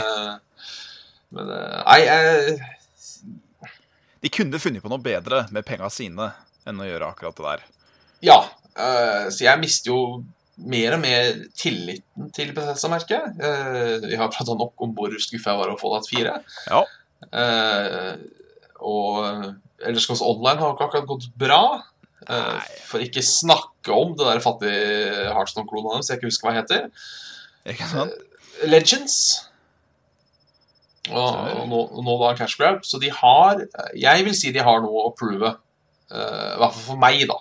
Men 1.35 1.51
øh, 1.51 1.81
Nei, 1.87 2.01
jeg 2.07 2.59
De 4.23 4.33
kunne 4.33 4.61
funnet 4.63 4.85
på 4.85 4.91
noe 4.93 5.03
bedre 5.03 5.45
med 5.55 5.67
penga 5.67 5.91
sine 5.93 6.31
enn 6.67 6.83
å 6.83 6.87
gjøre 6.87 7.11
akkurat 7.13 7.37
det 7.39 7.47
der. 7.47 7.67
Ja. 8.27 8.39
øh, 8.75 9.27
så 9.31 9.47
jeg 9.47 9.63
mister 9.63 9.93
jo 9.93 10.01
mer 10.57 10.97
og 10.97 11.03
mer 11.03 11.35
tilliten 11.59 12.31
til 12.35 12.55
Bethesda-merket. 12.57 13.35
Uh, 13.37 14.01
vi 14.07 14.17
har 14.17 14.31
prata 14.33 14.55
nok 14.57 14.73
om 14.81 14.95
hvor 14.97 15.13
skuffa 15.21 15.53
jeg 15.53 15.61
var 15.61 15.69
over 15.69 15.83
Fallout 15.83 16.09
4. 16.09 16.33
Ja, 16.71 16.81
Eh, 17.33 18.15
og 18.85 19.27
Elderscrolls 19.81 20.25
Online 20.25 20.61
har 20.61 20.75
ikke 20.75 20.89
akkurat 20.89 21.09
gått 21.09 21.29
bra. 21.39 21.63
Eh, 22.27 22.53
Nei. 22.59 22.79
for 22.89 23.05
ikke 23.05 23.23
snakke 23.25 23.95
om 23.95 24.15
det 24.19 24.27
der 24.27 24.43
fattige 24.45 25.27
Heartstone-klonen 25.35 25.95
deres 25.95 26.11
jeg 26.11 26.21
ikke 26.21 26.31
husker 26.31 26.49
hva 26.49 26.55
det 26.55 26.63
heter. 26.65 26.89
ikke 27.73 27.91
sant? 27.91 28.17
Legends. 28.67 29.17
Og, 31.13 31.39
og, 31.61 31.65
nå, 31.71 31.81
og 31.99 32.05
nå 32.07 32.15
da 32.23 32.33
Cash 32.39 32.59
Grab. 32.59 32.83
Så 32.87 32.99
de 33.03 33.11
har 33.15 33.63
Jeg 33.95 34.25
vil 34.27 34.37
si 34.37 34.53
de 34.55 34.65
har 34.65 34.81
noe 34.85 35.09
å 35.09 35.15
prove. 35.17 35.53
eh, 36.11 36.53
I 36.55 36.61
hvert 36.61 36.77
fall 36.77 36.87
for 36.93 37.03
meg, 37.03 37.27
da. 37.31 37.41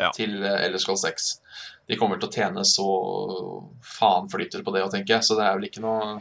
Ja. 0.00 0.10
Til 0.16 0.38
uh, 0.40 0.56
Elderskall 0.64 0.96
6. 0.96 1.30
De 1.90 1.96
kommer 2.00 2.20
til 2.20 2.30
å 2.30 2.32
tjene 2.32 2.62
så 2.64 2.86
faen 3.84 4.30
flyter 4.32 4.62
på 4.64 4.72
det, 4.72 4.84
å 4.86 4.92
tenke. 4.92 5.18
Så 5.26 5.36
det 5.38 5.44
er 5.46 5.58
vel 5.58 5.66
ikke 5.68 5.82
noe 5.84 6.20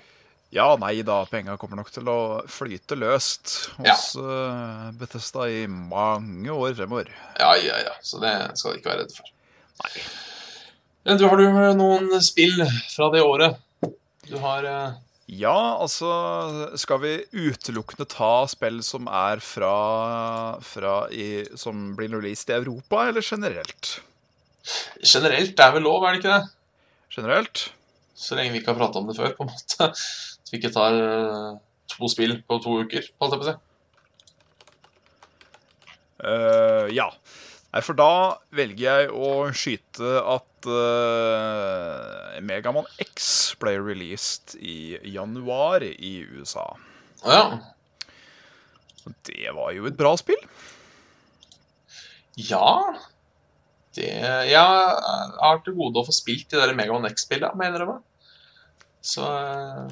Ja, 0.51 0.71
nei 0.81 1.03
da, 1.05 1.19
penga 1.29 1.55
kommer 1.61 1.77
nok 1.77 1.91
til 1.93 2.09
å 2.09 2.19
flyte 2.49 2.97
løst 2.97 3.69
hos 3.77 4.15
ja. 4.17 4.89
Bethesda 4.97 5.45
i 5.45 5.67
mange 5.69 6.49
år 6.49 6.73
fremover. 6.79 7.11
Ja, 7.37 7.51
ja, 7.61 7.77
ja. 7.85 7.93
Så 8.01 8.17
det 8.23 8.33
skal 8.57 8.73
de 8.73 8.81
ikke 8.81 8.89
være 8.89 9.03
redde 9.05 9.13
for. 9.19 9.29
Nei. 9.83 9.93
Du, 11.19 11.23
har 11.29 11.37
du 11.39 11.45
noen 11.77 12.09
spill 12.25 12.59
fra 12.89 13.07
det 13.13 13.21
året? 13.23 13.61
Du 14.29 14.35
har 14.41 14.65
eh, 14.67 14.97
Ja, 15.29 15.77
altså 15.77 16.09
Skal 16.79 17.01
vi 17.03 17.11
utelukkende 17.37 18.07
ta 18.09 18.47
spill 18.49 18.79
som 18.85 19.05
er 19.05 19.41
fra, 19.45 19.73
fra 20.65 20.93
i, 21.13 21.45
Som 21.59 21.91
blir 21.99 22.09
released 22.15 22.49
i 22.49 22.57
Europa, 22.57 23.03
eller 23.09 23.25
generelt? 23.25 23.99
Generelt 25.05 25.59
er 25.61 25.75
vel 25.75 25.85
lov, 25.85 26.03
er 26.03 26.15
det 26.15 26.23
ikke 26.23 26.33
det? 26.33 26.49
Generelt? 27.13 27.69
Så 28.19 28.35
lenge 28.35 28.51
vi 28.53 28.59
ikke 28.59 28.73
har 28.73 28.81
prata 28.81 28.99
om 28.99 29.07
det 29.07 29.15
før, 29.17 29.31
på 29.37 29.45
en 29.45 29.51
måte. 29.53 29.89
Så 30.43 30.51
vi 30.51 30.59
ikke 30.59 30.73
tar 30.73 30.97
eh, 30.97 31.57
to 31.93 32.09
spill 32.11 32.39
på 32.43 32.57
to 32.63 32.79
uker, 32.83 33.05
holdt 33.21 33.35
jeg 33.35 33.41
på 33.41 33.45
å 33.45 33.49
si. 33.49 33.57
Uh, 36.19 36.89
ja. 36.91 37.07
Nei, 37.69 37.81
for 37.85 37.97
da 37.97 38.11
velger 38.57 38.81
jeg 38.81 39.09
å 39.13 39.31
skyte 39.53 40.13
at 40.25 40.69
uh, 40.69 42.39
Megaman 42.41 42.87
X 43.03 43.27
ble 43.61 43.75
released 43.77 44.55
i 44.57 44.97
januar 45.13 45.85
i 45.85 46.13
USA. 46.33 46.65
Å 47.21 47.35
ja. 47.35 47.45
Det 49.29 49.53
var 49.53 49.71
jo 49.75 49.85
et 49.89 49.97
bra 49.97 50.15
spill. 50.19 50.41
Ja 52.39 52.93
det, 53.97 54.09
Jeg 54.47 54.59
har 54.59 55.61
til 55.65 55.75
gode 55.77 56.01
å 56.01 56.07
få 56.07 56.13
spilt 56.15 56.49
de 56.49 56.59
der 56.61 56.75
Megaman 56.77 57.09
X-spillene, 57.09 57.57
mener 57.57 57.75
jeg 57.77 57.83
innrømme. 57.83 58.01
Så 58.99 59.25
uh, 59.25 59.89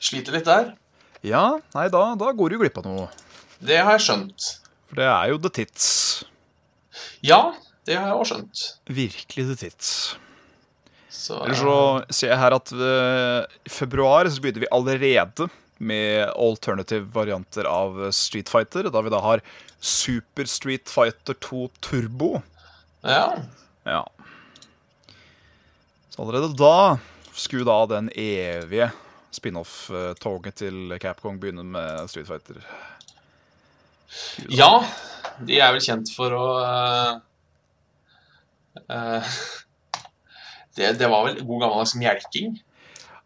sliter 0.00 0.36
litt 0.36 0.48
der. 0.48 0.72
Ja, 1.26 1.58
nei, 1.74 1.88
da, 1.92 2.08
da 2.18 2.32
går 2.36 2.54
du 2.54 2.60
glipp 2.60 2.80
av 2.80 2.88
noe. 2.88 3.08
Det 3.60 3.80
har 3.80 3.96
jeg 3.96 4.06
skjønt. 4.08 4.48
For 4.88 5.00
det 5.00 5.08
er 5.10 5.32
jo 5.32 5.40
the 5.42 5.52
tits. 5.52 5.88
Ja, 7.26 7.40
det 7.86 7.98
har 7.98 8.10
jeg 8.12 8.20
òg 8.20 8.28
skjønt. 8.30 8.64
Virkelig 8.90 9.44
the 9.50 9.56
tits. 9.66 9.90
Så, 11.10 11.38
Eller 11.42 11.58
så 11.58 11.76
ser 12.14 12.30
jeg 12.34 12.38
her 12.38 12.54
at 12.54 12.72
eh, 12.72 13.60
i 13.66 13.72
februar 13.72 14.28
så 14.30 14.42
begynner 14.42 14.66
vi 14.66 14.74
allerede 14.74 15.48
med 15.78 16.28
alternative 16.32 17.08
varianter 17.12 17.66
av 17.68 17.98
Street 18.14 18.50
Fighter. 18.52 18.90
Da 18.92 19.02
vi 19.02 19.12
da 19.12 19.20
har 19.24 19.42
Super 19.80 20.48
Street 20.50 20.88
Fighter 20.92 21.36
2 21.42 21.66
Turbo. 21.84 22.36
Ja. 23.02 23.36
Ja. 23.86 24.04
Så 26.10 26.22
allerede 26.22 26.54
da 26.56 26.98
skulle 27.36 27.66
da 27.68 27.80
den 27.90 28.08
evige 28.16 28.90
spin-off-toget 29.36 30.62
til 30.62 30.94
Capcom 31.02 31.40
begynne 31.40 31.64
med 31.74 32.06
Street 32.08 32.28
Fighter. 32.28 32.62
Ja. 34.52 34.70
De 35.46 35.58
er 35.60 35.74
vel 35.74 35.84
kjent 35.84 36.10
for 36.16 36.32
å 36.32 36.44
uh, 36.64 37.18
uh, 38.88 39.34
det, 40.78 40.94
det 41.00 41.10
var 41.12 41.26
vel 41.28 41.42
god 41.42 41.66
gammeldags 41.66 41.96
melking. 42.00 42.56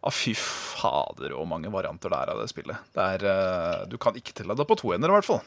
Ja, 0.01 0.13
fy 0.15 0.33
fader, 0.35 1.35
og 1.37 1.49
mange 1.51 1.71
varianter 1.73 2.13
det 2.13 2.21
er 2.23 2.33
av 2.33 2.41
det 2.41 2.49
spillet. 2.51 2.91
Det 2.97 3.09
er, 3.17 3.27
uh, 3.29 3.83
du 3.91 3.99
kan 4.01 4.17
ikke 4.17 4.35
telle 4.37 4.57
det 4.57 4.67
på 4.67 4.79
to 4.81 4.95
ender, 4.97 5.13
i 5.13 5.19
hvert 5.19 5.29
fall. 5.29 5.43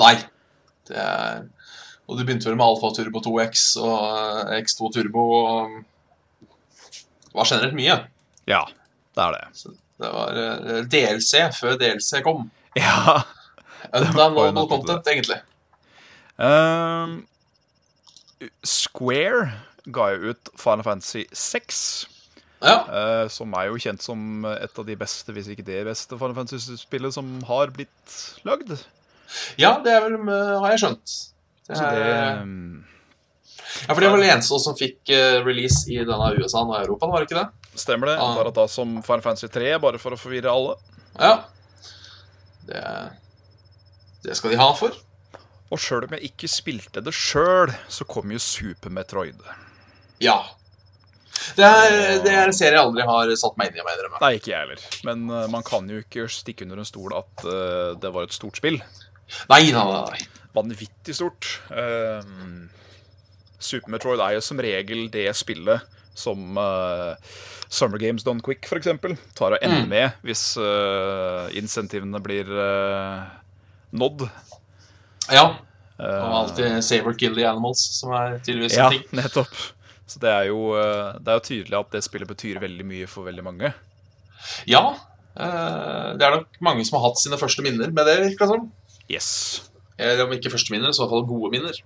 Nei. 0.00 0.16
Det 0.88 0.96
er, 1.00 1.44
og 2.04 2.18
du 2.18 2.24
begynte 2.24 2.48
vel 2.48 2.58
med 2.58 2.66
Alfa 2.66 2.90
Turbo 2.92 3.22
2X 3.24 3.62
og 3.80 3.94
eh, 4.50 4.58
X2 4.58 4.90
Turbo 4.92 5.22
og 5.38 5.78
var 7.32 7.48
generelt 7.48 7.76
mye. 7.78 7.94
Ja, 8.50 8.60
det 9.16 9.22
er 9.24 9.36
det. 9.38 9.46
Så 9.56 9.72
det 10.02 10.10
var 10.12 10.40
DLC 10.92 11.46
før 11.56 11.80
DLC 11.80 12.20
kom. 12.26 12.50
Ja. 12.74 13.22
Det. 13.92 14.68
content, 14.70 15.06
egentlig. 15.12 15.38
Um, 16.36 17.26
Square 18.66 19.52
ga 19.94 20.08
jo 20.14 20.32
ut 20.32 20.50
Final 20.58 20.84
Fantasy 20.86 21.24
6, 21.32 22.08
Ja. 22.64 22.78
Uh, 22.88 23.28
som 23.28 23.52
er 23.58 23.68
jo 23.68 23.76
kjent 23.76 24.00
som 24.02 24.46
et 24.48 24.78
av 24.80 24.86
de 24.88 24.96
beste, 24.96 25.32
hvis 25.36 25.50
ikke 25.52 25.66
det 25.66 25.82
beste, 25.84 26.16
Final 26.16 26.36
Fantasy-spillet 26.38 27.12
som 27.12 27.36
har 27.50 27.74
blitt 27.76 28.16
lagd. 28.48 28.72
ja, 29.60 29.76
det 29.84 29.92
er 29.92 30.00
vel, 30.06 30.16
eh, 30.22 30.54
har 30.62 30.72
jeg 30.72 30.84
skjønt. 30.84 31.14
Det 31.68 31.76
er, 31.80 32.40
ehm, 32.40 32.84
ja, 33.84 33.92
for 33.92 34.00
det 34.00 34.10
var 34.12 34.20
det 34.20 34.30
eneste 34.32 34.58
som 34.60 34.76
fikk 34.76 35.12
eh, 35.12 35.42
release 35.44 35.84
i 35.92 36.00
denne 36.04 36.32
USA 36.38 36.62
og 36.64 36.76
Europa, 36.80 37.08
var 37.12 37.24
det 37.24 37.28
ikke 37.30 37.42
det? 37.42 37.64
stemmer 37.74 38.06
det. 38.12 38.18
Ah. 38.22 38.34
Bare 38.38 38.52
da 38.54 38.66
som 38.70 39.02
Final 39.02 39.22
Fantasy 39.24 39.48
3, 39.52 39.74
bare 39.82 40.00
for 40.02 40.14
å 40.14 40.20
forvirre 40.20 40.52
alle. 40.52 40.76
Ja. 41.18 41.34
Det, 42.64 42.82
det 44.24 44.36
skal 44.38 44.54
de 44.54 44.60
ha 44.60 44.70
for. 44.78 44.96
Og 45.72 45.80
sjøl 45.80 46.06
om 46.06 46.12
jeg 46.16 46.30
ikke 46.30 46.50
spilte 46.50 47.02
det 47.04 47.14
sjøl, 47.16 47.72
så 47.90 48.06
kom 48.08 48.32
jo 48.34 48.40
Super 48.42 48.92
Metroid. 48.94 49.40
Ja. 50.22 50.38
Det 51.58 51.66
er, 51.66 52.20
det 52.22 52.30
er 52.30 52.44
en 52.46 52.54
serie 52.54 52.76
jeg 52.76 52.84
aldri 52.84 53.04
har 53.08 53.32
satt 53.36 53.56
meg 53.58 53.72
inn 53.72 53.80
i, 53.80 53.84
Med. 53.84 54.20
Nei, 54.22 54.34
ikke 54.38 54.52
jeg 54.52 54.60
heller. 54.62 54.84
Men 55.08 55.24
eh, 55.28 55.48
man 55.50 55.66
kan 55.66 55.88
jo 55.90 55.98
ikke 56.04 56.28
stikke 56.30 56.64
under 56.66 56.80
en 56.80 56.88
stol 56.88 57.16
at 57.16 57.44
uh, 57.48 57.96
det 58.00 58.12
var 58.14 58.28
et 58.28 58.36
stort 58.36 58.60
spill. 58.60 58.78
Nei, 59.50 59.64
nei, 59.74 59.82
nei. 59.82 60.20
Vanvittig 60.54 61.16
stort. 61.18 61.48
Uh, 61.74 62.22
Super 63.58 63.90
Metroid 63.96 64.22
er 64.22 64.36
jo 64.38 64.44
som 64.46 64.62
regel 64.62 65.08
det 65.12 65.26
spillet 65.36 65.90
som 66.14 66.54
Summer 67.74 67.98
Games 67.98 68.22
Done 68.22 68.38
Quick 68.44 68.68
eksempel, 68.78 69.16
tar 69.34 69.56
og 69.56 69.58
ender 69.64 69.82
Mm. 69.82 69.88
med 69.90 70.12
hvis 70.22 70.56
uh, 70.56 71.50
insentivene 71.58 72.20
blir 72.22 72.46
eh, 72.46 73.24
nådd. 73.94 74.26
Ja. 75.32 75.44
Eh, 75.98 76.04
Og 76.26 76.34
alltid 76.40 76.80
save 76.84 77.06
or 77.06 77.14
kill 77.18 77.36
the 77.38 77.46
animals, 77.48 77.82
som 78.00 78.12
er 78.18 78.38
tydeligvis 78.44 78.76
ja, 78.78 78.88
en 78.90 78.96
ting. 78.98 79.04
nettopp. 79.14 79.54
Så 80.10 80.20
det 80.20 80.28
er, 80.30 80.48
jo, 80.50 80.74
eh, 80.76 81.14
det 81.24 81.30
er 81.32 81.38
jo 81.38 81.44
tydelig 81.48 81.78
at 81.78 81.94
det 81.94 82.02
spillet 82.04 82.28
betyr 82.28 82.58
veldig 82.62 82.84
mye 82.90 83.06
for 83.08 83.24
veldig 83.28 83.44
mange. 83.46 83.70
Ja. 84.68 84.82
eh, 85.38 86.10
det 86.18 86.26
er 86.26 86.36
nok 86.40 86.58
mange 86.60 86.84
som 86.84 86.98
har 86.98 87.08
hatt 87.08 87.22
sine 87.22 87.38
første 87.40 87.64
minner 87.64 87.88
med 87.94 88.04
det, 88.10 88.18
virker 88.26 88.44
det 88.44 88.52
som. 88.52 88.66
Yes. 89.08 89.30
Eller 89.98 90.26
om 90.26 90.32
ikke 90.34 90.50
første 90.52 90.74
minner, 90.74 90.92
så 90.92 91.02
i 91.02 91.06
hvert 91.06 91.14
fall 91.14 91.28
gode 91.30 91.52
minner. 91.54 91.78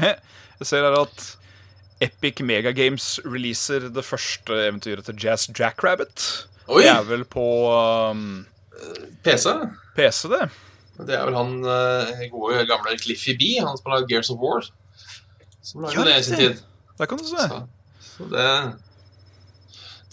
Jeg 0.00 0.66
ser 0.68 0.84
her 0.84 0.96
at 0.98 1.24
Epic 2.04 2.40
Mega 2.44 2.72
Games 2.76 3.20
releaser 3.24 3.86
det 3.92 4.04
første 4.04 4.56
eventyret 4.66 5.06
til 5.08 5.16
Jazz 5.20 5.46
Jackrabbit. 5.56 6.46
Oi! 6.68 6.82
Det 6.82 6.90
er 6.90 7.06
vel 7.08 7.22
på 7.28 7.44
um, 8.10 8.46
PC. 9.24 9.52
PC, 9.96 10.26
det. 10.32 10.48
Det 10.98 11.12
er 11.14 11.26
vel 11.28 11.36
han 11.36 11.50
eh, 11.64 12.24
gode 12.32 12.62
gamle 12.70 12.96
Cliffy 13.00 13.34
B, 13.36 13.50
han 13.60 13.76
som 13.76 13.90
har 13.90 13.98
lagd 14.00 14.10
Gears 14.12 14.30
of 14.32 14.38
War. 14.40 14.64
Som 15.62 15.82
lagde 15.84 15.98
Ja, 15.98 16.04
det 16.08 16.18
i 16.18 16.22
sin 16.24 16.36
tid. 16.40 16.60
Der 16.98 17.06
kan 17.10 17.18
du 17.20 17.24
se. 17.28 17.36
Så, 17.50 17.62
så 18.16 18.28
det 18.32 18.48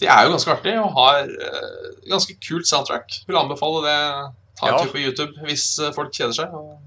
Det 0.00 0.08
er 0.10 0.24
jo 0.26 0.32
ganske 0.34 0.50
artig 0.52 0.74
og 0.82 0.90
har 0.98 1.20
eh, 1.24 1.92
ganske 2.10 2.34
kult 2.42 2.66
soundtrack. 2.68 3.20
Vil 3.28 3.36
anbefale 3.40 3.84
det. 3.86 4.00
Ta 4.58 4.66
en 4.68 4.74
Ja. 4.74 4.82
tur 4.84 4.92
på 4.92 5.00
YouTube 5.02 5.46
hvis 5.46 5.78
eh, 5.78 5.92
folk 5.96 6.12
kjeder 6.12 6.34
seg. 6.36 6.52
Og... 6.52 6.80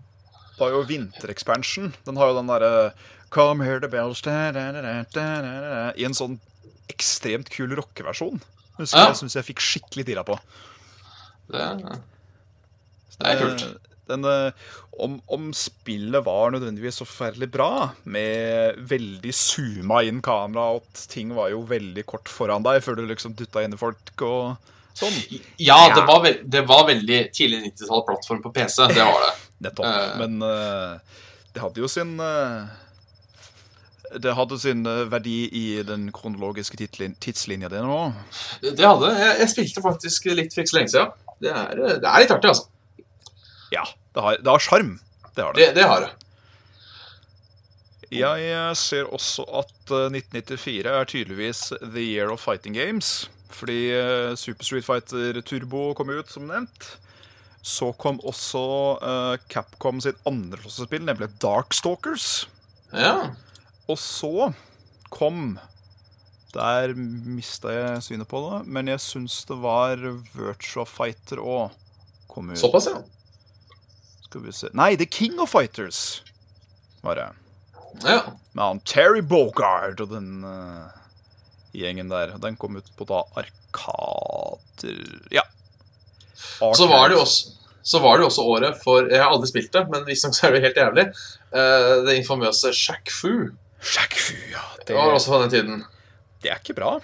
Det 0.57 0.65
er 0.67 0.75
jo 0.75 0.83
vinterekspansjon. 0.89 1.93
Den 2.05 2.17
har 2.17 2.27
jo 2.31 2.37
den 2.41 2.47
derre 2.51 2.91
Come 3.29 3.65
here 3.65 3.79
the 3.83 3.89
bells 3.91 4.21
da, 4.23 4.51
da, 4.55 4.71
da, 4.71 5.91
I 5.97 6.05
en 6.07 6.13
sånn 6.15 6.37
ekstremt 6.87 7.49
kul 7.51 7.73
rockeversjon. 7.75 8.39
Husker 8.77 8.99
Ja. 9.01 9.07
jeg 9.09 9.17
syns 9.19 9.35
jeg 9.35 9.43
fikk 9.49 9.59
skikkelig 9.59 10.05
tida 10.05 10.23
på. 10.23 10.37
Det, 11.51 11.65
det 13.20 13.34
er 13.34 13.41
kult. 13.43 13.63
Eh, 13.68 13.84
Den, 14.07 14.24
eh, 14.24 14.51
om, 15.03 15.18
om 15.36 15.49
spillet 15.51 16.24
var 16.24 16.53
nødvendigvis 16.55 17.01
så 17.01 17.05
forferdelig 17.05 17.49
bra, 17.51 17.89
med 18.07 18.78
veldig 18.88 19.34
zooma 19.36 19.99
inn 20.07 20.22
kamera, 20.24 20.70
og 20.78 20.86
at 20.86 21.01
ting 21.11 21.34
var 21.36 21.49
jo 21.51 21.59
veldig 21.68 22.05
kort 22.07 22.32
foran 22.32 22.63
deg 22.63 22.80
før 22.86 22.95
du 23.01 23.03
liksom 23.09 23.36
dutta 23.36 23.65
inn 23.65 23.76
i 23.76 23.80
folk 23.82 24.24
og 24.24 24.55
sånn. 24.95 25.18
Ja, 25.59 25.82
det 25.91 26.05
var, 26.07 26.22
vel- 26.24 26.39
det 26.47 26.63
var 26.70 26.88
veldig 26.88 27.20
tidlig 27.36 27.59
90-tall-plattform 27.65 28.39
på 28.47 28.53
PC. 28.55 28.88
Det 28.95 29.03
var 29.09 29.26
det. 29.28 29.34
Nettopp. 29.68 29.91
Eh. 29.91 30.15
Men 30.24 30.39
uh, 30.41 31.20
det 31.51 31.61
hadde 31.65 31.82
jo 31.84 31.88
sin 31.91 32.15
uh, 32.22 32.63
Det 34.24 34.34
hadde 34.39 34.57
sin 34.61 34.86
verdi 35.11 35.36
i 35.51 35.65
den 35.84 36.07
kronologiske 36.15 36.80
tidslinja 37.20 37.68
di 37.76 37.84
nå. 37.84 37.99
Det 38.63 38.88
hadde. 38.88 39.11
Jeg, 39.20 39.36
jeg 39.43 39.51
spilte 39.57 39.84
faktisk 39.84 40.30
litt 40.32 40.55
for 40.55 40.63
ikke 40.63 40.72
så 40.72 40.80
lenge 40.80 40.93
siden. 40.95 41.15
Det 41.43 41.51
er, 41.53 41.76
det 41.99 42.07
er 42.07 42.24
litt 42.24 42.32
artig, 42.39 42.55
altså. 42.55 42.70
Ja, 43.74 43.84
det 44.15 44.24
har 44.24 44.39
det 44.41 44.49
har 44.51 44.63
sjarm. 44.63 44.97
Det 45.36 45.43
har 45.43 45.53
det. 45.53 45.65
Det, 45.65 45.82
det 45.82 45.88
har 45.89 46.05
det. 46.05 46.13
Jeg 48.13 48.51
eh, 48.53 48.74
ser 48.80 49.09
også 49.11 49.43
at 49.59 49.91
eh, 49.91 50.13
1994 50.15 50.91
er 50.93 51.09
tydeligvis 51.11 51.61
the 51.82 52.03
year 52.03 52.32
of 52.32 52.39
fighting 52.39 52.78
games. 52.78 53.28
Fordi 53.51 53.91
eh, 53.91 54.36
Super 54.39 54.63
Street 54.63 54.86
Fighter 54.86 55.41
Turbo 55.41 55.91
kom 55.97 56.11
ut, 56.11 56.32
som 56.32 56.47
nevnt. 56.47 56.93
Så 57.68 57.91
kom 57.99 58.22
også 58.24 58.63
eh, 59.03 59.34
Capcom 59.51 59.99
sitt 60.03 60.20
andre 60.28 60.59
slåssespill, 60.63 61.03
nemlig 61.07 61.34
Darkstalkers. 61.43 62.47
Ja. 62.95 63.34
Og 63.88 63.99
så 63.99 64.53
kom 65.11 65.57
Der 66.55 66.93
mista 66.95 67.72
jeg 67.72 68.03
synet 68.05 68.28
på 68.32 68.39
det, 68.45 68.61
men 68.72 68.88
jeg 68.88 69.01
syns 69.03 69.41
det 69.45 69.57
var 69.61 69.99
Virtua 70.34 70.88
Fighter 70.88 71.43
òg. 71.43 71.76
Såpass, 72.57 72.88
ja. 72.88 73.01
Skal 74.28 74.43
vi 74.43 74.51
se 74.55 74.69
Nei, 74.75 74.95
The 74.99 75.07
King 75.07 75.39
of 75.39 75.53
Fighters 75.55 76.21
var 77.05 77.15
det. 77.15 77.28
ja. 78.03 78.21
Med 78.51 78.63
han 78.65 78.80
Terry 78.84 79.21
Bogard 79.23 80.01
og 80.03 80.09
den 80.11 80.43
uh, 80.43 80.89
gjengen 81.78 82.09
der. 82.11 82.34
Den 82.41 82.57
kom 82.59 82.75
ut 82.80 82.89
på 82.97 83.07
da 83.07 83.21
Arkader 83.39 85.21
Ja. 85.32 85.45
Så 86.75 86.88
var 86.89 87.09
det 87.09 87.15
jo 87.17 87.23
også 87.23 87.53
så 87.88 88.01
var 88.03 88.17
det 88.19 88.25
også 88.28 88.43
året 88.43 88.75
for 88.84 89.05
Jeg 89.07 89.21
har 89.21 89.32
aldri 89.32 89.47
spilt 89.47 89.71
det, 89.71 89.86
men 89.88 90.03
visstnok 90.03 90.34
så 90.36 90.49
er 90.49 90.57
det 90.57 90.63
helt 90.65 90.80
jævlig. 90.82 91.05
Uh, 91.55 92.03
det 92.03 92.17
infamøse 92.19 92.73
Shack 92.75 93.13
Fu. 93.15 93.53
Shack 93.80 94.17
Fu, 94.19 94.34
ja. 94.51 94.63
Det 94.82 94.89
Det, 94.89 94.95
var 94.97 95.13
også 95.15 95.32
fra 95.32 95.39
den 95.45 95.53
tiden. 95.53 95.86
det 96.43 96.51
er 96.51 96.59
ikke 96.59 96.75
bra. 96.75 96.97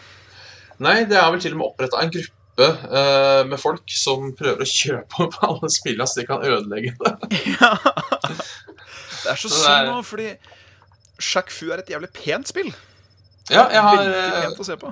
Nei, 0.84 1.06
det 1.08 1.16
er 1.16 1.30
vel 1.32 1.40
til 1.40 1.56
og 1.56 1.62
med 1.62 1.70
oppretta 1.70 2.02
en 2.04 2.12
gruppe 2.12 2.43
eh, 2.62 3.44
med 3.50 3.58
folk 3.60 3.82
som 3.90 4.30
prøver 4.38 4.62
å 4.62 4.68
kjøpe 4.70 5.24
opp 5.26 5.38
alle 5.48 5.70
spillene 5.74 6.06
så 6.08 6.20
de 6.22 6.26
kan 6.30 6.44
ødelegge 6.46 6.94
det. 7.00 7.14
Det 9.24 9.32
er 9.32 9.40
så 9.40 9.48
Så 9.48 9.62
synd 9.64 9.88
nå, 9.88 10.02
fordi 10.04 10.34
Sjakk 11.24 11.52
Fu 11.56 11.70
er 11.72 11.80
et 11.80 11.90
jævlig 11.94 12.10
pent 12.12 12.50
spill. 12.50 12.74
Ja, 13.50 13.70
jeg 13.72 13.80
har, 13.86 13.98
Veldig 14.02 14.20
eh, 14.20 14.42
pent 14.44 14.60
å 14.60 14.66
se 14.68 14.76
på. 14.82 14.92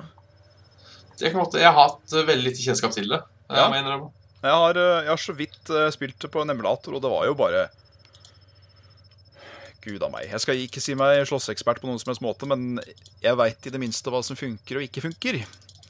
jeg, 1.20 1.34
måtte, 1.36 1.60
jeg 1.60 1.68
har 1.68 1.76
hatt 1.76 2.14
eh, 2.16 2.24
veldig 2.30 2.46
lite 2.48 2.64
kjennskap 2.64 2.94
til 2.96 3.10
det. 3.12 3.18
eh, 3.50 3.56
Ja. 3.58 3.66
jeg. 3.68 4.00
Jeg 4.42 4.50
har, 4.58 4.74
eh, 4.80 5.02
jeg 5.04 5.10
har 5.12 5.20
så 5.20 5.34
vidt 5.36 5.70
eh, 5.70 5.90
spilt 5.94 6.18
det 6.24 6.30
på 6.32 6.40
en 6.42 6.50
emulator, 6.54 6.96
og 6.96 7.02
det 7.04 7.10
var 7.12 7.26
jo 7.28 7.34
bare 7.38 7.66
Gud 9.82 10.02
a 10.02 10.08
meg. 10.14 10.28
Jeg 10.30 10.40
skal 10.44 10.60
ikke 10.62 10.80
si 10.80 10.94
meg 10.98 11.24
slåssekspert 11.26 11.80
på 11.82 11.88
noen 11.90 11.98
som 12.00 12.12
helst 12.12 12.22
måte, 12.22 12.46
men 12.48 12.78
jeg 13.22 13.36
veit 13.38 13.66
i 13.66 13.72
det 13.74 13.80
minste 13.82 14.12
hva 14.14 14.20
som 14.24 14.38
funker 14.38 14.78
og 14.78 14.84
ikke 14.86 15.02
funker. 15.02 15.40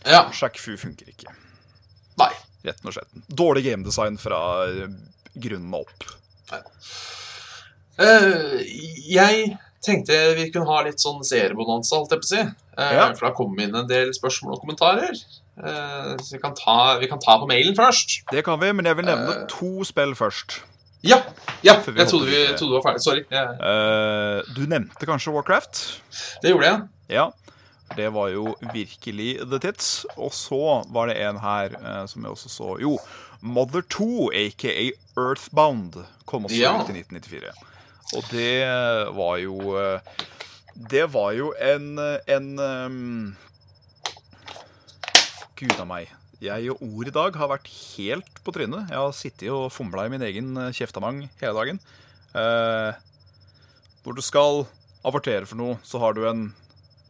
Ja. 0.08 0.24
Sjakk 0.34 0.56
Fu 0.58 0.74
funker 0.80 1.10
ikke. 1.12 1.30
Retten 2.62 2.90
og 2.90 2.94
slett. 2.94 3.10
Dårlig 3.26 3.64
gamedesign 3.66 4.18
fra 4.22 4.40
eh, 4.68 4.94
grunnen 5.34 5.74
opp. 5.74 6.08
Uh, 7.98 8.58
jeg 9.08 9.52
tenkte 9.84 10.16
vi 10.38 10.48
kunne 10.52 10.68
ha 10.70 10.82
litt 10.86 11.02
sånn 11.02 11.24
seerbonanza, 11.26 11.98
holdt 11.98 12.14
jeg 12.14 12.22
på 12.22 12.28
å 12.28 12.32
si. 12.32 12.42
Uh, 12.78 12.90
Ja. 12.92 13.06
For 13.12 13.20
det 13.20 13.30
har 13.30 13.36
kommet 13.36 13.66
inn 13.66 13.78
en 13.78 13.88
del 13.90 14.12
spørsmål 14.16 14.56
og 14.56 14.62
kommentarer. 14.64 15.16
Uh, 15.58 16.14
så 16.22 16.36
vi 16.36 16.42
kan, 16.42 16.54
ta, 16.56 16.98
vi 17.02 17.10
kan 17.10 17.20
ta 17.20 17.36
på 17.42 17.48
mailen 17.50 17.76
først. 17.76 18.22
Det 18.30 18.44
kan 18.46 18.60
vi, 18.62 18.70
men 18.72 18.88
jeg 18.88 19.00
vil 19.00 19.10
nevne 19.10 19.42
to 19.52 19.86
spill 19.88 20.14
først. 20.18 20.62
Ja! 21.02 21.18
ja 21.66 21.80
jeg 21.82 22.06
trodde 22.08 22.28
du 22.28 22.30
vi 22.30 22.44
trodde 22.54 22.70
det 22.70 22.78
var 22.78 22.86
ferdig. 22.86 23.02
Sorry. 23.04 23.26
Jeg, 23.26 24.46
du 24.54 24.64
nevnte 24.70 25.08
kanskje 25.08 25.34
Warcraft? 25.34 25.82
det 26.44 26.54
gjorde 26.54 26.70
jeg. 26.70 26.82
Ja. 27.18 27.30
Det 27.96 28.08
var 28.14 28.28
jo 28.32 28.54
virkelig 28.72 29.38
the 29.50 29.58
tits. 29.60 30.06
Og 30.16 30.32
så 30.32 30.58
var 30.92 31.10
det 31.10 31.18
en 31.22 31.38
her 31.42 31.74
eh, 31.76 32.06
som 32.10 32.22
jeg 32.24 32.32
også 32.36 32.48
så 32.52 32.70
Jo, 32.80 32.96
Mother 33.42 33.82
2, 33.82 34.30
aka 34.32 34.72
Earthbound, 35.18 35.98
kom 36.26 36.46
også 36.46 36.60
Ja. 36.60 36.74
ut 36.80 36.88
i 36.92 36.96
1994. 37.02 37.52
Og 38.16 38.24
det 38.30 38.64
var 39.16 39.36
jo 39.42 39.56
eh, 39.78 40.00
Det 40.92 41.04
var 41.12 41.32
jo 41.36 41.52
en, 41.60 41.98
eh, 41.98 42.18
en 42.36 42.58
um, 42.58 43.36
Gud 45.58 45.78
a 45.80 45.84
meg. 45.86 46.10
Jeg 46.42 46.72
og 46.72 46.80
ord 46.82 47.06
i 47.06 47.14
dag 47.14 47.36
har 47.38 47.50
vært 47.52 47.68
helt 47.70 48.40
på 48.42 48.54
trynet. 48.56 48.88
Jeg 48.90 48.98
har 48.98 49.12
sittet 49.14 49.52
og 49.54 49.68
fomla 49.70 50.08
i 50.08 50.10
min 50.10 50.24
egen 50.26 50.56
eh, 50.58 50.72
kjeftamang 50.74 51.28
hele 51.40 51.54
dagen. 51.54 51.78
Eh, 52.34 52.96
når 54.02 54.16
du 54.18 54.22
skal 54.24 54.64
avortere 55.06 55.46
for 55.46 55.60
noe, 55.60 55.76
så 55.86 56.00
har 56.02 56.16
du 56.16 56.24
en 56.26 56.48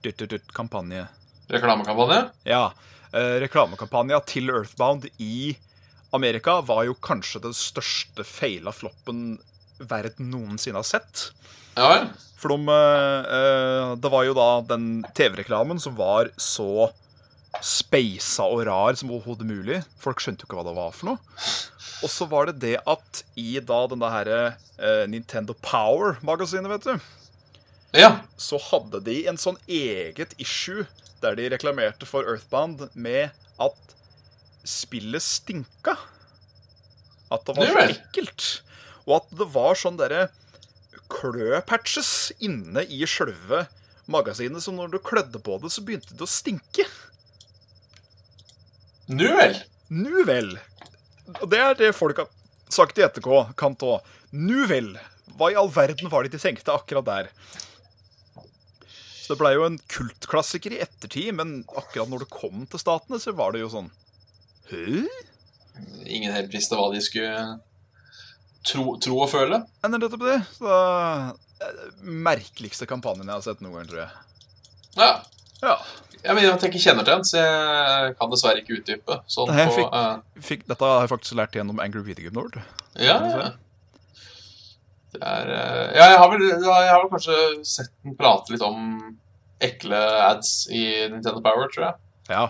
dytt-dytt-dytt-kampanje. 0.04 1.06
Reklamekampanje? 1.52 2.24
Ja. 2.48 2.72
Eh, 3.12 3.38
reklamekampanja 3.44 4.22
til 4.26 4.50
Earthbound 4.50 5.08
i 5.18 5.54
Amerika 6.12 6.60
var 6.60 6.84
jo 6.88 6.96
kanskje 7.00 7.42
den 7.46 7.56
største 7.56 8.24
feila 8.24 8.72
floppen 8.72 9.38
verden 9.80 10.30
noensinne 10.32 10.80
har 10.80 10.86
sett. 10.86 11.30
Ja. 11.76 12.08
For 12.40 12.52
de, 12.52 12.68
eh, 12.68 13.32
eh, 13.38 13.94
det 13.96 14.10
var 14.10 14.26
jo 14.26 14.34
da 14.36 14.48
den 14.74 15.04
TV-reklamen 15.14 15.80
som 15.80 15.96
var 15.96 16.30
så 16.36 16.90
speisa 17.60 18.46
og 18.48 18.64
rar 18.66 18.96
som 18.96 19.12
overhodet 19.12 19.46
mulig. 19.46 19.82
Folk 20.00 20.20
skjønte 20.20 20.44
jo 20.44 20.48
ikke 20.48 20.58
hva 20.60 20.66
det 20.68 20.76
var 20.76 20.92
for 20.96 21.12
noe. 21.12 21.18
Og 22.02 22.10
så 22.10 22.26
var 22.26 22.48
det 22.48 22.60
det 22.64 22.76
at 22.88 23.22
i 23.38 23.60
da 23.60 23.86
den 23.86 24.02
der 24.02 24.30
eh, 24.32 25.04
Nintendo 25.06 25.54
Power-magasinet, 25.62 26.70
vet 26.72 26.88
du, 26.88 27.10
Ja. 27.92 28.22
så 28.40 28.56
hadde 28.70 29.02
de 29.04 29.18
en 29.28 29.36
sånn 29.40 29.58
eget 29.68 30.32
issue 30.40 30.86
der 31.20 31.36
de 31.36 31.50
reklamerte 31.52 32.08
for 32.08 32.24
Earthbound 32.24 32.86
med 32.94 33.30
at 33.60 33.96
spillet 34.64 35.22
stinka. 35.22 35.96
At 37.32 37.44
det 37.46 37.56
var 37.56 37.68
så 37.68 37.84
ekkelt. 37.90 38.48
Og 39.06 39.18
at 39.20 39.36
det 39.38 39.48
var 39.54 39.78
sånn 39.78 39.98
derre 40.00 40.26
kløpatches 41.12 42.32
inne 42.42 42.84
i 42.88 43.02
sjølve 43.08 43.66
magasinet, 44.10 44.64
så 44.64 44.72
når 44.74 44.94
du 44.94 44.98
klødde 45.04 45.40
på 45.42 45.58
det, 45.62 45.70
så 45.72 45.84
begynte 45.84 46.16
det 46.16 46.24
å 46.24 46.30
stinke. 46.30 46.86
Nu 49.12 49.28
vel. 49.36 49.58
Nu 49.92 50.24
vel. 50.28 50.54
Og 51.40 51.48
det 51.52 51.60
er 51.60 51.76
det 51.78 51.92
folk 51.96 52.22
har 52.22 52.30
sagt 52.72 52.98
i 52.98 53.04
etterkant 53.04 53.84
òg. 53.84 54.00
Nu 54.32 54.64
vel. 54.70 54.94
Hva 55.36 55.52
i 55.52 55.58
all 55.58 55.70
verden 55.72 56.10
var 56.12 56.24
det 56.24 56.34
de 56.34 56.40
tenkte 56.42 56.74
akkurat 56.74 57.06
der? 57.08 57.30
Det 59.32 59.38
blei 59.40 59.54
jo 59.56 59.64
en 59.66 59.78
kultklassiker 59.90 60.76
i 60.76 60.80
ettertid, 60.84 61.32
men 61.38 61.62
akkurat 61.78 62.10
når 62.12 62.24
det 62.26 62.30
kom 62.34 62.66
til 62.70 62.80
statene, 62.82 63.18
så 63.22 63.32
var 63.36 63.52
det 63.56 63.62
jo 63.64 63.70
sånn 63.72 63.88
Hø? 64.72 65.02
Ingen 66.06 66.32
helt 66.36 66.52
visste 66.52 66.76
hva 66.76 66.90
de 66.92 67.00
skulle 67.04 67.58
tro, 68.68 68.96
tro 69.02 69.16
og 69.24 69.30
føle. 69.32 69.62
Dette 69.82 69.98
nettopp 69.98 70.26
det? 70.28 70.36
Så 70.58 70.68
da, 70.68 71.34
eh, 71.64 71.82
Merkeligste 72.04 72.86
kampanjen 72.90 73.24
jeg 73.26 73.34
har 73.38 73.44
sett 73.46 73.62
noen 73.64 73.78
gang, 73.80 73.88
tror 73.90 74.02
jeg. 74.04 74.12
Ja. 75.00 75.10
Ja. 75.62 75.76
Jeg 76.22 76.36
mener 76.38 76.52
at 76.54 76.62
jeg 76.62 76.70
ikke 76.74 76.82
kjenner 76.84 77.06
til 77.08 77.16
den, 77.16 77.24
så 77.26 77.40
jeg 77.42 78.12
kan 78.20 78.30
dessverre 78.30 78.60
ikke 78.62 78.76
utdype. 78.78 79.16
Sånn 79.32 79.50
Nei, 79.50 79.64
på, 79.66 79.74
fikk- 79.80 79.96
eh, 79.98 80.42
Fikk, 80.52 80.66
dette 80.70 80.86
har 80.92 81.00
jeg 81.06 81.10
faktisk 81.16 81.38
lært 81.40 81.56
gjennom 81.58 81.80
Angry 81.82 82.04
Video 82.06 82.28
Game 82.28 82.38
Nord. 82.38 82.60
ja, 83.00 83.16
ja. 83.32 83.50
Det 85.12 85.20
er 85.20 85.50
eh, 85.52 85.88
Ja, 85.98 86.06
jeg 86.12 86.18
har, 86.22 86.30
vel, 86.32 86.44
jeg 86.48 86.92
har 86.92 87.02
vel 87.02 87.10
kanskje 87.12 87.34
sett 87.68 87.90
den 88.04 88.14
prate 88.16 88.54
litt 88.54 88.62
om 88.64 89.18
ekle 89.62 89.98
ads 90.26 90.52
i 90.72 90.82
Nintendo 91.12 91.40
Power, 91.44 91.70
tror 91.72 91.86
jeg. 91.88 91.94
Ja. 92.32 92.44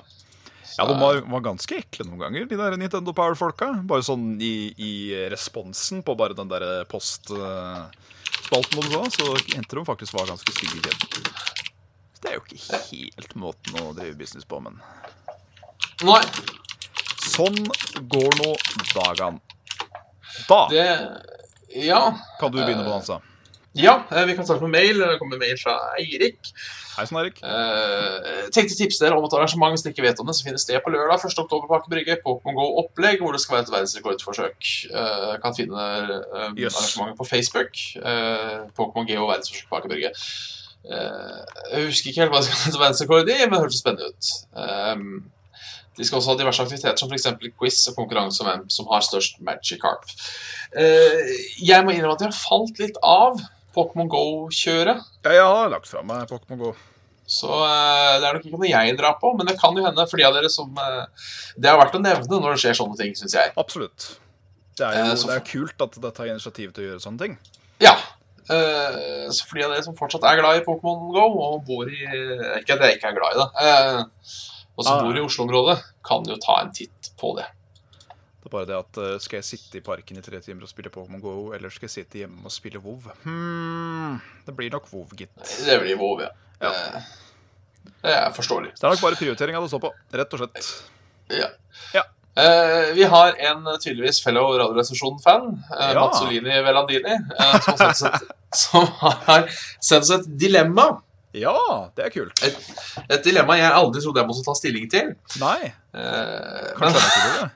Ja, 0.79 0.87
De 0.89 0.95
var, 0.97 1.19
var 1.29 1.43
ganske 1.45 1.77
ekle 1.83 2.07
noen 2.09 2.23
ganger, 2.23 2.47
de 2.49 2.57
der 2.57 2.77
Nintendo 2.81 3.13
Power-folka. 3.17 3.75
Bare 3.89 4.05
sånn 4.07 4.39
i, 4.41 4.73
i 4.81 4.93
responsen 5.33 6.01
på 6.07 6.15
bare 6.17 6.37
den 6.39 6.49
der 6.49 6.87
postspalten 6.89 7.91
uh, 8.89 8.89
så, 8.89 9.03
så 9.19 9.35
endte 9.59 9.77
de 9.77 9.85
faktisk 9.85 10.17
var 10.17 10.31
ganske 10.33 10.55
stygge 10.57 10.81
i 10.81 10.83
det 12.23 12.31
er 12.31 12.37
jo 12.39 12.43
ikke 12.47 12.79
helt 12.87 13.33
måten 13.35 13.79
å 13.83 13.93
drive 13.97 14.15
business 14.15 14.47
på, 14.47 14.61
men 14.63 14.79
Nei, 16.07 16.21
sånn 17.33 17.59
går 18.11 18.37
nå 18.41 18.53
dagene. 18.95 19.41
Da 20.49 20.61
det 20.71 20.87
Ja. 21.83 22.01
kan 22.41 22.53
du 22.53 22.61
begynne 22.63 22.85
på 22.87 22.91
dansa. 22.95 23.21
Ja, 23.75 24.03
eh, 24.13 24.27
vi 24.29 24.35
kan 24.37 24.45
starte 24.45 24.61
med 24.67 24.71
mail. 24.75 24.99
Det 25.01 25.19
kommer 25.19 25.39
mail 25.41 25.57
fra 25.57 25.75
Eirik. 25.97 26.51
Hei 26.93 27.07
sånn, 27.09 27.23
Erik. 27.23 27.39
Eh, 27.41 28.51
tenkte 28.53 28.77
tipse 28.77 29.01
dere 29.01 29.17
om 29.17 29.25
et 29.25 29.33
arrangement 29.39 29.73
hvis 29.73 29.85
dere 29.87 29.95
ikke 29.95 30.05
vet 30.05 30.21
om 30.21 30.29
det, 30.29 30.35
som 30.37 30.45
finner 30.45 30.61
sted 30.61 30.83
på 30.85 30.93
lørdag 30.93 31.23
1. 31.25 31.39
oktober 31.41 31.71
på 31.71 31.79
Aker 31.79 31.93
Brygge. 31.95 32.19
Pokémon 32.21 32.59
Go-opplegg, 32.59 33.23
hvor 33.25 33.33
det 33.33 33.41
skal 33.41 33.57
være 33.57 33.65
et 33.65 33.73
verdensrekordforsøk. 33.73 34.69
Eh, 34.93 35.37
kan 35.41 35.57
finne 35.57 35.87
eh, 35.89 36.51
Yes. 36.61 36.77
arrangementet 36.77 37.17
på 37.23 37.29
Facebook. 37.31 37.81
Eh, 37.97 38.59
Pokémon 38.77 39.09
Geo 39.09 39.25
verdensforsøk 39.31 39.71
på 39.73 39.81
Aker 39.81 39.89
Brygge. 39.95 40.13
Eh, 40.83 41.41
jeg 41.73 41.87
husker 41.89 42.11
ikke 42.13 42.27
helt 42.27 42.35
hva 42.35 42.43
det 42.43 42.51
skal 42.51 42.61
hete 42.67 42.83
verdensrekord 42.85 43.33
i, 43.33 43.39
men 43.47 43.57
det 43.57 43.63
hørtes 43.65 43.81
spennende 43.81 44.13
ut. 44.13 44.33
Eh, 44.53 45.25
de 45.97 46.05
skal 46.09 46.19
også 46.21 46.33
ha 46.35 46.37
diverse 46.43 46.61
aktiviteter, 46.65 46.97
som 47.01 47.09
f.eks. 47.09 47.27
quiz 47.57 47.81
og 47.89 47.97
konkurranse 47.97 48.45
om 48.45 48.49
hvem 48.53 48.69
som 48.73 48.87
har 48.93 49.01
størst 49.09 49.41
Magikarp. 49.41 50.05
Eh, 50.77 51.33
jeg 51.65 51.85
må 51.85 51.97
innrømme 51.97 52.17
at 52.21 52.25
jeg 52.25 52.33
har 52.33 52.41
falt 52.45 52.79
litt 52.85 53.01
av 53.05 53.41
Pokémon 53.75 54.09
Go-kjøret. 54.13 55.03
Ja, 55.25 55.33
jeg 55.37 55.45
har 55.49 55.69
lagt 55.73 55.87
fra 55.91 56.03
meg 56.07 56.29
Pokémon 56.31 56.59
Go. 56.59 56.73
Så 57.33 57.49
eh, 57.49 58.19
det 58.21 58.27
er 58.29 58.35
nok 58.37 58.45
ikke 58.49 58.59
noe 58.59 58.69
jeg 58.69 58.97
drar 58.99 59.15
på, 59.21 59.31
men 59.39 59.47
det 59.49 59.55
kan 59.61 59.77
jo 59.79 59.85
hende 59.87 60.05
for 60.11 60.19
de 60.21 60.25
av 60.27 60.35
dere 60.35 60.51
som 60.53 60.69
eh, 60.77 61.29
Det 61.57 61.71
er 61.71 61.79
verdt 61.79 61.95
å 61.97 62.03
nevne 62.03 62.41
når 62.43 62.57
det 62.57 62.63
skjer 62.65 62.77
sånne 62.81 62.99
ting, 62.99 63.15
syns 63.17 63.37
jeg. 63.39 63.53
Absolutt. 63.57 64.09
Det 64.77 64.85
er 64.89 64.99
jo 64.99 65.05
Eh, 65.13 65.15
så- 65.17 65.29
det 65.31 65.37
er 65.39 65.47
kult 65.53 65.81
at 65.87 66.01
det 66.03 66.15
tar 66.17 66.27
initiativ 66.33 66.73
til 66.75 66.85
å 66.85 66.89
gjøre 66.91 67.05
sånne 67.07 67.19
ting. 67.19 67.39
Ja. 67.81 67.97
så 68.53 69.47
for 69.47 69.57
de 69.57 69.63
av 69.65 69.71
dere 69.71 69.83
som 69.87 69.95
fortsatt 69.97 70.25
er 70.29 70.41
glad 70.41 70.59
i 70.61 70.65
Pokémon 70.67 71.13
Go, 71.15 71.25
og 71.41 71.65
bor 71.65 71.87
i 71.89 72.03
Ikke 72.59 72.75
at 72.75 72.81
jeg 72.85 72.99
ikke 72.99 73.09
er 73.13 73.17
glad 73.17 73.37
i 73.37 73.39
det, 73.39 74.07
og 74.77 74.85
som 74.85 74.99
Ah. 74.99 75.03
bor 75.07 75.17
i 75.17 75.23
Oslo-området, 75.25 75.79
kan 76.05 76.25
jo 76.27 76.37
ta 76.43 76.61
en 76.61 76.73
titt 76.73 77.11
på 77.21 77.37
det. 77.39 77.47
Det 78.43 78.49
er 78.49 78.55
bare 78.57 78.67
det 78.67 78.75
at 78.75 78.99
eh, 78.99 79.19
skal 79.23 79.39
jeg 79.39 79.47
sitte 79.47 79.79
i 79.79 79.85
parken 79.87 80.19
i 80.19 80.23
tre 80.25 80.41
timer 80.43 80.67
og 80.67 80.71
spille 80.71 80.91
Pokémon 80.91 81.21
GO, 81.23 81.53
eller 81.55 81.71
skal 81.71 81.87
jeg 81.87 81.93
sitte 81.95 82.19
hjemme 82.25 82.43
og 82.43 82.51
spille 82.51 82.81
WoW? 82.83 83.05
Hmm, 83.23 84.17
det 84.47 84.55
blir 84.59 84.73
nok 84.75 84.89
WoW, 84.91 85.05
gitt. 85.15 85.31
Det 85.63 85.77
blir 85.79 85.95
WoW, 86.01 86.25
ja. 86.25 86.33
Ja. 86.59 86.73
Det 88.03 88.17
er 88.17 88.35
forståelig. 88.35 88.73
Det 88.75 88.83
er 88.83 88.97
nok 88.97 89.05
bare 89.05 89.21
prioriteringa 89.21 89.63
det 89.63 89.71
står 89.71 89.85
på, 89.85 89.93
rett 90.19 90.35
og 90.35 90.43
slett. 90.43 90.73
Ja. 91.39 91.53
Ja. 91.95 92.03
Uh, 92.33 92.91
vi 92.97 93.07
har 93.15 93.39
en 93.39 93.67
eh, 93.69 93.79
tydeligvis 93.79 94.19
fellow 94.25 94.51
Radioresepsjon-fan, 94.57 95.49
uh, 95.71 95.87
Ja. 95.93 96.01
Mazzolini 96.01 96.59
Velandini, 96.67 97.17
uh, 97.39 97.57
som, 97.63 97.79
har 97.79 97.95
sendt 97.95 98.31
som 98.65 98.87
har 99.05 99.49
sendt 99.79 100.03
oss 100.03 100.15
et 100.19 100.31
dilemma. 100.41 100.91
Ja, 101.37 101.55
det 101.95 102.09
er 102.09 102.13
kult. 102.13 102.43
Et, 102.43 102.57
et 103.07 103.23
dilemma 103.25 103.55
jeg 103.61 103.71
aldri 103.71 104.03
trodde 104.03 104.21
jeg 104.25 104.33
måtte 104.33 104.45
ta 104.49 104.59
stilling 104.59 104.91
til. 104.91 105.15
Nei, 105.41 105.71
men 105.95 106.73
kanskje 106.77 106.99
det 106.99 107.05
er 107.05 107.13
ikke 107.13 107.37
det. 107.39 107.51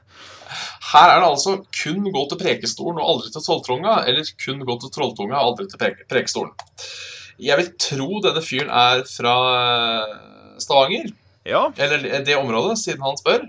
Her 0.92 1.10
er 1.10 1.20
det 1.22 1.28
altså 1.28 1.56
kun 1.74 2.04
gå 2.14 2.22
til 2.30 2.38
Prekestolen 2.40 3.00
og 3.02 3.08
aldri 3.10 3.32
til 3.34 3.42
Trolltunga, 3.42 3.98
eller 4.06 4.28
kun 4.44 4.60
gå 4.68 4.76
til 4.82 4.92
Trolltunga 4.94 5.38
og 5.40 5.52
aldri 5.52 5.66
til 5.70 5.80
preke, 5.80 6.06
Prekestolen. 6.10 6.52
Jeg 7.42 7.58
vil 7.60 7.70
tro 7.82 8.20
denne 8.24 8.42
fyren 8.44 8.70
er 8.70 9.02
fra 9.10 9.36
eh, 9.58 10.16
Stavanger, 10.62 11.10
Ja, 11.46 11.68
eller 11.78 12.24
det 12.26 12.34
området, 12.38 12.78
siden 12.80 13.04
han 13.06 13.18
spør. 13.20 13.44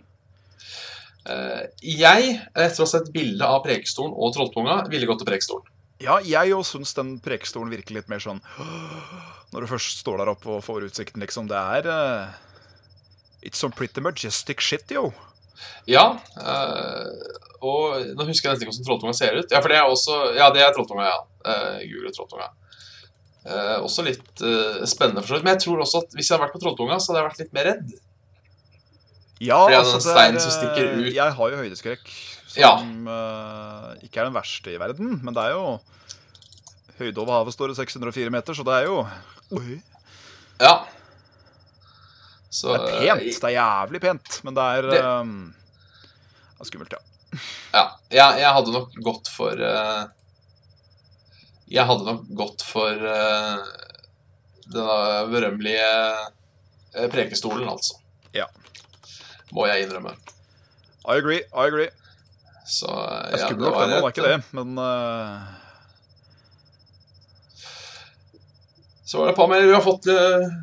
Eh, 1.28 1.64
jeg, 1.82 2.36
etter 2.56 2.82
å 2.82 2.86
ha 2.86 2.90
sett 2.92 3.14
bilde 3.14 3.46
av 3.46 3.64
Prekestolen 3.66 4.14
og 4.14 4.34
Trolltunga, 4.36 4.82
ville 4.92 5.10
gått 5.10 5.24
til 5.24 5.30
Prekestolen. 5.30 5.74
ja 6.00 6.20
jeg 6.22 6.54
òg 6.54 6.66
syns 6.68 6.94
den 6.94 7.16
prekestolen 7.26 7.72
virker 7.74 7.96
litt 7.96 8.10
mer 8.12 8.22
sånn 8.22 8.38
Når 9.50 9.64
du 9.64 9.68
først 9.72 10.04
står 10.04 10.20
der 10.22 10.30
oppe 10.30 10.52
og 10.54 10.60
får 10.62 10.86
utsikten, 10.92 11.24
liksom. 11.24 11.48
Det 11.50 11.58
er 11.58 11.88
uh, 11.90 12.36
It's 13.42 13.58
some 13.58 13.74
pretty 13.74 14.02
majestic 14.02 14.62
shit, 14.62 14.86
yo. 14.92 15.10
Ja, 15.90 16.06
Uh, 16.38 17.44
og 17.58 18.04
nå 18.14 18.26
husker 18.28 18.52
jeg 18.52 18.54
nesten 18.54 18.68
ikke 18.68 18.74
hvordan 18.76 18.86
Trolltunga 18.86 19.14
ser 19.18 19.38
ut. 19.40 19.50
Ja, 19.50 19.62
for 19.64 19.74
det 19.74 19.78
er 19.80 19.90
også 19.90 20.18
Ja, 20.38 20.52
det 20.54 20.62
er 20.62 20.74
Trolltunga, 20.76 21.08
ja. 21.10 21.20
Uh, 21.42 21.80
Gule 21.90 22.12
Trolltunga. 22.14 22.52
Uh, 23.48 23.78
også 23.82 24.04
litt 24.06 24.44
uh, 24.44 24.84
spennende, 24.86 25.24
for 25.24 25.32
så 25.32 25.38
vidt. 25.40 25.48
Men 25.48 25.56
jeg 25.56 25.64
tror 25.66 25.82
også 25.82 26.04
at 26.04 26.14
hvis 26.18 26.30
jeg 26.30 26.36
hadde 26.36 26.46
vært 26.46 26.54
på 26.58 26.62
Trolltunga, 26.62 27.00
så 27.02 27.12
hadde 27.12 27.24
jeg 27.24 27.30
vært 27.32 27.42
litt 27.42 27.56
mer 27.58 27.70
redd. 27.72 27.96
Ja, 29.40 29.60
Fordi 29.64 29.78
altså, 29.78 30.00
det 30.02 30.18
er, 30.18 30.40
som 30.42 30.54
stikker 30.54 30.88
eh, 30.88 30.98
ut. 30.98 31.10
Jeg 31.14 31.34
har 31.40 31.52
jo 31.54 31.60
høydeskrekk, 31.62 32.08
Ja. 32.58 32.72
som 32.82 33.10
eh, 33.14 34.06
ikke 34.08 34.22
er 34.24 34.30
den 34.32 34.38
verste 34.38 34.74
i 34.74 34.80
verden. 34.82 35.20
Men 35.24 35.38
det 35.38 35.44
er 35.46 35.54
jo 35.58 35.78
Høyde 36.98 37.22
over 37.22 37.36
havet 37.36 37.54
står 37.54 37.70
det 37.70 37.76
604 37.78 38.32
meter, 38.34 38.58
så 38.58 38.64
det 38.66 38.74
er 38.74 38.88
jo 38.90 39.04
Oi. 39.54 39.76
Ja. 40.58 40.72
Så, 42.50 42.74
Det 42.78 42.94
er 43.10 43.16
pent. 43.18 43.42
Det 43.42 43.50
er 43.50 43.56
jævlig 43.58 44.02
pent, 44.02 44.38
men 44.48 44.56
det 44.56 44.64
er 44.78 44.90
Det- 44.92 45.02
um, 45.04 45.54
det 46.58 46.62
er 46.64 46.70
skummelt, 46.70 46.94
ja. 46.96 47.02
Ja, 47.74 47.82
jeg, 48.10 48.40
jeg 48.40 48.54
hadde 48.56 48.72
nok 48.72 48.94
gått 49.04 49.28
for 49.28 49.52
uh, 49.60 50.06
Jeg 51.70 51.86
hadde 51.86 52.06
nok 52.08 52.24
gått 52.40 52.64
for 52.64 53.04
uh, 53.04 53.60
denne 54.72 55.28
berømmelige 55.32 55.92
eh, 56.96 57.10
prekestolen, 57.12 57.68
altså. 57.70 58.00
Ja. 58.34 58.48
Må 59.56 59.68
jeg 59.68 59.86
innrømme. 59.86 60.16
I 61.08 61.18
agree. 61.20 61.44
I 61.54 61.68
agree. 61.68 61.90
Så 62.68 62.88
uh, 62.88 63.28
er 63.32 63.38
ja, 63.38 63.46
skummelt 63.46 63.68
nok, 63.72 63.78
den 63.80 63.90
det 63.92 64.00
er 64.00 64.10
ikke 64.12 64.28
det, 64.28 64.40
men 64.56 64.78
eh, 64.84 65.54
Så 69.08 69.18
var 69.22 69.26
det 69.30 69.32
et 69.36 69.40
par 69.40 69.48
mer 69.48 69.64
vi 69.64 69.72
har 69.76 69.84
fått 69.86 70.08
eh, 70.12 70.16
eh, 70.18 70.58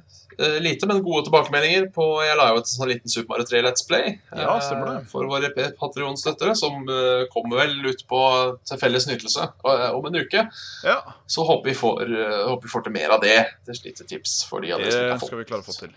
lite, 0.65 0.87
men 0.87 1.03
gode 1.05 1.25
tilbakemeldinger 1.29 1.87
på 1.95 2.05
Jeg 2.27 2.37
la 2.39 2.49
jo 2.53 2.61
et 2.63 2.71
sånn 2.71 2.89
liten 2.91 3.09
Super 3.13 3.35
Mario 3.35 3.47
3 3.49 3.63
Let's 3.67 3.87
Play 3.89 4.19
Ja, 4.35 4.57
stemmer 4.61 4.87
det. 4.91 4.97
eh, 5.03 5.09
for 5.11 5.29
våre 5.31 5.51
Patrion-støttere, 5.79 6.55
som 6.57 6.81
eh, 6.89 7.25
kommer 7.33 7.63
vel 7.63 7.77
ut 7.87 8.03
på 8.11 8.21
til 8.67 8.81
felles 8.81 9.07
nytelse 9.11 9.47
eh, 9.47 9.91
om 9.95 10.07
en 10.11 10.17
uke. 10.21 10.47
Ja, 10.85 10.99
Så 11.27 11.45
håper 11.47 11.71
vi 11.71 11.75
får, 11.79 12.03
eh, 12.09 12.41
håper 12.49 12.63
vi 12.69 12.73
får 12.75 12.85
til 12.89 12.97
mer 12.97 13.11
av 13.17 13.21
det. 13.23 13.37
Det 13.67 13.77
er 13.77 13.93
et 13.93 14.07
tips 14.09 14.45
for 14.49 14.61
de 14.65 14.73
av 14.75 14.81
dere 14.81 14.91
som 14.93 15.01
det 15.01 15.07
ikke 15.07 15.13
har 15.13 15.19
skal 15.19 15.29
fått, 15.29 15.39
vi 15.39 15.51
klare 15.53 15.65
å 15.65 15.69
få 15.71 15.79
til. 15.79 15.95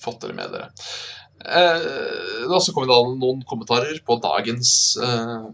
fått 0.00 0.20
dere 0.26 0.34
med 0.36 0.50
dere. 0.52 0.70
Eh, 1.44 2.46
har 2.48 2.56
også 2.56 2.72
kommet 2.74 2.88
det 2.88 3.18
noen 3.20 3.42
kommentarer 3.46 3.98
på 4.06 4.16
dagens 4.22 4.96
eh, 5.02 5.48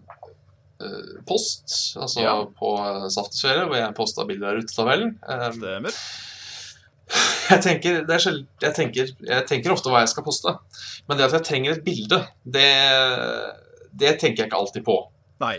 eh, 0.83 1.15
post, 1.27 1.97
altså 1.99 2.23
Ja. 2.23 2.37
på 2.45 2.75
uh, 2.79 3.09
hvor 3.09 3.77
jeg 3.77 3.95
posta 3.95 4.25
bilder 4.25 4.53
av 4.53 4.61
rutetabellen. 4.61 5.19
Eh, 5.29 5.49
Stemmer. 5.53 5.93
Jeg 7.53 7.61
tenker, 7.65 8.03
det 8.09 8.15
er 8.17 8.23
sjeld, 8.23 8.43
jeg, 8.63 8.75
tenker, 8.77 9.11
jeg 9.29 9.47
tenker 9.49 9.73
ofte 9.75 9.91
hva 9.93 10.01
jeg 10.05 10.13
skal 10.13 10.25
poste, 10.27 10.55
men 11.09 11.19
det 11.19 11.27
at 11.27 11.35
jeg 11.37 11.45
trenger 11.49 11.75
et 11.77 11.85
bilde, 11.85 12.19
det, 12.45 12.69
det 13.93 14.15
tenker 14.21 14.45
jeg 14.45 14.49
ikke 14.51 14.61
alltid 14.63 14.85
på. 14.87 14.97
Nei. 15.43 15.57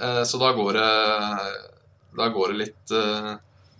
Eh, 0.00 0.22
Så 0.26 0.38
da 0.40 0.52
går 0.54 0.76
det 0.78 0.90
Da 2.16 2.28
går 2.32 2.52
det 2.52 2.58
litt 2.60 2.92
eh, 2.94 3.32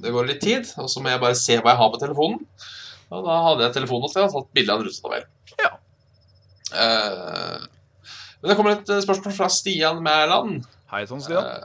Det 0.02 0.10
går 0.12 0.26
litt 0.28 0.40
tid, 0.42 0.66
og 0.82 0.88
så 0.90 1.00
må 1.00 1.12
jeg 1.12 1.22
bare 1.22 1.38
se 1.38 1.56
hva 1.62 1.72
jeg 1.72 1.78
har 1.80 1.92
på 1.94 2.00
telefonen. 2.02 2.42
Og 3.14 3.22
da 3.24 3.36
hadde 3.46 3.64
jeg 3.64 3.76
telefonen 3.78 4.10
til 4.12 4.26
og 4.26 4.34
tatt 4.34 4.50
bilde 4.58 4.74
av 4.74 4.82
en 4.82 4.88
rutetabell. 4.90 5.24
Ja. 5.62 5.70
Eh, 6.74 7.58
Men 8.42 8.50
det 8.52 8.56
kommer 8.58 8.76
et 8.76 8.90
spørsmål 9.06 9.34
fra 9.34 9.48
Stian 9.50 10.02
Mæland. 10.04 10.66
Hei 10.92 11.04
sånn, 11.10 11.22
Stian. 11.24 11.64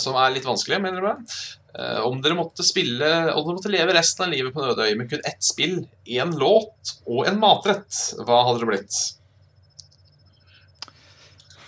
Som 0.00 0.14
er 0.16 0.30
litt 0.36 0.46
vanskelig, 0.48 0.78
mener? 0.80 1.08
Eh, 1.10 1.67
om 2.02 2.18
dere 2.22 2.34
måtte 2.34 2.64
spille 2.66 3.06
Om 3.30 3.44
dere 3.44 3.54
måtte 3.54 3.70
leve 3.70 3.94
resten 3.94 4.24
av 4.26 4.32
livet 4.32 4.54
på 4.54 4.62
en 4.62 4.72
øde 4.72 4.88
øy 4.88 4.96
med 4.98 5.10
kun 5.12 5.22
ett 5.28 5.44
spill, 5.44 5.76
én 6.10 6.34
låt 6.40 6.96
og 7.06 7.28
en 7.28 7.38
matrett, 7.38 8.00
hva 8.26 8.40
hadde 8.48 8.64
det 8.64 8.70
blitt? 8.72 8.98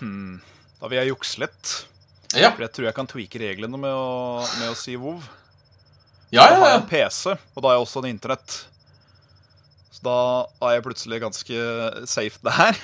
Hmm. 0.01 0.41
Da 0.81 0.89
vil 0.89 0.99
jeg 1.03 1.13
jukse 1.13 1.43
litt. 1.45 1.75
Ja, 2.33 2.53
For 2.55 2.65
jeg 2.65 2.73
tror 2.75 2.89
jeg 2.89 2.97
kan 2.97 3.11
tweake 3.11 3.41
reglene 3.43 3.79
med 3.81 3.93
å, 3.93 4.41
med 4.61 4.73
å 4.73 4.79
si 4.79 4.95
WoW. 4.97 5.19
ja, 6.31 6.45
ja, 6.45 6.53
ja. 6.55 6.59
har 6.63 6.73
jeg 6.73 6.81
en 6.81 6.91
PC, 6.91 7.35
og 7.35 7.63
da 7.63 7.71
har 7.71 7.77
jeg 7.77 7.87
også 7.87 8.03
en 8.03 8.11
internett. 8.11 8.57
Så 9.91 10.05
da 10.07 10.19
er 10.69 10.77
jeg 10.77 10.87
plutselig 10.87 11.21
ganske 11.25 11.65
safe 12.09 12.41
der. 12.47 12.79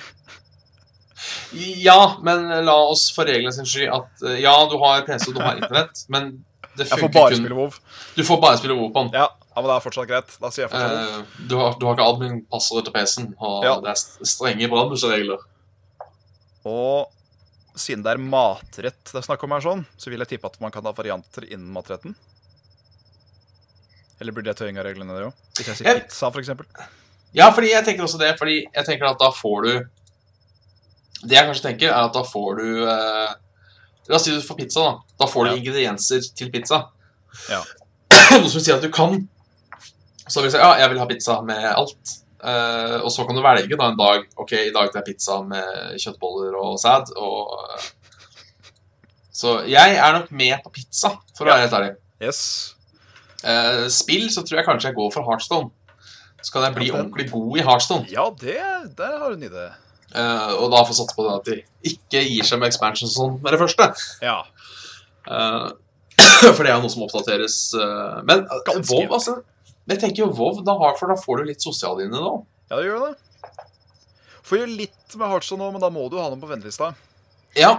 ja 1.81 2.19
men 2.21 2.43
la 2.67 2.75
oss 2.91 3.07
for 3.15 3.25
reglene 3.25 3.55
sin 3.55 3.65
skyld 3.65 3.89
at 3.89 4.25
eh, 4.27 4.41
ja, 4.43 4.53
du 4.69 4.75
har 4.83 5.05
PC 5.07 5.31
og 5.31 5.39
du 5.39 5.41
har 5.41 5.55
internett, 5.57 6.03
men 6.13 6.35
det 6.77 6.87
Jeg 6.89 6.99
får 7.01 7.11
bare 7.13 7.33
kun 7.33 7.41
spille 7.43 7.57
WoW. 7.57 7.75
Du 8.15 8.23
får 8.27 8.39
bare 8.43 8.57
spille 8.61 8.75
WoW 8.77 8.89
på 8.93 9.03
den. 9.07 9.11
Ja, 9.17 9.27
ja, 9.33 9.57
men 9.61 9.67
det 9.71 9.75
er 9.75 9.83
fortsatt 9.87 10.07
greit. 10.09 10.37
Da 10.41 10.49
sier 10.53 10.65
jeg 10.67 10.71
fortsatt 10.71 10.95
WoW. 10.95 11.19
Eh, 11.19 11.45
du, 11.51 11.55
har, 11.61 11.75
du 11.81 11.85
har 11.89 11.97
ikke 11.97 12.07
admin-passordet 12.13 12.87
til 12.89 12.95
PC-en, 12.97 13.29
og 13.39 13.65
Ja. 13.67 13.75
det 13.83 13.93
er 13.95 14.27
strenge 14.33 14.69
brannbudsregler. 14.71 15.45
Og 16.67 17.11
siden 17.77 18.01
det 18.05 18.11
er 18.15 18.21
matrett 18.21 19.03
det 19.11 19.19
er 19.21 19.25
snakk 19.27 19.43
om 19.45 19.51
her, 19.53 19.61
sånn, 19.61 19.83
så 20.01 20.09
vil 20.09 20.19
jeg 20.23 20.31
tippe 20.35 20.49
at 20.49 20.59
man 20.63 20.71
kan 20.73 20.85
ha 20.87 20.91
varianter 20.97 21.45
innen 21.47 21.69
matretten. 21.73 22.15
Eller 24.19 24.33
blir 24.33 24.43
det 24.47 24.55
tøying 24.57 24.79
av 24.81 24.85
reglene 24.87 25.13
der 25.13 25.27
òg? 25.29 25.33
Hvis 25.57 25.67
jeg 25.69 25.77
sier 25.77 25.91
Jeg- 25.91 26.07
pizza, 26.07 26.31
eksempel. 26.31 26.65
Ja, 27.37 27.51
fordi 27.51 27.69
jeg 27.69 27.85
tenker 27.85 28.03
også 28.07 28.17
det, 28.17 28.31
fordi 28.39 28.63
jeg 28.73 28.85
tenker 28.85 29.05
at 29.11 29.19
da 29.19 29.29
får 29.31 29.61
du 29.63 29.85
Det 31.27 31.33
jeg 31.35 31.45
kanskje 31.47 31.63
tenker, 31.65 31.89
er 31.89 32.05
at 32.05 32.13
da 32.13 32.21
får 32.23 32.57
du 32.57 32.87
eh, 32.87 33.33
La 34.07 34.15
oss 34.15 34.23
si 34.27 34.31
du 34.35 34.41
får 34.43 34.57
pizza, 34.61 34.83
da. 34.85 35.15
Da 35.19 35.27
får 35.27 35.45
du 35.45 35.49
Ja. 35.51 35.57
ingredienser 35.59 36.21
til 36.35 36.51
pizza. 36.53 36.83
Ja. 37.49 37.61
Noe 38.39 38.47
som 38.49 38.59
sier 38.61 38.69
si 38.69 38.75
at 38.77 38.85
du 38.85 38.91
kan. 38.93 39.17
Så 40.27 40.41
vil 40.41 40.49
du 40.51 40.55
si 40.55 40.61
ja, 40.61 40.73
jeg 40.79 40.89
vil 40.93 40.99
ha 41.01 41.07
pizza 41.09 41.41
med 41.41 41.65
alt. 41.73 42.15
Uh, 42.37 43.01
og 43.01 43.09
så 43.11 43.25
kan 43.25 43.35
du 43.35 43.41
velge 43.41 43.77
da 43.79 43.87
en 43.91 43.97
dag. 43.99 44.25
Ok, 44.37 44.51
i 44.53 44.71
dag 44.71 44.91
tar 44.93 45.01
jeg 45.01 45.13
pizza 45.15 45.39
med 45.43 45.97
kjøttboller 45.99 46.55
og 46.59 46.77
sæd. 46.79 47.11
Og, 47.17 47.55
uh, 47.57 47.87
så 49.33 49.59
jeg 49.69 49.95
er 49.97 50.13
nok 50.19 50.31
med 50.31 50.55
på 50.63 50.71
pizza, 50.77 51.11
for 51.37 51.45
å 51.45 51.51
være 51.51 51.65
helt 51.65 51.75
ærlig. 51.79 51.95
Yes. 52.23 52.41
Uh, 53.43 53.85
spill 53.93 54.29
så 54.33 54.41
tror 54.45 54.61
jeg 54.61 54.67
kanskje 54.69 54.89
jeg 54.91 54.97
går 54.97 55.11
for 55.13 55.27
Heartstone. 55.27 55.69
Så 56.41 56.53
kan 56.53 56.63
jeg 56.67 56.75
bli 56.77 56.87
Ja, 56.91 56.99
ordentlig 57.01 57.27
god 57.33 57.57
i 57.59 57.65
Heartstone. 57.65 58.07
Ja, 58.13 58.29
det, 58.39 58.57
der 58.97 59.17
har 59.19 59.33
du 59.33 59.35
en 59.41 59.49
idé. 59.49 59.67
Eh, 60.15 60.53
og 60.55 60.71
da 60.71 60.83
får 60.87 60.95
satse 61.01 61.15
på 61.17 61.25
det 61.25 61.33
at 61.33 61.49
de 61.49 61.57
ikke 61.91 62.21
gir 62.23 62.47
seg 62.47 62.61
med 62.61 62.71
expansion 62.71 63.11
sånn 63.11 63.37
med 63.41 63.53
det 63.53 63.59
første. 63.59 63.89
Ja. 64.23 64.39
Uh, 65.27 65.73
for 66.55 66.63
det 66.63 66.71
er 66.71 66.79
noe 66.79 66.91
som 66.91 67.03
oppdateres. 67.05 67.57
Uh, 67.75 68.23
men 68.27 68.45
uh. 68.47 68.69
WoW, 68.87 69.09
altså 69.11 69.41
Jeg 69.87 69.99
tenker 70.03 70.23
jo 70.23 70.29
WoW, 70.31 70.61
da 70.67 70.77
for 70.99 71.11
da 71.11 71.17
får 71.19 71.41
du 71.41 71.51
litt 71.51 71.63
sosiale 71.63 72.07
inne 72.07 72.21
nå. 72.23 72.33
ja, 72.71 72.79
det 72.79 72.87
gjør 72.87 73.09
det. 73.09 73.65
Får 74.47 74.63
jo 74.63 74.69
litt 74.71 75.17
med 75.19 75.27
Heartstone 75.27 75.63
nå, 75.63 75.73
men 75.75 75.83
da 75.83 75.91
må 75.91 76.07
du 76.11 76.17
ha 76.21 76.29
dem 76.31 76.39
på 76.43 76.49
ventelista. 76.49 76.93
Ja. 77.55 77.73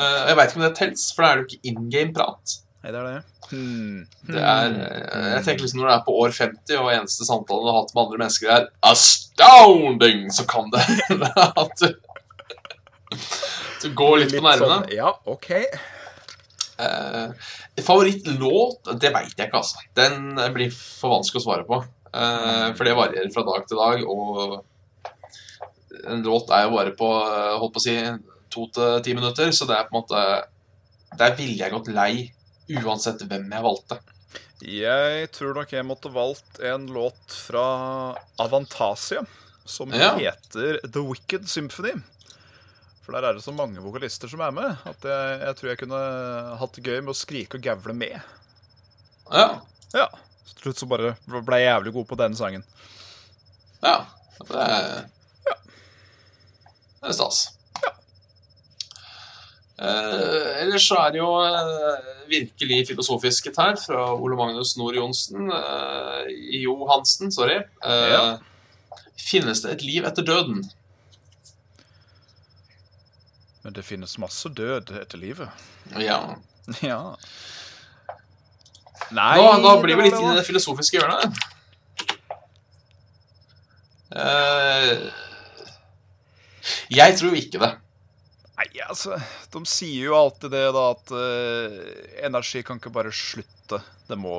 Jeg 0.00 0.36
veit 0.38 0.50
ikke 0.50 0.60
om 0.60 0.64
det 0.64 0.74
tels, 0.78 1.08
for 1.14 1.22
da 1.22 1.30
er 1.30 1.38
det 1.38 1.42
jo 1.42 1.48
ikke 1.50 1.70
in 1.70 1.90
game-prat. 1.92 2.54
Nei, 2.80 2.92
det 2.94 3.00
er 3.00 3.06
det. 3.10 3.22
Hmm. 3.50 3.96
Det 4.24 4.40
er, 4.40 4.74
eh, 4.86 5.24
jeg 5.34 5.44
tenker 5.44 5.64
liksom 5.66 5.80
Når 5.82 5.88
du 5.88 5.92
er 5.92 6.04
på 6.06 6.14
år 6.22 6.30
50, 6.32 6.78
og 6.80 6.92
eneste 6.94 7.26
samtalen 7.28 7.66
du 7.66 7.68
har 7.68 7.80
hatt 7.82 7.94
med 7.94 8.02
andre 8.04 8.20
mennesker, 8.22 8.52
er 8.54 8.68
'astounding', 8.88 10.30
så 10.32 10.46
kan 10.48 10.70
det 10.72 10.80
hende 10.88 11.28
at 11.64 11.74
du 11.82 11.88
Du 13.82 13.88
går 13.96 14.18
litt 14.22 14.32
på 14.36 14.44
nervene. 14.44 14.80
sånn, 14.80 14.92
ja, 14.92 15.12
OK. 15.26 15.50
Eh, 16.80 17.28
favorittlåt? 17.84 18.92
Det 19.00 19.12
veit 19.12 19.36
jeg 19.36 19.48
ikke, 19.48 19.60
altså. 19.60 19.76
Den 19.96 20.34
blir 20.54 20.70
for 20.72 21.18
vanskelig 21.18 21.40
å 21.40 21.44
svare 21.44 21.66
på. 21.68 21.82
Eh, 22.14 22.72
for 22.76 22.84
det 22.84 22.96
varierer 22.96 23.32
fra 23.34 23.44
dag 23.44 23.66
til 23.68 23.80
dag, 23.80 24.04
og 24.08 24.64
en 26.06 26.22
låt 26.22 26.50
er 26.50 26.64
jo 26.64 26.76
bare 26.76 26.96
på 26.96 27.08
holdt 27.60 27.74
på 27.74 27.80
å 27.80 27.84
si 27.84 27.96
to 28.50 28.66
til 28.72 29.00
ti 29.04 29.14
minutter, 29.14 29.52
så 29.52 29.66
det 29.68 29.76
er 29.76 29.88
på 29.88 29.96
en 29.96 30.02
måte 30.02 30.44
Der 31.18 31.34
ville 31.34 31.58
jeg 31.58 31.72
gått 31.72 31.88
lei 31.88 32.30
uansett 32.78 33.22
hvem 33.26 33.50
jeg 33.50 33.64
valgte. 33.66 33.98
Jeg 34.60 35.30
tror 35.32 35.54
nok 35.56 35.70
jeg 35.72 35.86
måtte 35.88 36.10
valgt 36.12 36.60
en 36.68 36.86
låt 36.92 37.32
fra 37.48 37.64
Avantasia 38.44 39.22
som 39.64 39.92
Ja. 39.94 40.12
heter 40.18 40.80
The 40.84 41.00
Wicked 41.00 41.48
Symphony. 41.48 41.94
For 43.02 43.16
der 43.16 43.24
er 43.30 43.34
det 43.38 43.42
så 43.42 43.52
mange 43.56 43.80
vokalister 43.82 44.28
som 44.30 44.40
er 44.44 44.52
med, 44.54 44.76
at 44.86 45.02
jeg, 45.08 45.40
jeg 45.40 45.56
tror 45.56 45.68
jeg 45.72 45.78
kunne 45.80 46.00
hatt 46.60 46.74
det 46.76 46.84
gøy 46.84 47.00
med 47.00 47.14
å 47.14 47.16
skrike 47.18 47.56
og 47.58 47.64
gavle 47.64 47.94
med. 47.96 48.20
Ja. 49.32 49.60
Ja. 49.96 50.06
Så 50.44 50.54
til 50.58 50.62
slutt 50.68 50.82
så 50.82 50.86
bare 50.90 51.14
ble 51.26 51.58
jeg 51.62 51.70
jævlig 51.72 51.92
god 51.96 52.06
på 52.12 52.18
den 52.20 52.36
sangen. 52.38 52.64
ja. 53.82 54.04
Det 54.40 54.56
er, 54.56 55.02
ja. 55.44 55.54
det 57.02 57.10
er 57.10 57.12
stas. 57.12 57.40
Eh, 59.80 60.48
ellers 60.60 60.84
så 60.90 60.98
er 61.06 61.14
det 61.14 61.20
jo 61.22 61.28
eh, 61.40 62.08
virkelig 62.28 62.82
filosofisk 62.90 63.46
her 63.56 63.78
fra 63.80 64.02
Ole 64.12 64.36
Magnus 64.36 64.74
Nord 64.76 64.98
Johnsen 64.98 65.48
eh, 65.56 66.26
Johansen, 66.60 67.32
sorry. 67.32 67.62
Eh, 67.84 68.10
Ja. 68.12 68.24
Finnes 69.20 69.60
det 69.62 69.72
et 69.76 69.82
liv 69.84 70.04
etter 70.08 70.24
døden? 70.26 70.62
Men 73.62 73.74
det 73.76 73.84
finnes 73.84 74.14
masse 74.18 74.48
død 74.48 74.92
etter 75.02 75.18
livet. 75.20 75.48
Ja. 76.00 76.20
Ja. 76.86 77.00
Nei 79.10 79.36
Da, 79.40 79.56
da 79.64 79.70
blir 79.82 79.96
vi 79.98 80.04
litt 80.06 80.14
i 80.20 80.34
det 80.36 80.44
filosofiske 80.46 81.00
hjørnet. 81.00 81.34
Eh, 84.12 85.08
jeg 86.94 87.16
tror 87.18 87.34
ikke 87.38 87.60
det. 87.62 87.70
Nei, 88.60 88.82
altså, 88.84 89.16
de 89.54 89.60
sier 89.68 90.10
jo 90.10 90.16
alltid 90.18 90.52
det, 90.52 90.66
da, 90.76 90.82
at 90.92 91.12
uh, 91.16 91.76
energi 92.26 92.60
kan 92.66 92.76
ikke 92.76 92.92
bare 92.92 93.12
slutte. 93.14 93.78
Det 94.04 94.18
må 94.20 94.34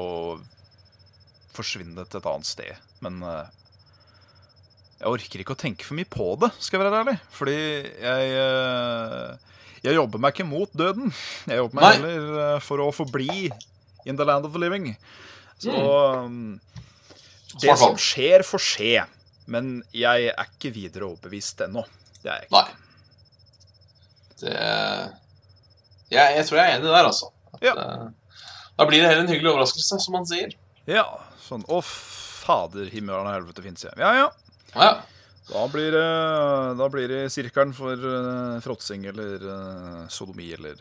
forsvinne 1.56 2.06
til 2.06 2.20
et 2.20 2.28
annet 2.30 2.50
sted. 2.50 2.84
Men 3.02 3.18
uh, 3.26 3.48
jeg 5.00 5.10
orker 5.10 5.42
ikke 5.42 5.56
å 5.56 5.62
tenke 5.64 5.88
for 5.88 5.98
mye 5.98 6.10
på 6.10 6.28
det, 6.44 6.52
skal 6.62 6.78
jeg 6.78 6.86
være 6.86 7.00
ærlig. 7.02 7.16
Fordi 7.34 7.56
jeg 7.56 8.36
uh, 8.38 9.56
Jeg 9.82 9.98
jobber 9.98 10.22
meg 10.22 10.36
ikke 10.36 10.46
mot 10.46 10.78
døden. 10.78 11.10
Jeg 11.50 11.58
jobber 11.64 11.80
meg 11.80 11.88
Nei. 11.88 11.96
heller 11.98 12.62
for 12.62 12.86
å 12.86 12.92
forbli 12.94 13.48
in 14.06 14.22
the 14.22 14.28
land 14.28 14.46
of 14.46 14.54
the 14.54 14.62
living. 14.62 14.92
Så 15.62 15.74
um, 15.74 16.60
Det 17.58 17.74
som 17.74 17.98
skjer, 17.98 18.46
får 18.46 18.66
skje. 18.68 18.94
Men 19.50 19.80
jeg 19.98 20.30
er 20.30 20.46
ikke 20.46 20.70
videre 20.78 21.10
overbevist 21.10 21.66
ennå. 21.66 21.88
Det 22.22 22.30
er 22.30 22.44
jeg 22.44 22.52
ikke. 22.52 22.62
Nei. 22.62 22.91
Det 24.42 24.52
jeg, 26.12 26.36
jeg 26.36 26.48
tror 26.48 26.60
jeg 26.60 26.66
er 26.68 26.80
enig 26.80 26.90
der, 26.90 27.08
altså. 27.08 27.32
At, 27.54 27.62
Ja. 27.64 27.74
uh, 27.78 28.10
da 28.80 28.88
blir 28.90 29.02
det 29.04 29.10
heller 29.12 29.24
en 29.24 29.32
hyggelig 29.32 29.52
overraskelse, 29.54 30.00
som 30.02 30.16
man 30.18 30.26
sier. 30.28 30.52
Ja, 30.90 31.06
sånn 31.46 31.64
Å, 31.70 31.80
fader, 31.86 32.90
himmelen 32.92 33.30
og 33.30 33.36
helvete 33.36 33.64
fins 33.64 33.86
jeg. 33.86 33.94
Ja, 34.02 34.12
ja. 34.18 34.30
Ja. 34.74 34.92
Da 35.52 35.66
blir 35.72 35.92
det, 35.94 36.08
da 36.80 36.88
blir 36.92 37.12
det 37.12 37.22
sirkelen 37.34 37.74
for 37.76 37.96
uh, 38.00 38.60
fråtsing 38.64 39.06
eller 39.12 39.46
uh, 39.46 40.08
sodomi 40.12 40.52
eller 40.56 40.80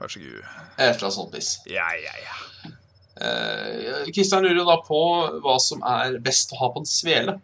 vær 0.00 0.12
så 0.12 0.20
god. 0.20 0.42
Et 0.76 0.90
eller 0.90 1.08
annet 1.08 1.38
vis. 1.38 1.52
Ja, 1.70 1.88
ja, 1.96 2.14
ja. 2.22 2.72
Eh, 3.16 4.10
Kristian 4.12 4.44
lurer 4.44 4.58
jo 4.60 4.66
da 4.68 4.76
på 4.84 4.98
hva 5.40 5.56
som 5.62 5.80
er 5.88 6.18
best 6.24 6.52
å 6.52 6.58
ha 6.60 6.68
på 6.74 6.82
en 6.82 6.88
svele. 6.88 7.38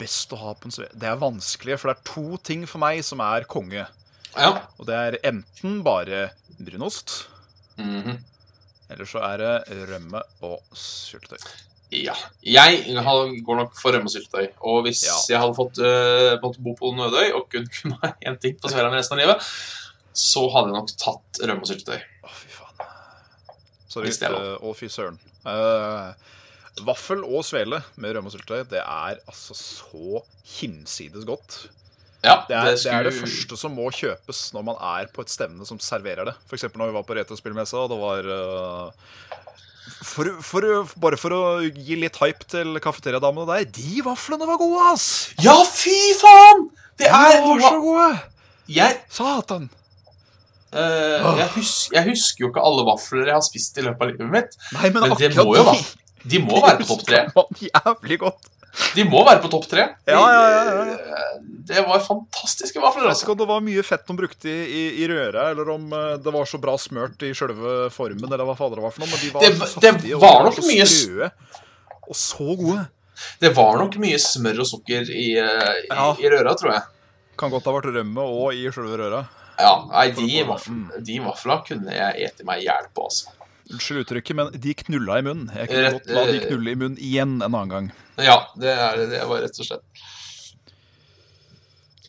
Best 0.00 0.32
å 0.34 0.38
ha 0.40 0.54
på 0.58 0.66
en 0.66 0.74
svele 0.74 0.96
Det 0.98 1.06
er 1.06 1.20
vanskelig, 1.20 1.76
for 1.78 1.92
det 1.92 2.00
er 2.00 2.08
to 2.08 2.38
ting 2.42 2.64
for 2.66 2.82
meg 2.82 3.04
som 3.06 3.22
er 3.22 3.46
konge. 3.50 3.84
Ja. 4.36 4.52
Og 4.78 4.86
det 4.88 4.94
er 4.96 5.18
enten 5.28 5.82
bare 5.84 6.30
brunost, 6.58 7.26
Mhm. 7.78 8.18
eller 8.90 9.04
så 9.08 9.18
er 9.24 9.36
det 9.38 9.88
rømme 9.88 10.22
og 10.42 10.60
syltetøy. 10.74 11.38
ja. 11.92 12.14
Jeg 12.42 12.84
går 13.44 13.56
nok 13.56 13.74
for 13.80 13.92
rømme 13.92 14.04
og 14.08 14.10
syltetøy. 14.14 14.48
Og 14.60 14.82
hvis 14.86 15.02
Ja. 15.04 15.16
jeg 15.28 15.40
hadde 15.40 15.54
fått 15.54 15.78
måte 16.42 16.60
bo 16.62 16.74
på 16.74 16.92
Nødøy 16.96 17.32
og 17.34 17.48
kun 17.50 17.66
kunne 17.82 17.98
ha 18.02 18.12
én 18.26 18.38
ting 18.40 18.56
på 18.60 18.68
Sverige 18.68 18.92
resten 18.96 19.18
av 19.18 19.26
livet, 19.26 19.42
så 20.14 20.48
hadde 20.52 20.68
jeg 20.72 20.76
nok 20.76 20.88
tatt 20.98 21.40
rømme 21.48 21.60
og 21.62 21.68
syltetøy. 21.68 22.00
Å, 22.24 22.28
fy 22.30 22.48
faen. 22.48 22.88
Sorry. 23.88 24.08
Eh, 24.08 24.56
Å, 24.62 24.74
fy 24.76 24.88
søren. 24.88 25.18
Eh, 25.46 26.14
vaffel 26.84 27.24
og 27.24 27.44
svele 27.44 27.82
med 27.96 28.14
rømme 28.16 28.26
og 28.26 28.32
syltetøy, 28.32 28.64
det 28.70 28.80
er 28.80 29.18
altså 29.28 29.54
så 29.54 30.22
hinsides 30.60 31.24
godt. 31.28 31.68
Ja, 32.22 32.36
Det 32.46 32.54
er, 32.54 32.68
det 32.78 32.86
er 32.94 33.02
det 33.08 33.12
første 33.16 33.56
som 33.58 33.72
må 33.74 33.88
kjøpes 33.90 34.44
når 34.54 34.62
man 34.68 34.76
er 34.78 35.08
på 35.10 35.24
et 35.24 35.32
stevne 35.32 35.66
som 35.66 35.80
serverer 35.82 36.28
det. 36.30 36.34
F.eks. 36.46 36.68
når 36.78 36.92
vi 36.92 36.94
var 36.94 37.06
på 37.08 37.16
retrospillmessa, 37.18 37.80
og 37.82 37.90
det 37.90 37.98
var 37.98 38.28
uh, 38.30 39.16
for, 40.06 40.30
for, 40.46 40.66
Bare 41.02 41.18
for 41.18 41.34
å 41.34 41.42
gi 41.66 41.96
litt 41.98 42.20
hype 42.22 42.46
til 42.52 42.78
kafeteriadamene 42.84 43.48
der. 43.50 43.66
De 43.74 44.04
vaflene 44.06 44.46
var 44.46 44.60
gode, 44.62 44.84
ass! 44.92 45.08
Ja, 45.42 45.56
fy 45.66 45.96
faen! 46.20 46.68
Det 47.00 47.08
De 47.08 47.10
er 47.10 47.42
var 47.42 47.64
så 47.66 47.78
gode! 47.82 48.10
Jeg, 48.70 49.00
Satan! 49.10 49.66
Uh, 50.72 51.36
jeg, 51.36 51.48
husker, 51.58 51.96
jeg 51.98 52.06
husker 52.14 52.46
jo 52.46 52.48
ikke 52.52 52.62
alle 52.64 52.84
vafler 52.86 53.26
jeg 53.28 53.34
har 53.36 53.42
spist 53.44 53.76
i 53.76 53.82
løpet 53.84 54.06
av 54.06 54.12
livet 54.14 54.30
mitt. 54.32 54.54
Nei, 54.78 54.88
men, 54.94 55.02
Men 55.10 55.18
det 55.20 55.34
må 55.36 55.50
jo 55.58 55.66
de- 55.68 56.30
De 56.32 56.38
må 56.40 56.62
være 56.62 56.78
på 56.80 56.86
topp 56.94 57.02
tre. 57.10 57.24
Jævlig 57.66 58.16
godt. 58.22 58.46
De 58.96 59.04
må 59.04 59.20
være 59.26 59.42
på 59.44 59.50
topp 59.52 59.66
tre. 59.68 59.82
Ja, 60.08 60.20
ja, 60.32 60.44
ja, 60.48 60.84
ja. 60.86 61.26
Det 61.68 61.82
var 61.86 62.00
fantastiske 62.00 62.80
vafler. 62.80 63.04
Jeg 63.04 63.08
vet 63.08 63.12
Altså. 63.12 63.26
ikke 63.26 63.34
om 63.34 63.40
det 63.42 63.48
var 63.50 63.60
mye 63.66 63.82
fett 63.84 64.06
de 64.08 64.16
brukte 64.16 64.48
i, 64.48 64.62
i, 64.64 64.84
i 65.04 65.08
røra, 65.10 65.50
eller 65.52 65.68
om 65.74 65.84
eh, 65.92 66.14
det 66.24 66.32
var 66.34 66.48
så 66.48 66.60
bra 66.62 66.74
smørt 66.80 67.20
i 67.28 67.34
sjølve 67.36 67.90
formen, 67.92 68.26
eller 68.32 68.44
hva 68.48 68.56
fader 68.56 68.80
det 68.80 68.86
var 68.86 68.94
for 68.96 69.04
noe. 69.04 69.12
Men 69.12 69.20
de 69.20 69.30
var 69.34 69.44
Det- 69.44 70.02
det 70.08 70.16
var 70.22 70.40
og 70.40 70.48
nok 70.50 70.62
mye 70.66 70.86
sprøe. 70.88 71.30
Og 72.08 72.16
så 72.16 72.48
gode. 72.62 72.88
Det 73.44 73.52
var 73.54 73.76
nok 73.78 73.96
mye 74.02 74.18
smør 74.18 74.64
og 74.64 74.66
sukker 74.72 75.12
i, 75.12 75.28
eh, 75.38 75.74
i, 75.86 76.32
røra, 76.32 76.56
tror 76.58 76.72
jeg. 76.72 76.82
Kan 77.38 77.50
godt 77.52 77.64
ha 77.68 77.72
vært 77.76 77.92
rømme 77.94 78.24
og 78.24 78.54
i 78.56 78.64
sjølve 78.72 78.96
røra. 78.98 79.22
Ja, 79.60 79.74
nei, 79.92 80.08
de, 80.16 80.42
vafla, 80.48 80.98
de 81.04 81.18
vafla 81.22 81.60
kunne 81.68 81.92
jeg 81.92 82.24
ete 82.26 82.44
meg 82.48 82.64
i 82.64 82.66
hjel 82.66 82.88
på, 82.96 83.04
altså. 83.04 83.28
Unnskyld 83.70 84.02
uttrykket, 84.02 84.36
men 84.36 84.50
de 84.52 84.74
knulla 84.74 85.20
i 85.20 85.26
munnen. 85.26 85.52
Jeg 85.54 85.70
kunne 85.70 85.92
godt 85.94 86.10
la 86.16 86.24
de 86.28 86.40
knulle 86.46 86.72
i 86.72 86.78
munnen 86.78 86.98
igjen 86.98 87.38
en 87.38 87.46
annen 87.46 87.70
gang. 87.72 87.92
Ja, 88.20 88.38
det, 88.60 88.72
er, 88.74 89.04
det 89.08 89.22
var 89.28 89.40
rett 89.44 89.62
og 89.62 89.66
slett 89.66 90.02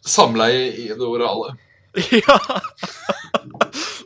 Samleie 0.03 0.65
i 0.75 0.89
det 0.91 1.05
orale. 1.07 1.53
ja! 2.25 2.35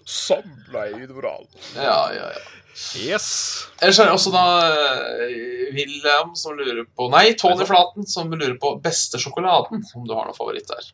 Samleie 0.06 1.02
i 1.02 1.08
det 1.08 1.16
orale. 1.16 1.48
Ja, 1.74 2.14
ja, 2.14 2.30
ja. 2.36 2.45
Yes. 3.02 3.28
Ellers 3.82 3.98
er 3.98 4.06
det 4.06 4.14
også 4.14 4.30
da 4.30 4.43
eh, 4.70 5.72
William 5.74 6.36
som 6.38 6.54
lurer 6.54 6.84
på 6.86 7.08
Nei, 7.10 7.32
Tony 7.39 7.66
Flaten 7.66 8.06
som 8.06 8.30
lurer 8.30 8.54
på 8.62 8.76
beste 8.84 9.18
sjokoladen. 9.22 9.82
Om 9.98 10.06
du 10.06 10.14
har 10.14 10.30
noen 10.30 10.38
favoritt 10.38 10.70
der. 10.70 10.91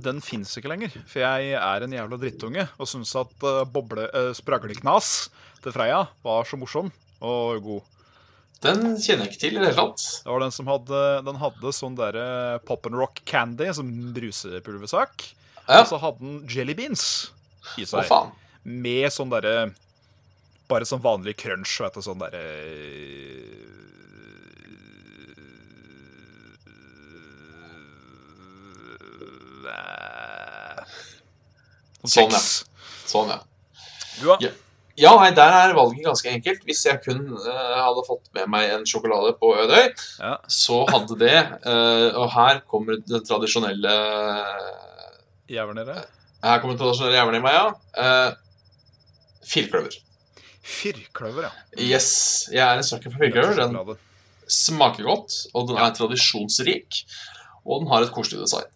Den 0.00 0.22
fins 0.24 0.54
ikke 0.56 0.70
lenger, 0.70 0.94
for 1.10 1.20
jeg 1.20 1.52
er 1.58 1.84
en 1.84 1.92
jævla 1.92 2.16
drittunge 2.22 2.64
og 2.78 2.88
syns 2.88 3.10
at 3.18 3.32
uh, 3.44 3.66
boble, 3.68 4.06
uh, 4.14 4.30
spragleknas 4.36 5.28
til 5.64 5.74
Freia 5.74 6.04
var 6.24 6.46
så 6.48 6.58
morsom 6.60 6.90
og 7.20 7.62
god. 7.64 7.88
Den 8.60 8.82
kjenner 9.00 9.24
jeg 9.24 9.32
ikke 9.32 9.40
til 9.40 9.54
i 9.56 9.60
det 9.60 9.70
hele 9.70 9.76
tatt. 9.78 10.06
Det 10.24 10.28
var 10.32 10.42
den 10.44 10.52
som 10.52 10.68
hadde, 10.68 11.02
den 11.24 11.38
hadde 11.40 11.72
sånn 11.72 11.96
derre 11.96 12.24
pop 12.68 12.84
and 12.88 12.98
rock 13.00 13.22
candy, 13.28 13.70
som 13.76 13.88
brusepulversak. 14.16 15.30
Ja. 15.64 15.80
Og 15.80 15.88
så 15.88 16.00
hadde 16.02 16.20
den 16.24 16.40
jelly 16.50 16.74
beans 16.76 17.04
i 17.78 17.86
Å, 17.86 17.92
seg. 17.94 18.08
faen. 18.10 18.32
Med 18.64 19.08
sånn 19.14 19.30
derre 19.32 19.70
Bare 20.70 20.86
sånn 20.86 21.00
vanlig 21.02 21.32
crunch, 21.40 21.72
vet 21.82 21.96
du. 21.96 22.02
Sånn 22.04 22.20
derre 22.22 22.42
Sånn, 32.06 32.32
ja. 32.32 32.40
Sånn, 33.10 33.32
ja. 33.34 33.40
Du, 34.20 34.26
da? 34.30 34.36
Ja. 34.44 34.52
Ja, 35.00 35.14
nei, 35.16 35.30
der 35.36 35.54
er 35.56 35.72
valget 35.76 36.04
ganske 36.04 36.28
enkelt. 36.34 36.60
Hvis 36.68 36.82
jeg 36.84 37.00
kun 37.04 37.22
uh, 37.32 37.46
hadde 37.80 38.02
fått 38.06 38.26
med 38.36 38.50
meg 38.52 38.68
en 38.74 38.84
sjokolade 38.88 39.32
på 39.40 39.54
Ødøy, 39.62 39.86
Ja. 40.20 40.34
så 40.50 40.82
hadde 40.90 41.16
det 41.22 41.38
uh, 41.64 42.18
Og 42.20 42.26
her 42.34 42.60
kommer 42.68 42.98
den 43.00 43.24
tradisjonelle 43.24 43.94
Jævlene? 45.56 45.96
Her 46.44 46.60
kommer 46.60 46.76
det 46.76 46.82
tradisjonelle 46.84 47.16
jævlene 47.18 47.40
i 47.40 47.44
meg, 47.46 47.56
ja. 47.56 47.66
Uh, 47.96 48.36
Firkløver. 49.50 49.96
Firkløver, 50.62 51.48
ja. 51.48 51.50
Yes, 51.96 52.10
jeg 52.52 52.60
er 52.62 52.78
en 52.78 52.86
sucker 52.86 53.10
for 53.10 53.24
firkløver. 53.24 53.56
Den 53.58 53.96
smaker 54.50 55.06
godt, 55.08 55.34
og 55.54 55.68
den 55.70 55.80
er 55.80 55.94
tradisjonsrik. 55.96 57.00
Og 57.64 57.80
den 57.82 57.90
har 57.90 58.04
et 58.06 58.12
koselig 58.14 58.40
design. 58.44 58.68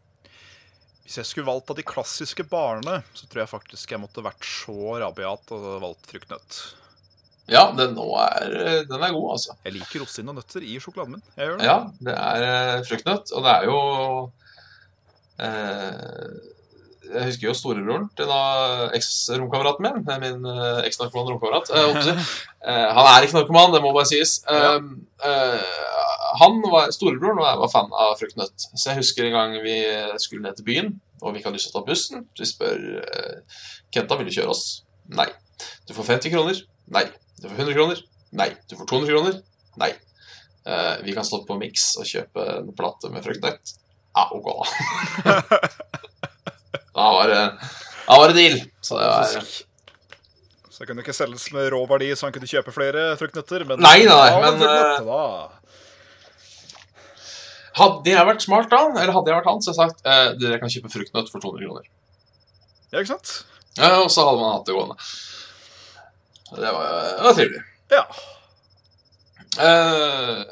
Hvis 1.04 1.18
jeg 1.20 1.28
skulle 1.28 1.46
valgt 1.50 1.68
av 1.68 1.76
de 1.76 1.84
klassiske 1.84 2.46
barene, 2.48 3.02
så 3.12 3.26
tror 3.28 3.42
jeg 3.44 3.50
faktisk 3.50 3.90
jeg 3.92 4.00
måtte 4.00 4.24
vært 4.24 4.46
så 4.48 4.96
rabiat 5.02 5.52
og 5.52 5.66
valgt 5.82 6.08
fruktnøtt. 6.08 6.62
Ja, 7.52 7.66
den, 7.76 7.92
er, 8.00 8.54
den 8.88 9.02
er 9.04 9.12
god, 9.12 9.34
altså. 9.34 9.52
Jeg 9.66 9.74
liker 9.76 10.00
rosin 10.00 10.30
og 10.32 10.38
nøtter 10.38 10.64
i 10.64 10.78
sjokoladen 10.80 11.18
min. 11.18 11.24
Jeg 11.36 11.50
gjør 11.50 11.58
det. 11.60 11.66
Ja, 11.68 11.76
det 12.08 12.14
er 12.16 12.46
eh, 12.48 12.78
fruktnøtt, 12.88 13.34
og 13.36 13.44
det 13.44 13.52
er 13.52 13.66
jo 13.68 13.76
eh, 15.44 16.30
Jeg 17.10 17.26
husker 17.28 17.48
jo 17.50 17.54
storebroren 17.58 18.06
til 18.16 18.30
da 18.32 18.40
eks-romkameraten 18.96 19.84
min. 19.84 20.00
eh, 20.08 20.22
Min 20.24 20.48
eh, 20.54 20.80
eks-narkoman 20.88 21.34
romkamerat. 21.34 21.68
eh, 21.76 22.88
han 22.96 23.10
er 23.12 23.26
ikke 23.28 23.42
narkoman, 23.42 23.76
det 23.76 23.82
må 23.84 23.92
bare 23.92 24.08
sies. 24.08 24.38
Ja. 24.48 24.78
Eh, 25.28 25.84
han 26.40 26.60
var 26.72 26.90
storebroren, 26.94 27.38
og 27.38 27.46
jeg 27.46 27.60
var 27.60 27.70
fan 27.72 27.92
av 28.04 28.14
fruktnøtt. 28.18 28.66
Så 28.74 28.90
jeg 28.90 29.00
husker 29.00 29.28
en 29.28 29.36
gang 29.36 29.58
vi 29.62 29.76
skulle 30.22 30.42
ned 30.42 30.58
til 30.58 30.66
byen, 30.66 30.88
og 31.22 31.32
vi 31.32 31.40
ikke 31.40 31.50
hadde 31.50 31.60
lyst 31.60 31.70
til 31.70 31.76
å 31.76 31.80
ta 31.80 31.88
bussen. 31.88 32.24
Så 32.34 32.44
vi 32.44 32.50
spør 32.50 32.80
eh, 33.04 33.60
Kenta 33.94 34.18
vil 34.18 34.28
du 34.28 34.34
kjøre 34.34 34.54
oss. 34.54 34.64
Nei. 35.14 35.28
Du 35.86 35.94
får 35.94 36.08
50 36.16 36.34
kroner. 36.34 36.58
Nei. 36.94 37.04
Du 37.38 37.46
får 37.46 37.60
100 37.60 37.76
kroner. 37.78 38.02
Nei. 38.34 38.50
Du 38.66 38.74
får 38.80 38.90
200 38.90 39.12
kroner. 39.12 39.38
Nei. 39.80 39.92
Uh, 40.64 40.96
vi 41.04 41.12
kan 41.12 41.26
stoppe 41.28 41.50
på 41.50 41.58
Mix 41.60 41.90
og 42.00 42.08
kjøpe 42.08 42.44
en 42.56 42.70
plate 42.76 43.10
med 43.12 43.24
fruktnøtt. 43.26 43.74
Ja, 44.14 44.28
ok, 44.32 44.46
da. 44.48 45.58
da 46.96 47.08
var 47.18 47.28
det 47.28 47.42
Da 48.06 48.18
var 48.20 48.30
det 48.32 48.36
deal. 48.38 48.56
Så 48.80 48.98
det 48.98 49.08
var 49.10 49.26
Så 49.34 50.78
det 50.80 50.88
kunne 50.88 51.04
ikke 51.04 51.16
selges 51.16 51.50
med 51.54 51.68
rå 51.74 51.82
verdi, 51.90 52.08
så 52.16 52.26
han 52.28 52.34
kunne 52.34 52.48
kjøpe 52.48 52.72
flere 52.74 53.10
fruktnøtter. 53.20 53.66
Men 53.68 53.84
Nei, 53.84 54.00
nei, 54.08 54.24
Ja, 54.32 54.40
men, 54.40 54.62
men 54.62 55.10
da. 55.10 55.20
Hadde 57.74 58.12
jeg 58.12 58.28
vært 58.28 58.44
smart 58.44 58.70
da, 58.70 58.82
eller 58.92 59.14
hadde 59.16 59.32
jeg 59.32 59.38
vært 59.40 59.50
han, 59.50 59.62
så 59.64 59.72
hadde 59.72 59.82
jeg 59.86 59.94
sagt 59.94 60.10
eh, 60.10 60.28
dere 60.40 60.60
kan 60.62 60.70
kjøpe 60.72 60.92
fruktnøtt 60.92 61.32
for 61.32 61.42
200 61.42 61.64
kroner. 61.66 61.88
Ja, 62.92 63.00
ikke 63.00 63.14
sant? 63.16 63.32
Ja, 63.74 63.96
og 64.04 64.10
så 64.14 64.26
hadde 64.28 64.42
man 64.42 64.54
hatt 64.54 64.68
det 64.68 64.76
gående. 64.76 64.96
Det 66.54 66.70
var, 66.76 66.90
det 67.18 67.26
var 67.26 67.38
trivelig. 67.40 67.64
Ja. 67.90 68.04
Eh, 69.64 70.44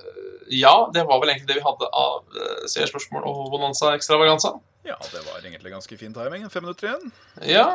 ja, 0.53 0.75
det 0.95 1.07
var 1.07 1.23
vel 1.23 1.33
egentlig 1.33 1.53
det 1.53 1.61
vi 1.61 1.67
hadde 1.67 1.89
av 1.95 2.39
eh, 2.43 2.67
seerspørsmål 2.75 3.27
og 3.31 3.51
bonanza 3.55 3.95
ekstravaganza. 3.97 4.57
ja, 4.89 4.99
det 5.13 5.23
var 5.29 5.39
egentlig 5.45 5.73
ganske 5.73 5.99
fin 5.99 6.15
timing. 6.15 6.49
Fem 6.51 6.67
minutter 6.67 6.91
igjen. 6.91 7.13
Ja, 7.47 7.69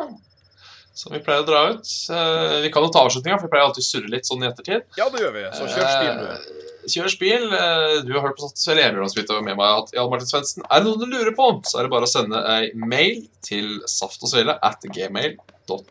som 0.97 1.13
vi 1.13 1.21
pleier 1.21 1.43
å 1.43 1.47
dra 1.47 1.59
ut. 1.71 1.89
Eh, 2.11 2.55
vi 2.63 2.71
kan 2.73 2.85
jo 2.85 2.91
ta 2.93 3.03
avslutninga, 3.05 3.37
for 3.37 3.47
vi 3.47 3.53
pleier 3.53 3.67
alltid 3.69 3.85
å 3.85 3.87
surre 3.87 4.11
litt 4.11 4.27
sånn 4.27 4.43
i 4.43 4.49
ettertid. 4.49 4.87
Ja, 4.97 5.07
det 5.13 5.21
gjør 5.21 5.35
vi. 5.35 5.43
Så 5.53 5.67
kjør 5.69 5.91
stil, 5.93 6.23
du. 6.23 6.63
Eh, 6.87 6.91
Kjør 6.93 7.09
spil. 7.11 7.47
Eh, 7.53 8.01
Du 8.07 8.13
har 8.15 8.21
hørt 8.27 8.37
på 8.39 8.47
Satt 8.47 8.57
Svele 8.61 8.87
Bjørnarsbytte 8.93 9.35
og 9.37 9.43
med 9.45 9.57
meg 9.59 9.83
at 9.83 9.93
Jan 9.95 10.09
Martin 10.11 10.27
Svendsen. 10.29 10.63
Er 10.71 10.79
det 10.79 10.87
noe 10.87 10.99
du 11.01 11.05
lurer 11.11 11.35
på, 11.35 11.49
så 11.67 11.79
er 11.79 11.83
det 11.87 11.91
bare 11.93 12.07
å 12.07 12.11
sende 12.11 12.41
ei 12.55 12.71
mail 12.75 13.25
til 13.45 13.81
saftogsvele 13.87 14.57
at 14.63 14.81
gmail.com. 14.87 15.85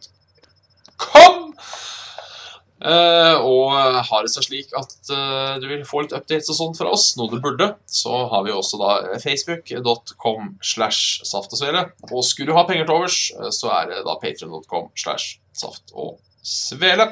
Eh, 2.86 3.34
og 3.40 3.72
har 4.05 4.22
det 4.26 4.30
seg 4.34 4.44
slik 4.44 4.72
at 4.76 4.92
eh, 5.11 5.55
du 5.62 5.66
vil 5.70 5.84
få 5.88 6.03
litt 6.05 6.12
updates 6.12 6.51
og 6.53 6.59
sånt 6.59 6.76
fra 6.78 6.90
oss, 6.92 7.14
noe 7.16 7.30
du 7.32 7.40
burde, 7.40 7.70
så 7.88 8.26
har 8.30 8.44
vi 8.44 8.53
også 8.53 8.76
da 8.80 8.90
facebook.com 9.22 10.59
slash 10.62 11.24
saftogsvele. 11.24 11.86
Og 12.12 12.20
skulle 12.24 12.53
du 12.53 12.57
ha 12.59 12.66
penger 12.68 12.84
til 12.88 12.99
overs, 12.99 13.18
så 13.57 13.72
er 13.80 13.90
det 13.94 14.03
da 14.07 14.16
patreon.com 14.20 14.90
slash 14.97 15.38
saft 15.57 15.92
og 15.97 16.18
svele. 16.47 17.09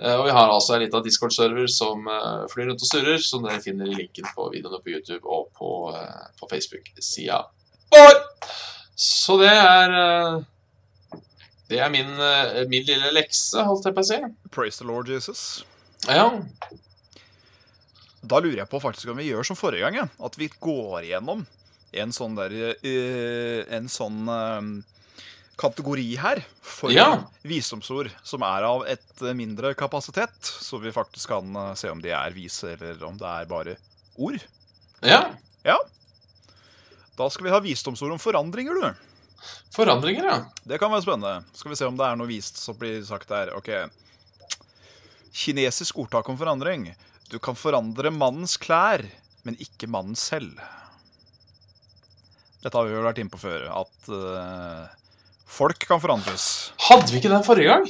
Eh, 0.00 0.14
Og 0.18 0.24
vi 0.26 0.32
har 0.34 0.50
altså 0.50 0.74
en 0.74 0.82
liten 0.82 1.04
Discord-server 1.04 1.68
som 1.70 2.06
eh, 2.10 2.46
flyr 2.50 2.66
rundt 2.70 2.82
og 2.82 2.88
surrer, 2.90 3.18
som 3.22 3.44
dere 3.46 3.60
finner 3.62 3.86
i 3.90 3.94
linken 3.94 4.26
på 4.34 4.48
videoene 4.52 4.80
på 4.82 4.90
YouTube 4.96 5.22
og 5.30 5.50
på, 5.58 5.70
eh, 5.94 6.24
på 6.40 6.48
Facebook-sida 6.50 7.42
vår. 7.94 8.16
Så 8.98 9.36
det 9.38 9.52
er 9.52 9.92
Det 11.68 11.78
er 11.80 11.88
min, 11.90 12.10
min 12.68 12.84
lille 12.84 13.10
lekse, 13.14 13.62
holdt 13.64 13.86
jeg 13.88 13.94
på 13.96 14.02
å 14.02 14.06
si. 14.06 14.18
Praise 14.52 14.78
the 14.78 14.84
Lord 14.84 15.08
Jesus. 15.08 15.64
Ja. 16.06 16.26
Da 18.22 18.38
lurer 18.40 18.60
jeg 18.60 18.68
på 18.70 18.80
faktisk 18.82 19.08
om 19.10 19.16
vi 19.16 19.30
gjør 19.30 19.46
som 19.48 19.56
forrige 19.56 19.80
gang. 19.86 19.94
ja. 19.96 20.06
At 20.22 20.36
vi 20.38 20.50
går 20.60 21.06
igjennom 21.06 21.46
en 21.94 22.12
sånn 22.12 22.34
der 22.36 22.52
En 23.72 23.88
sånn 23.88 24.28
kategori 25.60 26.16
her 26.18 26.40
for 26.62 26.90
Ja. 26.92 27.24
visdomsord 27.46 28.10
som 28.26 28.42
er 28.42 28.62
av 28.66 28.84
et 28.90 29.22
mindre 29.36 29.74
kapasitet. 29.74 30.34
Så 30.42 30.78
vi 30.82 30.92
faktisk 30.92 31.28
kan 31.28 31.54
eh, 31.56 31.74
se 31.78 31.90
om 31.90 32.00
de 32.02 32.10
er 32.10 32.30
vise, 32.36 32.74
eller 32.74 33.02
om 33.06 33.16
det 33.18 33.26
er 33.30 33.46
bare 33.50 33.76
ord. 34.18 34.40
ja. 35.02 35.30
Ja. 35.64 35.78
Da 37.16 37.28
skal 37.30 37.44
vi 37.46 37.50
ha 37.54 37.60
visdomsord 37.62 38.10
om 38.12 38.18
forandringer, 38.18 38.74
du. 38.74 38.94
Forandringer, 39.72 40.24
ja. 40.24 40.38
Det 40.66 40.78
kan 40.82 40.90
være 40.90 41.02
spennende. 41.06 41.44
Skal 41.54 41.70
vi 41.70 41.76
se 41.78 41.86
om 41.86 41.96
det 41.96 42.04
er 42.08 42.16
noe 42.18 42.26
vist 42.26 42.58
som 42.58 42.74
blir 42.76 43.00
sagt 43.06 43.28
der. 43.30 43.52
Ok. 43.54 43.70
Kinesisk 45.32 45.98
ordtak 45.98 46.28
om 46.28 46.36
forandring. 46.38 46.88
Du 47.30 47.38
kan 47.38 47.54
forandre 47.56 48.10
mannens 48.10 48.56
klær, 48.60 49.04
men 49.44 49.56
ikke 49.62 49.86
mannen 49.90 50.16
selv. 50.18 50.58
Dette 52.64 52.76
har 52.78 52.86
vi 52.88 52.94
jo 52.96 53.02
vært 53.04 53.18
inne 53.20 53.32
på 53.32 53.40
før, 53.42 53.66
at 53.82 54.08
eh, 54.08 54.92
folk 55.46 55.86
kan 55.88 56.00
forandres. 56.02 56.72
Hadde 56.88 57.10
vi 57.12 57.20
ikke 57.20 57.30
den 57.32 57.44
forrige 57.46 57.70
gang? 57.70 57.86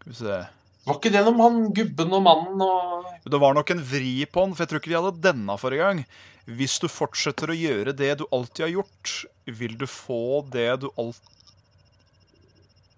Skal 0.00 0.12
vi 0.12 0.18
se. 0.18 0.38
Var 0.84 0.98
ikke 0.98 1.12
det 1.14 1.22
med 1.24 1.40
han 1.40 1.60
gubben 1.72 2.12
og 2.12 2.22
mannen 2.26 2.60
og 2.60 3.06
Det 3.24 3.38
var 3.40 3.54
nok 3.56 3.70
en 3.72 3.80
vri 3.88 4.26
på 4.28 4.42
den, 4.44 4.52
for 4.54 4.64
jeg 4.64 4.68
tror 4.68 4.80
ikke 4.82 4.90
vi 4.92 4.98
hadde 4.98 5.22
denne 5.24 5.54
forrige 5.60 5.86
gang. 5.86 6.02
Hvis 6.44 6.74
du 6.82 6.88
fortsetter 6.92 7.48
å 7.48 7.56
gjøre 7.56 7.94
det 7.96 8.10
du 8.20 8.26
alltid 8.30 8.66
har 8.66 8.72
gjort, 8.74 9.14
vil 9.48 9.78
du 9.80 9.86
få 9.88 10.18
det 10.52 10.66
du 10.84 10.90
alt... 11.00 11.20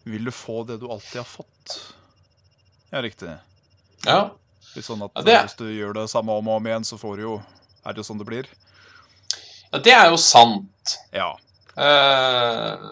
Vil 0.07 0.27
du 0.27 0.31
få 0.35 0.65
det 0.67 0.81
du 0.83 0.89
alltid 0.91 1.21
har 1.21 1.27
fått? 1.31 1.77
Ja, 2.91 3.01
riktig. 3.03 3.31
Ja. 4.07 4.19
Litt 4.75 4.87
sånn 4.87 5.03
at 5.07 5.15
Ja, 5.15 5.23
det- 5.27 5.39
hvis 5.47 5.57
du 5.59 5.65
gjør 5.71 5.95
det 5.95 6.09
samme 6.11 6.35
om 6.35 6.49
og 6.49 6.57
om 6.61 6.67
igjen, 6.67 6.85
så 6.87 6.99
får 6.99 7.17
du 7.17 7.23
jo 7.23 7.43
Er 7.87 7.93
det 7.95 8.03
jo 8.03 8.07
sånn 8.11 8.19
det 8.19 8.27
blir? 8.27 8.47
ja 9.73 9.79
det 9.83 9.93
er 9.95 10.11
jo 10.11 10.17
sant. 10.17 10.97
Ja. 11.13 11.37
Eh, 11.77 12.87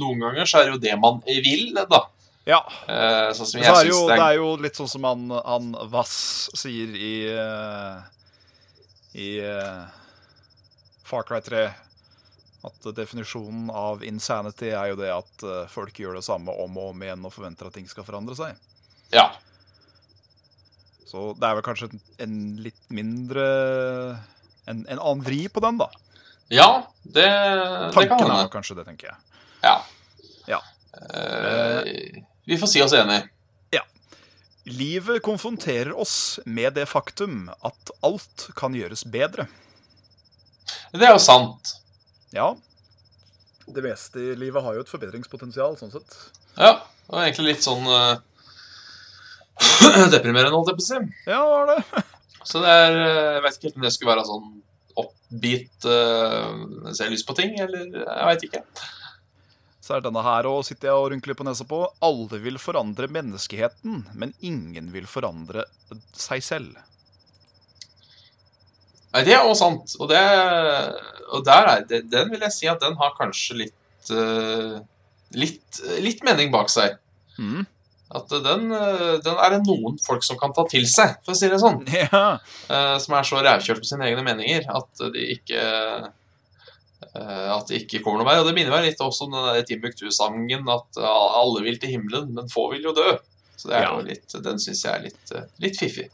noen 0.00 0.22
ganger 0.24 0.48
så 0.48 0.60
er 0.60 0.68
det 0.68 0.76
jo 0.76 0.80
det 0.82 0.94
man 1.00 1.20
vil, 1.26 1.74
da. 1.76 2.04
Ja. 2.48 2.62
Eh, 2.88 3.28
sånn 3.36 3.50
så 3.50 3.60
er 3.60 3.68
det, 3.68 3.90
jo, 3.90 4.00
det 4.08 4.16
det 4.16 4.16
er 4.16 4.24
er 4.30 4.38
jo 4.40 4.48
litt 4.64 4.80
sånn 4.80 4.88
som 4.90 5.04
han, 5.06 5.26
han 5.44 5.74
Vass 5.92 6.48
sier 6.56 6.96
i 6.96 7.14
eh, 7.34 8.00
I 9.20 9.28
Far 11.04 11.26
Cry 11.28 11.42
3. 11.44 11.68
At 12.60 12.90
definisjonen 12.92 13.70
av 13.72 14.02
insanity 14.04 14.68
er 14.76 14.90
jo 14.90 14.98
det 14.98 15.08
at 15.14 15.44
folk 15.72 15.96
gjør 15.96 16.18
det 16.18 16.26
samme 16.26 16.52
om 16.60 16.74
og 16.76 16.90
om 16.92 17.06
igjen 17.06 17.22
og 17.24 17.32
forventer 17.32 17.70
at 17.70 17.76
ting 17.78 17.88
skal 17.88 18.04
forandre 18.04 18.36
seg. 18.36 18.58
Ja. 19.16 19.30
Så 21.08 21.30
det 21.40 21.48
er 21.48 21.56
vel 21.56 21.64
kanskje 21.66 21.88
en, 21.88 22.02
en 22.22 22.36
litt 22.62 22.82
mindre 22.92 23.46
en, 24.68 24.84
en 24.84 25.00
annen 25.00 25.24
vri 25.24 25.46
på 25.50 25.62
den, 25.64 25.80
da. 25.80 25.88
Ja, 26.50 26.70
det, 27.02 27.26
det 27.26 27.92
kan 27.94 27.94
Tanken 27.94 28.26
er 28.26 28.32
hende. 28.34 28.52
kanskje 28.52 28.78
det, 28.80 28.86
tenker 28.88 29.12
jeg. 29.12 29.42
Ja. 29.62 29.76
Ja. 30.50 30.62
Uh, 30.98 31.84
vi 32.48 32.58
får 32.58 32.72
si 32.72 32.82
oss 32.82 32.96
enig. 32.98 33.22
Livet 34.70 35.22
konfronterer 35.22 35.98
oss 35.98 36.40
med 36.44 36.74
det 36.74 36.86
faktum 36.86 37.48
at 37.64 37.90
alt 38.04 38.50
kan 38.56 38.74
gjøres 38.76 39.06
bedre. 39.08 39.46
Det 40.92 41.06
er 41.06 41.14
jo 41.14 41.22
sant. 41.22 41.72
Ja. 42.34 42.52
Det 43.66 43.82
meste 43.82 44.20
i 44.20 44.34
livet 44.38 44.62
har 44.62 44.76
jo 44.76 44.84
et 44.84 44.92
forbedringspotensial, 44.92 45.78
sånn 45.80 45.94
sett. 45.94 46.16
Ja. 46.54 46.76
Det 47.06 47.16
var 47.16 47.26
egentlig 47.26 47.54
litt 47.54 47.66
sånn 47.66 47.88
uh, 47.88 48.20
deprimerende, 50.14 50.54
holdt 50.54 50.74
jeg 50.74 50.78
på 50.78 50.84
å 50.84 50.88
si. 50.90 51.00
Ja, 51.26 51.40
det 51.40 51.54
var 51.56 51.72
det. 51.72 52.04
Så 52.50 52.60
det 52.62 52.72
er 52.72 52.94
eh, 52.96 53.32
Jeg 53.34 53.42
vet 53.44 53.56
ikke 53.56 53.68
helt 53.68 53.80
om 53.80 53.84
det 53.84 53.90
skulle 53.92 54.12
være 54.14 54.22
sånn 54.24 54.46
oppbit 55.30 55.86
uh, 55.86 56.92
Ser 56.92 57.10
lyst 57.12 57.26
på 57.28 57.36
ting, 57.38 57.54
eller 57.60 57.86
jeg 57.86 58.26
veit 58.26 58.44
ikke. 58.48 58.62
Så 59.80 59.96
er 59.96 60.04
denne 60.04 60.22
her 60.22 60.46
òg, 60.46 60.62
sitter 60.66 60.90
jeg 60.90 60.98
og 60.98 61.08
rynkler 61.12 61.38
på 61.38 61.46
nesa 61.46 61.64
på. 61.66 61.82
Alle 62.04 62.40
vil 62.42 62.58
forandre 62.62 63.08
menneskeheten, 63.10 64.04
men 64.14 64.34
ingen 64.40 64.92
vil 64.92 65.06
forandre 65.10 65.64
seg 66.12 66.44
selv. 66.44 66.78
Nei, 69.10 69.24
det 69.26 69.34
er 69.34 69.42
også 69.42 69.64
sant. 69.64 69.96
Og, 69.98 70.06
det, 70.12 70.20
og 71.34 71.42
der 71.46 71.72
er 71.72 71.86
det, 71.88 72.04
den 72.12 72.30
vil 72.30 72.44
jeg 72.46 72.54
si 72.54 72.70
at 72.70 72.82
den 72.82 72.94
har 73.00 73.16
kanskje 73.18 73.64
litt 73.64 74.12
uh, 74.14 74.78
litt, 75.34 75.80
litt 76.02 76.22
mening 76.26 76.52
bak 76.54 76.70
seg. 76.70 76.98
Mm. 77.38 77.64
At 78.10 78.32
den, 78.42 78.64
eh, 78.74 79.18
den 79.22 79.36
er 79.38 79.52
det 79.54 79.60
noen 79.68 79.98
folk 80.02 80.24
som 80.26 80.38
kan 80.40 80.50
ta 80.56 80.64
til 80.66 80.82
seg, 80.90 81.12
for 81.22 81.30
å 81.34 81.38
si 81.38 81.50
det 81.52 81.60
sånn. 81.62 81.84
Ja. 82.00 82.40
Uh, 82.66 82.96
som 82.98 83.14
er 83.14 83.26
så 83.28 83.38
rævkjørt 83.44 83.82
på 83.84 83.86
sine 83.92 84.08
egne 84.08 84.24
meninger 84.26 84.66
at 84.66 85.04
de 85.14 85.26
ikke 85.36 85.60
uh, 85.60 87.50
At 87.54 87.70
de 87.70 87.78
ikke 87.78 88.00
kommer 88.02 88.20
noen 88.20 88.28
vei. 88.32 88.38
Og 88.42 88.48
det 88.48 88.54
minner 88.56 88.74
meg 88.74 88.88
litt 88.88 89.00
også 89.02 89.28
om 89.28 89.36
den 89.38 89.66
Timbuktu-sangen 89.68 90.66
at 90.74 90.98
alle 91.02 91.62
vil 91.64 91.78
til 91.82 91.94
himmelen, 91.96 92.32
men 92.36 92.50
få 92.50 92.66
vil 92.74 92.88
jo 92.90 92.94
dø. 92.98 93.12
Så 93.56 93.68
det 93.70 93.76
er 93.78 93.86
Ja. 93.86 93.94
jo 93.94 94.06
litt, 94.06 94.34
den 94.42 94.58
syns 94.62 94.82
jeg 94.84 94.92
er 94.94 95.06
litt, 95.06 95.32
litt 95.62 95.78
fiffig. 95.78 96.08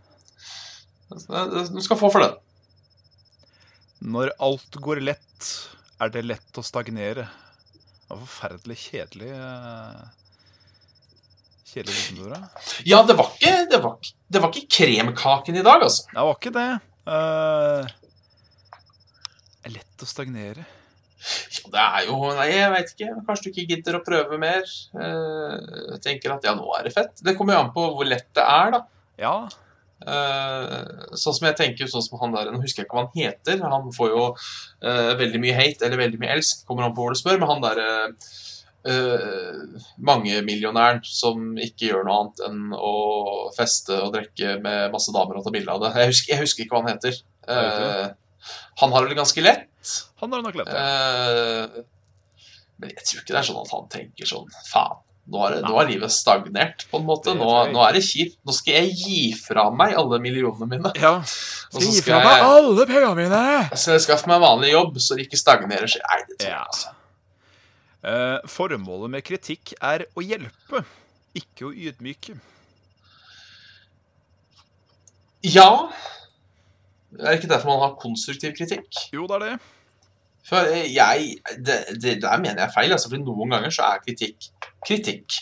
Du 1.09 1.81
skal 1.85 1.99
få 2.01 2.11
for 2.11 2.25
den. 2.25 2.37
Når 4.07 4.33
alt 4.43 4.77
går 4.83 5.01
lett, 5.05 5.51
er 6.03 6.11
det 6.13 6.25
lett 6.27 6.59
å 6.61 6.65
stagnere. 6.67 7.29
Det 7.29 8.11
var 8.13 8.23
forferdelig 8.25 8.77
kjedelig 8.85 9.31
eh, 9.35 10.03
Kjedelig 11.77 11.93
liksom, 11.93 12.20
Dora. 12.24 12.39
Ja, 12.89 13.03
det 13.05 13.14
var 13.18 13.35
ikke, 13.35 13.51
det 13.68 13.79
var, 13.85 14.12
det 14.33 14.41
var 14.41 14.55
ikke 14.55 14.77
kremkaken 14.79 15.59
i 15.61 15.64
dag, 15.66 15.83
altså. 15.85 16.07
Det 16.09 16.22
var 16.24 16.39
ikke 16.39 16.53
det. 16.55 16.70
Uh, 17.05 17.91
det 19.61 19.68
er 19.68 19.74
lett 19.74 20.05
å 20.07 20.09
stagnere. 20.09 20.64
Ja, 21.27 21.68
det 21.74 21.83
er 21.83 22.09
jo 22.09 22.16
Nei, 22.39 22.47
jeg 22.53 22.72
veit 22.72 22.95
ikke. 22.95 23.11
Kanskje 23.27 23.45
du 23.45 23.51
ikke 23.51 23.66
gidder 23.74 23.99
å 23.99 24.03
prøve 24.07 24.39
mer. 24.41 24.64
Uh, 24.97 25.93
Jeg 25.97 26.01
tenker 26.07 26.33
at 26.39 26.49
ja, 26.49 26.57
nå 26.57 26.64
er 26.79 26.89
det 26.89 26.95
fett. 26.97 27.20
Det 27.20 27.37
kommer 27.37 27.59
jo 27.59 27.62
an 27.66 27.72
på 27.77 27.85
hvor 27.99 28.09
lett 28.09 28.29
det 28.37 28.49
er, 28.57 28.72
da. 28.79 28.83
Ja. 29.20 29.37
Uh, 30.01 31.12
sånn 31.16 31.37
som 31.37 31.49
jeg 31.51 31.59
tenker 31.61 31.93
sånn 31.93 32.05
som 32.05 32.20
han 32.20 32.35
der, 32.37 32.51
Nå 32.53 32.61
husker 32.61 32.83
jeg 32.83 32.89
ikke 32.89 32.97
hva 33.03 33.05
han 33.05 33.20
heter. 33.20 33.61
Han 33.68 33.93
får 33.97 34.16
jo 34.16 34.27
uh, 34.33 35.12
veldig 35.20 35.45
mye 35.45 35.61
hate 35.61 35.85
eller 35.91 36.07
veldig 36.07 36.24
mye 36.24 36.37
elsk, 36.39 36.64
kommer 36.68 36.89
an 36.89 36.97
på 36.97 37.05
hvor 37.05 37.12
du 37.12 37.20
spør. 37.20 37.41
Men 37.43 37.53
han 37.53 37.64
derre 37.68 37.89
uh, 38.09 38.35
mangemillionæren 40.07 41.01
som 41.07 41.57
ikke 41.59 41.89
gjør 41.91 42.05
noe 42.07 42.18
annet 42.20 42.43
enn 42.47 42.74
å 42.76 42.93
feste 43.57 43.97
og 44.05 44.12
drikke 44.14 44.59
med 44.62 44.93
masse 44.95 45.14
damer 45.14 45.41
og 45.41 45.47
ta 45.47 45.53
bilde 45.55 45.74
av 45.74 45.82
det. 45.82 45.93
Jeg 46.01 46.12
husker, 46.12 46.34
jeg 46.34 46.45
husker 46.45 46.64
ikke 46.64 46.76
hva 46.76 46.84
han 46.84 46.93
heter. 46.95 47.18
Uh, 47.47 48.07
Eh, 48.07 48.07
han 48.80 48.93
har 48.93 49.07
det 49.07 49.14
ganske 49.14 49.41
lett. 49.41 49.97
Han 50.20 50.32
har 50.32 50.43
nok 50.43 50.55
lett, 50.55 50.70
ja. 50.70 50.84
Uh, 50.84 51.84
men 52.76 52.93
jeg 52.93 53.05
tror 53.09 53.22
ikke 53.22 53.32
det 53.34 53.41
er 53.41 53.47
sånn 53.49 53.61
at 53.62 53.72
han 53.72 53.87
tenker 53.93 54.28
sånn 54.28 54.49
Faen, 54.68 54.99
nå 55.32 55.45
er, 55.47 55.57
nå 55.64 55.78
er 55.80 55.89
livet 55.89 56.12
stagnert, 56.12 56.84
på 56.91 57.01
en 57.01 57.07
måte. 57.07 57.34
Nå, 57.39 57.49
nå 57.72 57.82
er 57.87 57.97
det 57.97 58.03
kjipt. 58.07 58.37
Nå 58.47 58.55
skal 58.55 58.76
jeg 58.80 58.93
gi 59.01 59.20
fra 59.39 59.68
meg 59.74 59.97
alle 59.99 60.20
millionene 60.22 60.68
mine. 60.70 60.93
ja. 61.01 61.14
Skal 61.24 61.87
gi 61.87 62.05
fra 62.05 62.20
meg 62.24 62.45
alle 62.47 62.87
pengene 62.89 63.14
mine! 63.18 63.43
skal 63.72 63.97
jeg 63.97 64.07
skaffe 64.07 64.30
meg 64.30 64.43
vanlig 64.45 64.74
jobb, 64.74 65.01
så 65.03 65.16
det 65.16 65.26
ikke 65.26 65.41
stagnerer 65.41 65.91
Så, 65.91 66.03
Nei, 66.05 66.20
det 66.28 66.39
tror 66.43 66.53
jeg 66.53 66.61
altså. 66.62 66.96
Eh, 68.07 68.39
formålet 68.47 69.11
med 69.11 69.25
kritikk 69.27 69.73
er 69.83 70.05
å 70.15 70.23
hjelpe, 70.23 70.83
ikke 71.35 71.67
å 71.67 71.73
ydmyke. 71.75 72.37
Ja. 75.43 75.71
Det 77.11 77.27
Er 77.27 77.39
ikke 77.39 77.51
derfor 77.51 77.73
man 77.73 77.83
har 77.83 77.97
konstruktiv 77.99 78.55
kritikk? 78.59 78.87
Jo, 79.13 79.27
det 79.27 79.41
er 79.41 79.45
det. 79.47 79.57
For 80.47 80.71
eh, 80.71 80.87
jeg 80.95 81.35
det, 81.59 81.81
det 82.03 82.23
Der 82.23 82.39
mener 82.39 82.63
jeg 82.63 82.75
feil. 82.75 82.93
Altså, 82.93 83.11
for 83.11 83.19
noen 83.19 83.51
ganger 83.51 83.75
så 83.75 83.89
er 83.91 84.05
kritikk 84.07 84.51
kritikk. 84.87 85.41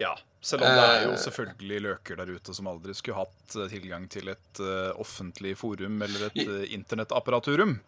Ja, 0.00 0.14
selv 0.46 0.62
om 0.62 0.70
det 0.78 0.86
er 0.86 1.04
jo 1.06 1.12
Eh. 1.16 1.20
selvfølgelig 1.24 1.78
løker 1.88 2.18
der 2.20 2.30
ute 2.30 2.54
som 2.54 2.68
aldri 2.70 2.94
skulle 2.94 3.18
hatt 3.18 3.56
eh, 3.58 3.68
tilgang 3.72 4.06
til 4.12 4.30
et 4.30 4.60
eh, 4.62 4.92
offentlig 5.02 5.56
forum 5.58 6.00
eller 6.06 6.28
et 6.28 6.38
uh, 6.46 6.64
internettapparaturrum. 6.76 7.78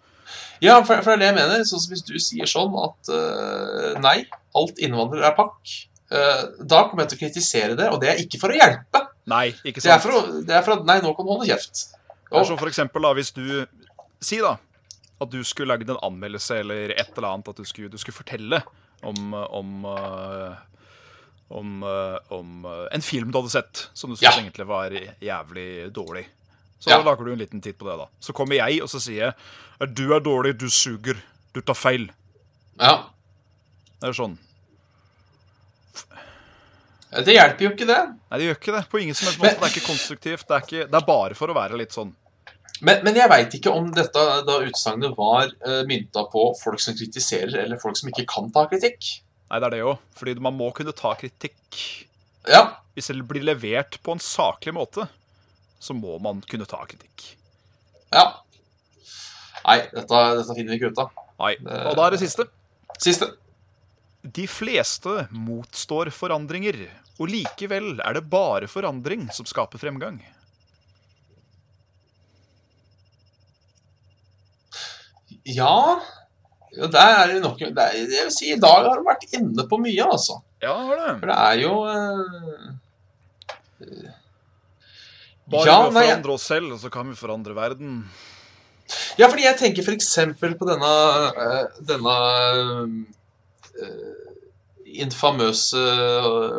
Ja, 0.61 0.75
for, 0.85 1.01
for 1.07 1.15
det 1.15 1.15
er 1.15 1.21
det 1.23 1.29
jeg 1.29 1.37
mener. 1.39 1.63
Sånn 1.65 1.87
Hvis 1.89 2.03
du 2.05 2.17
sier 2.21 2.51
sånn 2.51 2.75
at 2.83 3.13
uh, 3.15 3.95
nei, 4.03 4.19
alt 4.59 4.83
innvandrer 4.83 5.25
er 5.31 5.37
pakk, 5.39 5.77
uh, 6.13 6.43
da 6.61 6.83
kommer 6.89 7.07
jeg 7.07 7.15
til 7.15 7.19
å 7.19 7.23
kritisere 7.23 7.79
det, 7.79 7.89
og 7.95 8.03
det 8.03 8.11
er 8.13 8.23
ikke 8.25 8.43
for 8.43 8.53
å 8.53 8.59
hjelpe. 8.59 9.07
Nei, 9.29 9.47
ikke 9.63 9.81
Det 9.81 9.89
er 9.89 10.01
sant? 10.01 10.05
for, 10.09 10.19
å, 10.19 10.43
det 10.45 10.57
er 10.57 10.65
for 10.67 10.81
at 10.81 10.89
nei, 10.89 10.99
nå 11.05 11.15
kan 11.17 11.29
du 11.29 11.33
holde 11.33 11.49
kjeft. 11.49 11.87
Og, 12.29 12.43
som 12.45 12.59
for 12.61 12.69
eksempel 12.69 13.07
da, 13.07 13.15
hvis 13.17 13.33
du 13.37 13.45
Si 14.21 14.41
da 14.43 14.57
at 15.23 15.31
du 15.33 15.41
skulle 15.47 15.73
lagd 15.73 15.89
en 15.91 15.99
anmeldelse 16.07 16.61
eller 16.63 16.93
et 16.95 17.17
eller 17.17 17.29
annet, 17.33 17.49
at 17.51 17.59
du 17.59 17.67
skulle, 17.67 17.91
du 17.91 17.99
skulle 17.99 18.19
fortelle 18.19 18.61
om 19.07 19.35
om, 19.35 19.85
eh, 19.91 20.57
om, 21.51 21.83
eh, 21.83 22.19
om 22.35 22.65
eh, 22.69 22.87
en 22.93 23.03
film 23.03 23.31
du 23.33 23.39
hadde 23.39 23.51
sett 23.55 23.87
som 23.95 24.11
du 24.11 24.17
syntes 24.17 24.37
Ja. 24.37 24.43
egentlig 24.43 24.67
var 24.67 24.91
jævlig 25.21 25.93
dårlig. 25.93 26.27
Så 26.81 26.91
Ja. 26.91 27.03
lager 27.03 27.25
du 27.25 27.33
en 27.33 27.39
liten 27.39 27.61
titt 27.61 27.79
på 27.79 27.89
det, 27.89 27.97
da. 27.99 28.07
Så 28.21 28.33
kommer 28.33 28.55
jeg, 28.55 28.83
og 28.83 28.89
så 28.89 29.01
sier 29.01 29.33
jeg 29.81 29.95
du 29.95 30.13
er 30.15 30.21
dårlig, 30.21 30.57
du 30.59 30.69
suger, 30.71 31.17
du 31.55 31.61
tar 31.63 31.75
feil. 31.75 32.11
ja. 32.81 33.05
Det 34.01 34.09
er 34.09 34.13
sånn 34.13 34.39
Det 37.11 37.33
hjelper 37.35 37.65
jo 37.65 37.71
ikke, 37.73 37.87
det. 37.89 37.99
Nei, 38.31 38.39
det 38.39 38.45
gjør 38.47 38.59
ikke 38.61 38.75
det. 38.77 38.83
På 38.93 39.01
ingen 39.01 39.15
som 39.17 39.27
helst 39.27 39.41
Men- 39.41 39.55
Det 39.55 39.63
er 39.63 39.73
ikke 39.81 39.87
konstruktivt. 39.89 40.47
Det 40.47 40.55
er, 40.55 40.61
ikke, 40.67 40.91
det 40.91 40.95
er 40.95 41.07
bare 41.07 41.35
for 41.35 41.49
å 41.49 41.55
være 41.57 41.79
litt 41.79 41.91
sånn 41.93 42.15
Men, 42.81 43.03
men 43.03 43.15
jeg 43.17 43.29
veit 43.29 43.51
ikke 43.57 43.73
om 43.75 43.91
dette 43.91 44.13
da 44.47 44.59
utsagnet 44.63 45.17
var 45.17 45.49
uh, 45.67 45.83
mynta 45.89 46.23
på 46.31 46.55
folk 46.63 46.79
som 46.79 46.95
kritiserer, 46.95 47.65
eller 47.65 47.77
folk 47.83 47.97
som 47.97 48.09
ikke 48.09 48.25
kan 48.29 48.53
ta 48.53 48.67
kritikk. 48.71 49.23
Nei, 49.49 49.59
det 49.61 49.67
er 49.69 49.75
det 49.77 49.81
jo. 49.81 49.95
Fordi 50.19 50.35
man 50.45 50.57
må 50.59 50.69
kunne 50.77 50.93
ta 50.97 51.15
kritikk. 51.19 51.79
Ja, 52.49 52.63
Hvis 52.97 53.09
det 53.13 53.23
blir 53.29 53.45
levert 53.45 53.99
på 54.03 54.15
en 54.15 54.23
saklig 54.23 54.73
måte, 54.75 55.07
så 55.81 55.95
må 55.95 56.17
man 56.23 56.41
kunne 56.49 56.67
ta 56.69 56.81
kritikk. 56.89 57.35
ja. 58.13 58.27
Nei, 59.69 59.83
dette, 59.93 60.19
dette 60.39 60.55
finner 60.57 60.71
vi 60.73 60.77
ikke 60.79 60.89
ut 60.95 61.01
av. 61.03 61.09
Nei. 61.43 61.51
Og 61.91 61.97
da 61.99 62.05
er 62.07 62.15
det 62.15 62.21
siste. 62.23 62.47
Siste. 63.03 63.27
De 64.23 64.47
fleste 64.49 65.27
motstår 65.35 66.09
forandringer, 66.15 66.79
og 67.19 67.29
likevel 67.29 67.99
er 68.01 68.17
det 68.17 68.23
bare 68.33 68.71
forandring 68.71 69.27
som 69.35 69.45
skaper 69.51 69.83
fremgang. 69.83 70.23
Ja 75.45 76.01
Der 76.79 77.13
er 77.25 77.33
det 77.33 77.41
nok 77.43 77.59
det 77.59 77.75
er, 77.75 77.97
Jeg 77.99 78.27
vil 78.29 78.35
si 78.35 78.53
i 78.53 78.61
dag 78.61 78.87
har 78.87 79.01
du 79.01 79.07
vært 79.07 79.27
inne 79.35 79.65
på 79.67 79.81
mye, 79.83 80.05
altså. 80.07 80.39
Ja, 80.63 80.75
har 80.79 81.01
det. 81.01 81.13
For 81.21 81.31
det 81.31 81.39
er 81.43 81.57
jo 81.63 81.73
uh, 81.87 82.69
Bare 85.49 85.67
Ja, 85.67 85.77
vi 85.89 85.95
forandre 85.97 86.35
oss 86.35 86.47
selv, 86.51 86.75
så 86.79 86.91
kan 86.93 87.11
vi 87.11 87.19
forandre 87.19 87.57
verden. 87.57 88.03
Ja, 89.19 89.27
fordi 89.27 89.45
jeg 89.47 89.59
tenker 89.61 89.93
eksempel 89.95 90.55
på 90.59 90.69
denne, 90.69 90.95
uh, 91.35 91.67
denne 91.89 92.17
uh, 93.83 94.25
infamøse 94.99 95.83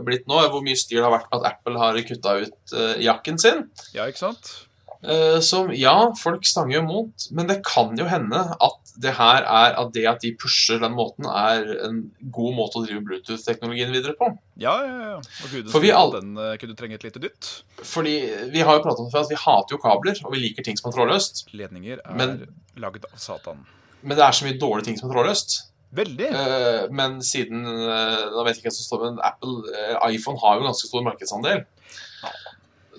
blitt 0.06 0.28
nå, 0.30 0.42
hvor 0.52 0.64
mye 0.66 0.78
styr 0.80 1.00
det 1.00 1.08
har 1.08 1.16
vært 1.16 1.30
med 1.32 1.40
at 1.40 1.54
Apple 1.54 1.80
har 1.82 2.02
kutta 2.08 2.36
ut 2.44 2.76
jakken 3.02 3.40
sin. 3.42 3.66
Ja, 3.96 4.06
ikke 4.08 4.22
sant? 4.28 4.69
Eh, 5.02 5.40
Som, 5.40 5.70
ja, 5.72 6.12
folk 6.20 6.44
stanger 6.44 6.76
jo 6.80 6.82
mot, 6.84 7.28
men 7.32 7.48
det 7.48 7.62
kan 7.64 7.94
jo 7.98 8.04
hende 8.10 8.42
at 8.60 8.90
det 9.00 9.14
her 9.16 9.46
er 9.48 9.78
at 9.80 9.94
det 9.96 10.04
at 10.12 10.20
de 10.20 10.34
pusher 10.36 10.82
den 10.82 10.92
måten, 10.92 11.24
er 11.26 11.64
en 11.88 12.02
god 12.36 12.52
måte 12.58 12.82
å 12.82 12.84
drive 12.84 13.00
Bluetooth-teknologien 13.08 13.94
videre 13.96 14.12
på. 14.20 14.28
Ja, 14.60 14.74
ja, 14.84 14.98
ja. 15.14 15.16
Og 15.46 15.54
gud, 15.54 15.70
For 15.72 15.80
vi 15.80 15.94
all- 15.96 16.12
den 16.18 16.36
eh, 16.36 16.58
kunne 16.60 16.76
trenge 16.76 16.96
et 17.00 17.04
lite 17.08 17.22
dytt. 17.24 17.64
Fordi 17.80 18.18
vi 18.52 18.60
har 18.60 18.76
jo 18.76 18.84
pratet 18.84 19.00
om 19.00 19.08
det 19.08 19.16
før 19.16 19.24
at 19.24 19.32
vi 19.32 19.40
hater 19.40 19.78
jo 19.78 19.82
kabler, 19.86 20.20
og 20.26 20.34
vi 20.36 20.44
liker 20.44 20.64
ting 20.68 20.76
som 20.76 20.92
er 20.92 20.98
trådløst. 20.98 21.46
Ledninger 21.56 22.00
er 22.04 22.16
Men- 22.20 22.48
laget 22.76 23.06
av 23.08 23.16
Satan. 23.18 23.66
Men 24.04 24.18
det 24.18 24.24
er 24.26 24.32
så 24.36 24.46
mye 24.46 24.60
dårlige 24.60 24.86
ting 24.92 24.98
som 25.00 25.10
er 25.10 25.16
trådløst. 25.16 25.62
Veldig. 25.96 26.28
Uh, 26.30 26.92
men 26.94 27.16
siden 27.26 27.64
uh, 27.66 28.30
Da 28.36 28.44
vet 28.46 28.54
jeg 28.60 28.62
ikke 28.62 28.70
hva 28.70 28.76
som 28.78 28.86
står, 28.86 29.06
men 29.08 29.20
Apple, 29.26 29.64
uh, 29.74 30.12
iPhone 30.12 30.38
har 30.44 30.60
jo 30.60 30.68
ganske 30.68 30.86
stor 30.92 31.02
markedsandel. 31.08 31.64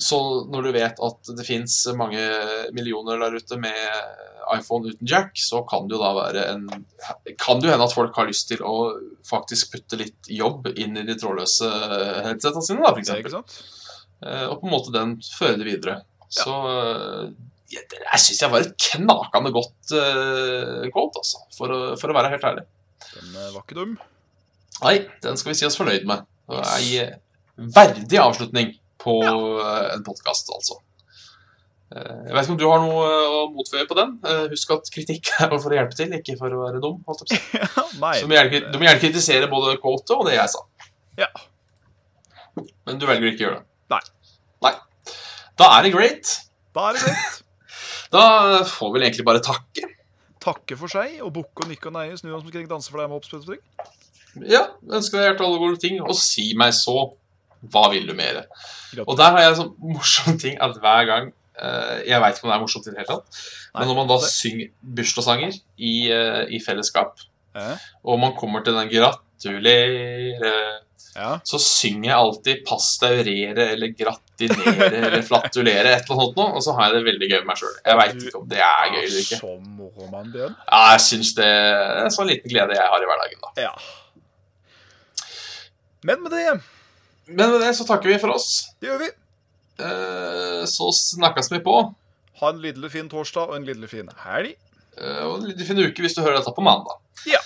Så 0.01 0.19
når 0.49 0.65
du 0.67 0.73
vet 0.75 1.01
at 1.07 1.31
det 1.37 1.45
fins 1.47 1.75
mange 1.99 2.23
millioner 2.77 3.21
der 3.21 3.37
ute 3.37 3.59
med 3.61 3.77
iPhone 4.55 4.89
uten 4.91 5.07
jack, 5.07 5.35
så 5.39 5.61
kan 5.69 5.87
det 5.89 5.95
jo 5.97 6.01
da 6.03 6.11
være 6.17 6.47
en 6.55 6.65
Kan 7.39 7.61
det 7.61 7.69
jo 7.69 7.75
hende 7.75 7.87
at 7.87 7.95
folk 7.95 8.17
har 8.17 8.29
lyst 8.31 8.49
til 8.51 8.63
å 8.67 8.77
faktisk 9.29 9.75
putte 9.75 9.99
litt 10.01 10.31
jobb 10.33 10.71
inn 10.73 10.97
i 10.99 11.05
de 11.07 11.17
trådløse 11.21 11.69
headsetene 12.27 12.65
sine, 12.65 12.83
da, 12.83 12.95
f.eks. 12.97 13.61
Eh, 14.25 14.47
Og 14.49 14.59
på 14.61 14.67
en 14.69 14.75
måte 14.75 14.95
den 14.95 15.15
føre 15.37 15.61
det 15.61 15.69
videre. 15.69 16.01
Så 16.33 16.57
eh, 16.73 17.31
jeg, 17.71 17.87
jeg 18.01 18.25
syns 18.25 18.43
jeg 18.43 18.53
var 18.53 18.65
et 18.67 18.75
knakende 18.91 19.53
godt 19.55 19.95
eh, 20.01 20.89
quote, 20.91 21.23
altså. 21.23 21.45
For 21.57 21.77
å, 21.77 21.81
for 22.01 22.11
å 22.11 22.17
være 22.19 22.33
helt 22.35 22.49
ærlig. 22.51 22.67
Den 23.15 23.33
var 23.39 23.63
ikke 23.63 23.79
dum. 23.79 23.97
Nei, 24.81 24.97
den 25.23 25.37
skal 25.39 25.53
vi 25.53 25.59
si 25.61 25.69
oss 25.69 25.79
fornøyd 25.79 26.09
med. 26.09 26.25
Det 26.51 26.61
er 26.65 26.77
ei 26.81 27.71
verdig 27.77 28.19
avslutning 28.23 28.71
på 29.01 29.17
ja. 29.25 29.35
en 29.97 30.05
podkast, 30.07 30.51
altså. 30.55 30.79
Eh, 31.95 32.19
Jeg 32.29 32.35
vet 32.37 32.45
ikke 32.45 32.55
om 32.55 32.59
du 32.61 32.67
har 32.71 32.83
noe 32.85 33.07
eh, 33.09 33.37
å 33.39 33.45
motføye 33.55 33.87
på 33.91 33.97
den. 33.99 34.13
Eh, 34.27 34.45
Husk 34.53 34.75
at 34.77 34.91
kritikk 34.95 35.33
er 35.41 35.51
for 35.57 35.73
å 35.73 35.79
hjelpe 35.79 35.97
til, 35.99 36.13
ikke 36.21 36.37
for 36.39 36.55
å 36.55 36.61
være 36.67 36.83
dum. 36.85 37.01
holdt. 37.09 37.33
Ja, 37.57 37.87
nei. 38.03 38.15
Så 38.21 38.27
du 38.27 38.31
må 38.31 38.37
gjerne, 38.39 38.63
du 38.71 38.79
må 38.79 38.87
gjerne 38.87 39.03
kritisere 39.03 39.51
både 39.51 39.77
quotet 39.83 40.15
og 40.17 40.27
det 40.29 40.37
jeg 40.37 40.53
sa. 40.55 40.65
Ja. 41.21 41.31
Men 42.87 42.99
du 43.01 43.07
velger 43.09 43.33
ikke 43.33 43.45
å 43.45 43.47
gjøre 43.49 43.61
det. 43.61 43.67
Nei. 43.91 44.03
Nei. 44.67 44.75
Da 45.61 45.71
er 45.77 45.87
det 45.87 45.95
great. 45.97 46.35
Da 46.77 46.91
er 46.91 46.99
det 46.99 47.07
greit. 47.09 47.39
Da 48.11 48.21
får 48.67 48.89
vi 48.89 48.95
vel 48.97 49.05
egentlig 49.07 49.23
bare 49.29 49.39
takke. 49.45 49.85
Takke 50.43 50.75
for 50.81 50.91
seg 50.91 51.21
og 51.23 51.29
bukke 51.37 51.63
og 51.63 51.69
nikke 51.71 51.91
og 51.91 51.95
neie, 51.95 52.17
snu 52.19 52.33
oss 52.35 52.43
omkring, 52.43 52.65
danse 52.67 52.91
for 52.91 52.99
deg 52.99 53.07
med 53.07 53.21
oppspillspring. 53.21 53.61
Ja, 54.51 54.65
ønsker 54.91 55.21
deg 55.21 55.29
hjertelig 55.29 55.47
alle 55.47 55.61
gode 55.63 55.79
ting, 55.83 56.01
og 56.03 56.17
si 56.19 56.49
meg 56.59 56.73
så 56.75 56.97
hva 57.69 57.91
vil 57.93 58.07
du 58.09 58.15
mer? 58.17 58.45
Og 59.07 59.17
der 59.19 59.31
har 59.35 59.41
jeg 59.45 59.51
en 59.53 59.59
sånn 59.63 59.75
morsom 59.95 60.39
ting 60.41 60.57
at 60.61 60.79
hver 60.81 61.05
gang 61.07 61.33
eh, 61.61 62.01
Jeg 62.09 62.21
veit 62.23 62.37
ikke 62.39 62.47
om 62.47 62.51
det 62.51 62.57
er 62.57 62.63
morsomt 62.65 62.87
i 62.87 62.91
det 62.95 62.99
hele 63.03 63.11
tatt, 63.13 63.41
men 63.75 63.87
når 63.91 63.99
man 64.01 64.09
da 64.09 64.17
synger 64.25 64.71
bursdagssanger 64.81 65.53
i, 65.77 65.95
eh, 66.11 66.47
i 66.57 66.61
fellesskap, 66.65 67.19
Eh, 67.51 67.77
og 68.07 68.21
man 68.23 68.37
kommer 68.39 68.63
til 68.63 68.77
den 68.77 68.89
'gratulere', 68.89 70.79
Ja. 71.17 71.39
så 71.45 71.59
synger 71.59 72.05
jeg 72.11 72.15
alltid 72.19 72.57
'pastaurere' 72.69 73.73
eller 73.75 73.89
'gratinere' 73.89 74.93
eller 74.95 75.23
'flatulere', 75.23 75.97
et 75.97 76.05
eller 76.07 76.21
annet 76.21 76.37
noe, 76.37 76.53
og 76.55 76.63
så 76.63 76.73
har 76.79 76.85
jeg 76.87 76.95
det 76.95 77.05
veldig 77.13 77.29
gøy 77.31 77.39
med 77.41 77.47
meg 77.51 77.57
sjøl. 77.59 77.75
Jeg 77.87 77.97
veit 77.99 78.15
ikke 78.23 78.39
om 78.39 78.49
det 78.49 78.59
er 78.59 78.93
gøy 78.95 79.03
eller 79.03 79.21
ikke. 79.25 79.41
Bjørn. 80.33 80.55
Ja, 80.71 80.91
jeg 80.93 81.01
syns 81.01 81.35
det 81.35 81.45
er 81.45 82.05
en 82.05 82.11
sånn 82.15 82.31
liten 82.31 82.49
glede 82.55 82.79
jeg 82.79 82.87
har 82.87 83.03
i 83.03 83.11
hverdagen, 83.11 83.43
da. 83.43 83.63
Ja. 83.63 83.75
Men 86.05 86.23
med 86.23 86.31
det, 86.31 86.61
Men 87.31 87.53
med 87.55 87.61
det 87.63 87.73
så 87.79 87.87
takker 87.87 88.11
vi 88.11 88.19
for 88.23 88.35
oss. 88.35 88.49
det 88.81 88.91
gjør 88.91 88.99
vi. 89.05 89.11
Eh, 89.85 90.65
Så 90.69 90.91
snakkes 90.97 91.51
vi 91.53 91.61
på. 91.65 91.75
Ha 92.41 92.49
en 92.51 92.61
lidderlig 92.63 92.91
fin 92.93 93.09
torsdag 93.09 93.49
og 93.53 93.57
en 93.57 93.65
lidderlig 93.69 93.91
fin 93.93 94.09
helg. 94.25 94.55
Eh, 94.99 95.23
Og 95.29 95.39
en 95.39 95.47
lydelig 95.51 95.67
fin 95.69 95.79
uke 95.81 96.03
hvis 96.05 96.17
du 96.17 96.23
hører 96.25 96.41
dette 96.41 96.53
på 96.57 96.65
mandag. 96.65 96.99
Ja. 97.31 97.41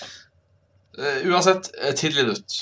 Eh, 0.98 1.26
Uansett, 1.28 1.70
eh, 1.82 1.92
tidlig 1.98 2.28
ut. 2.32 2.60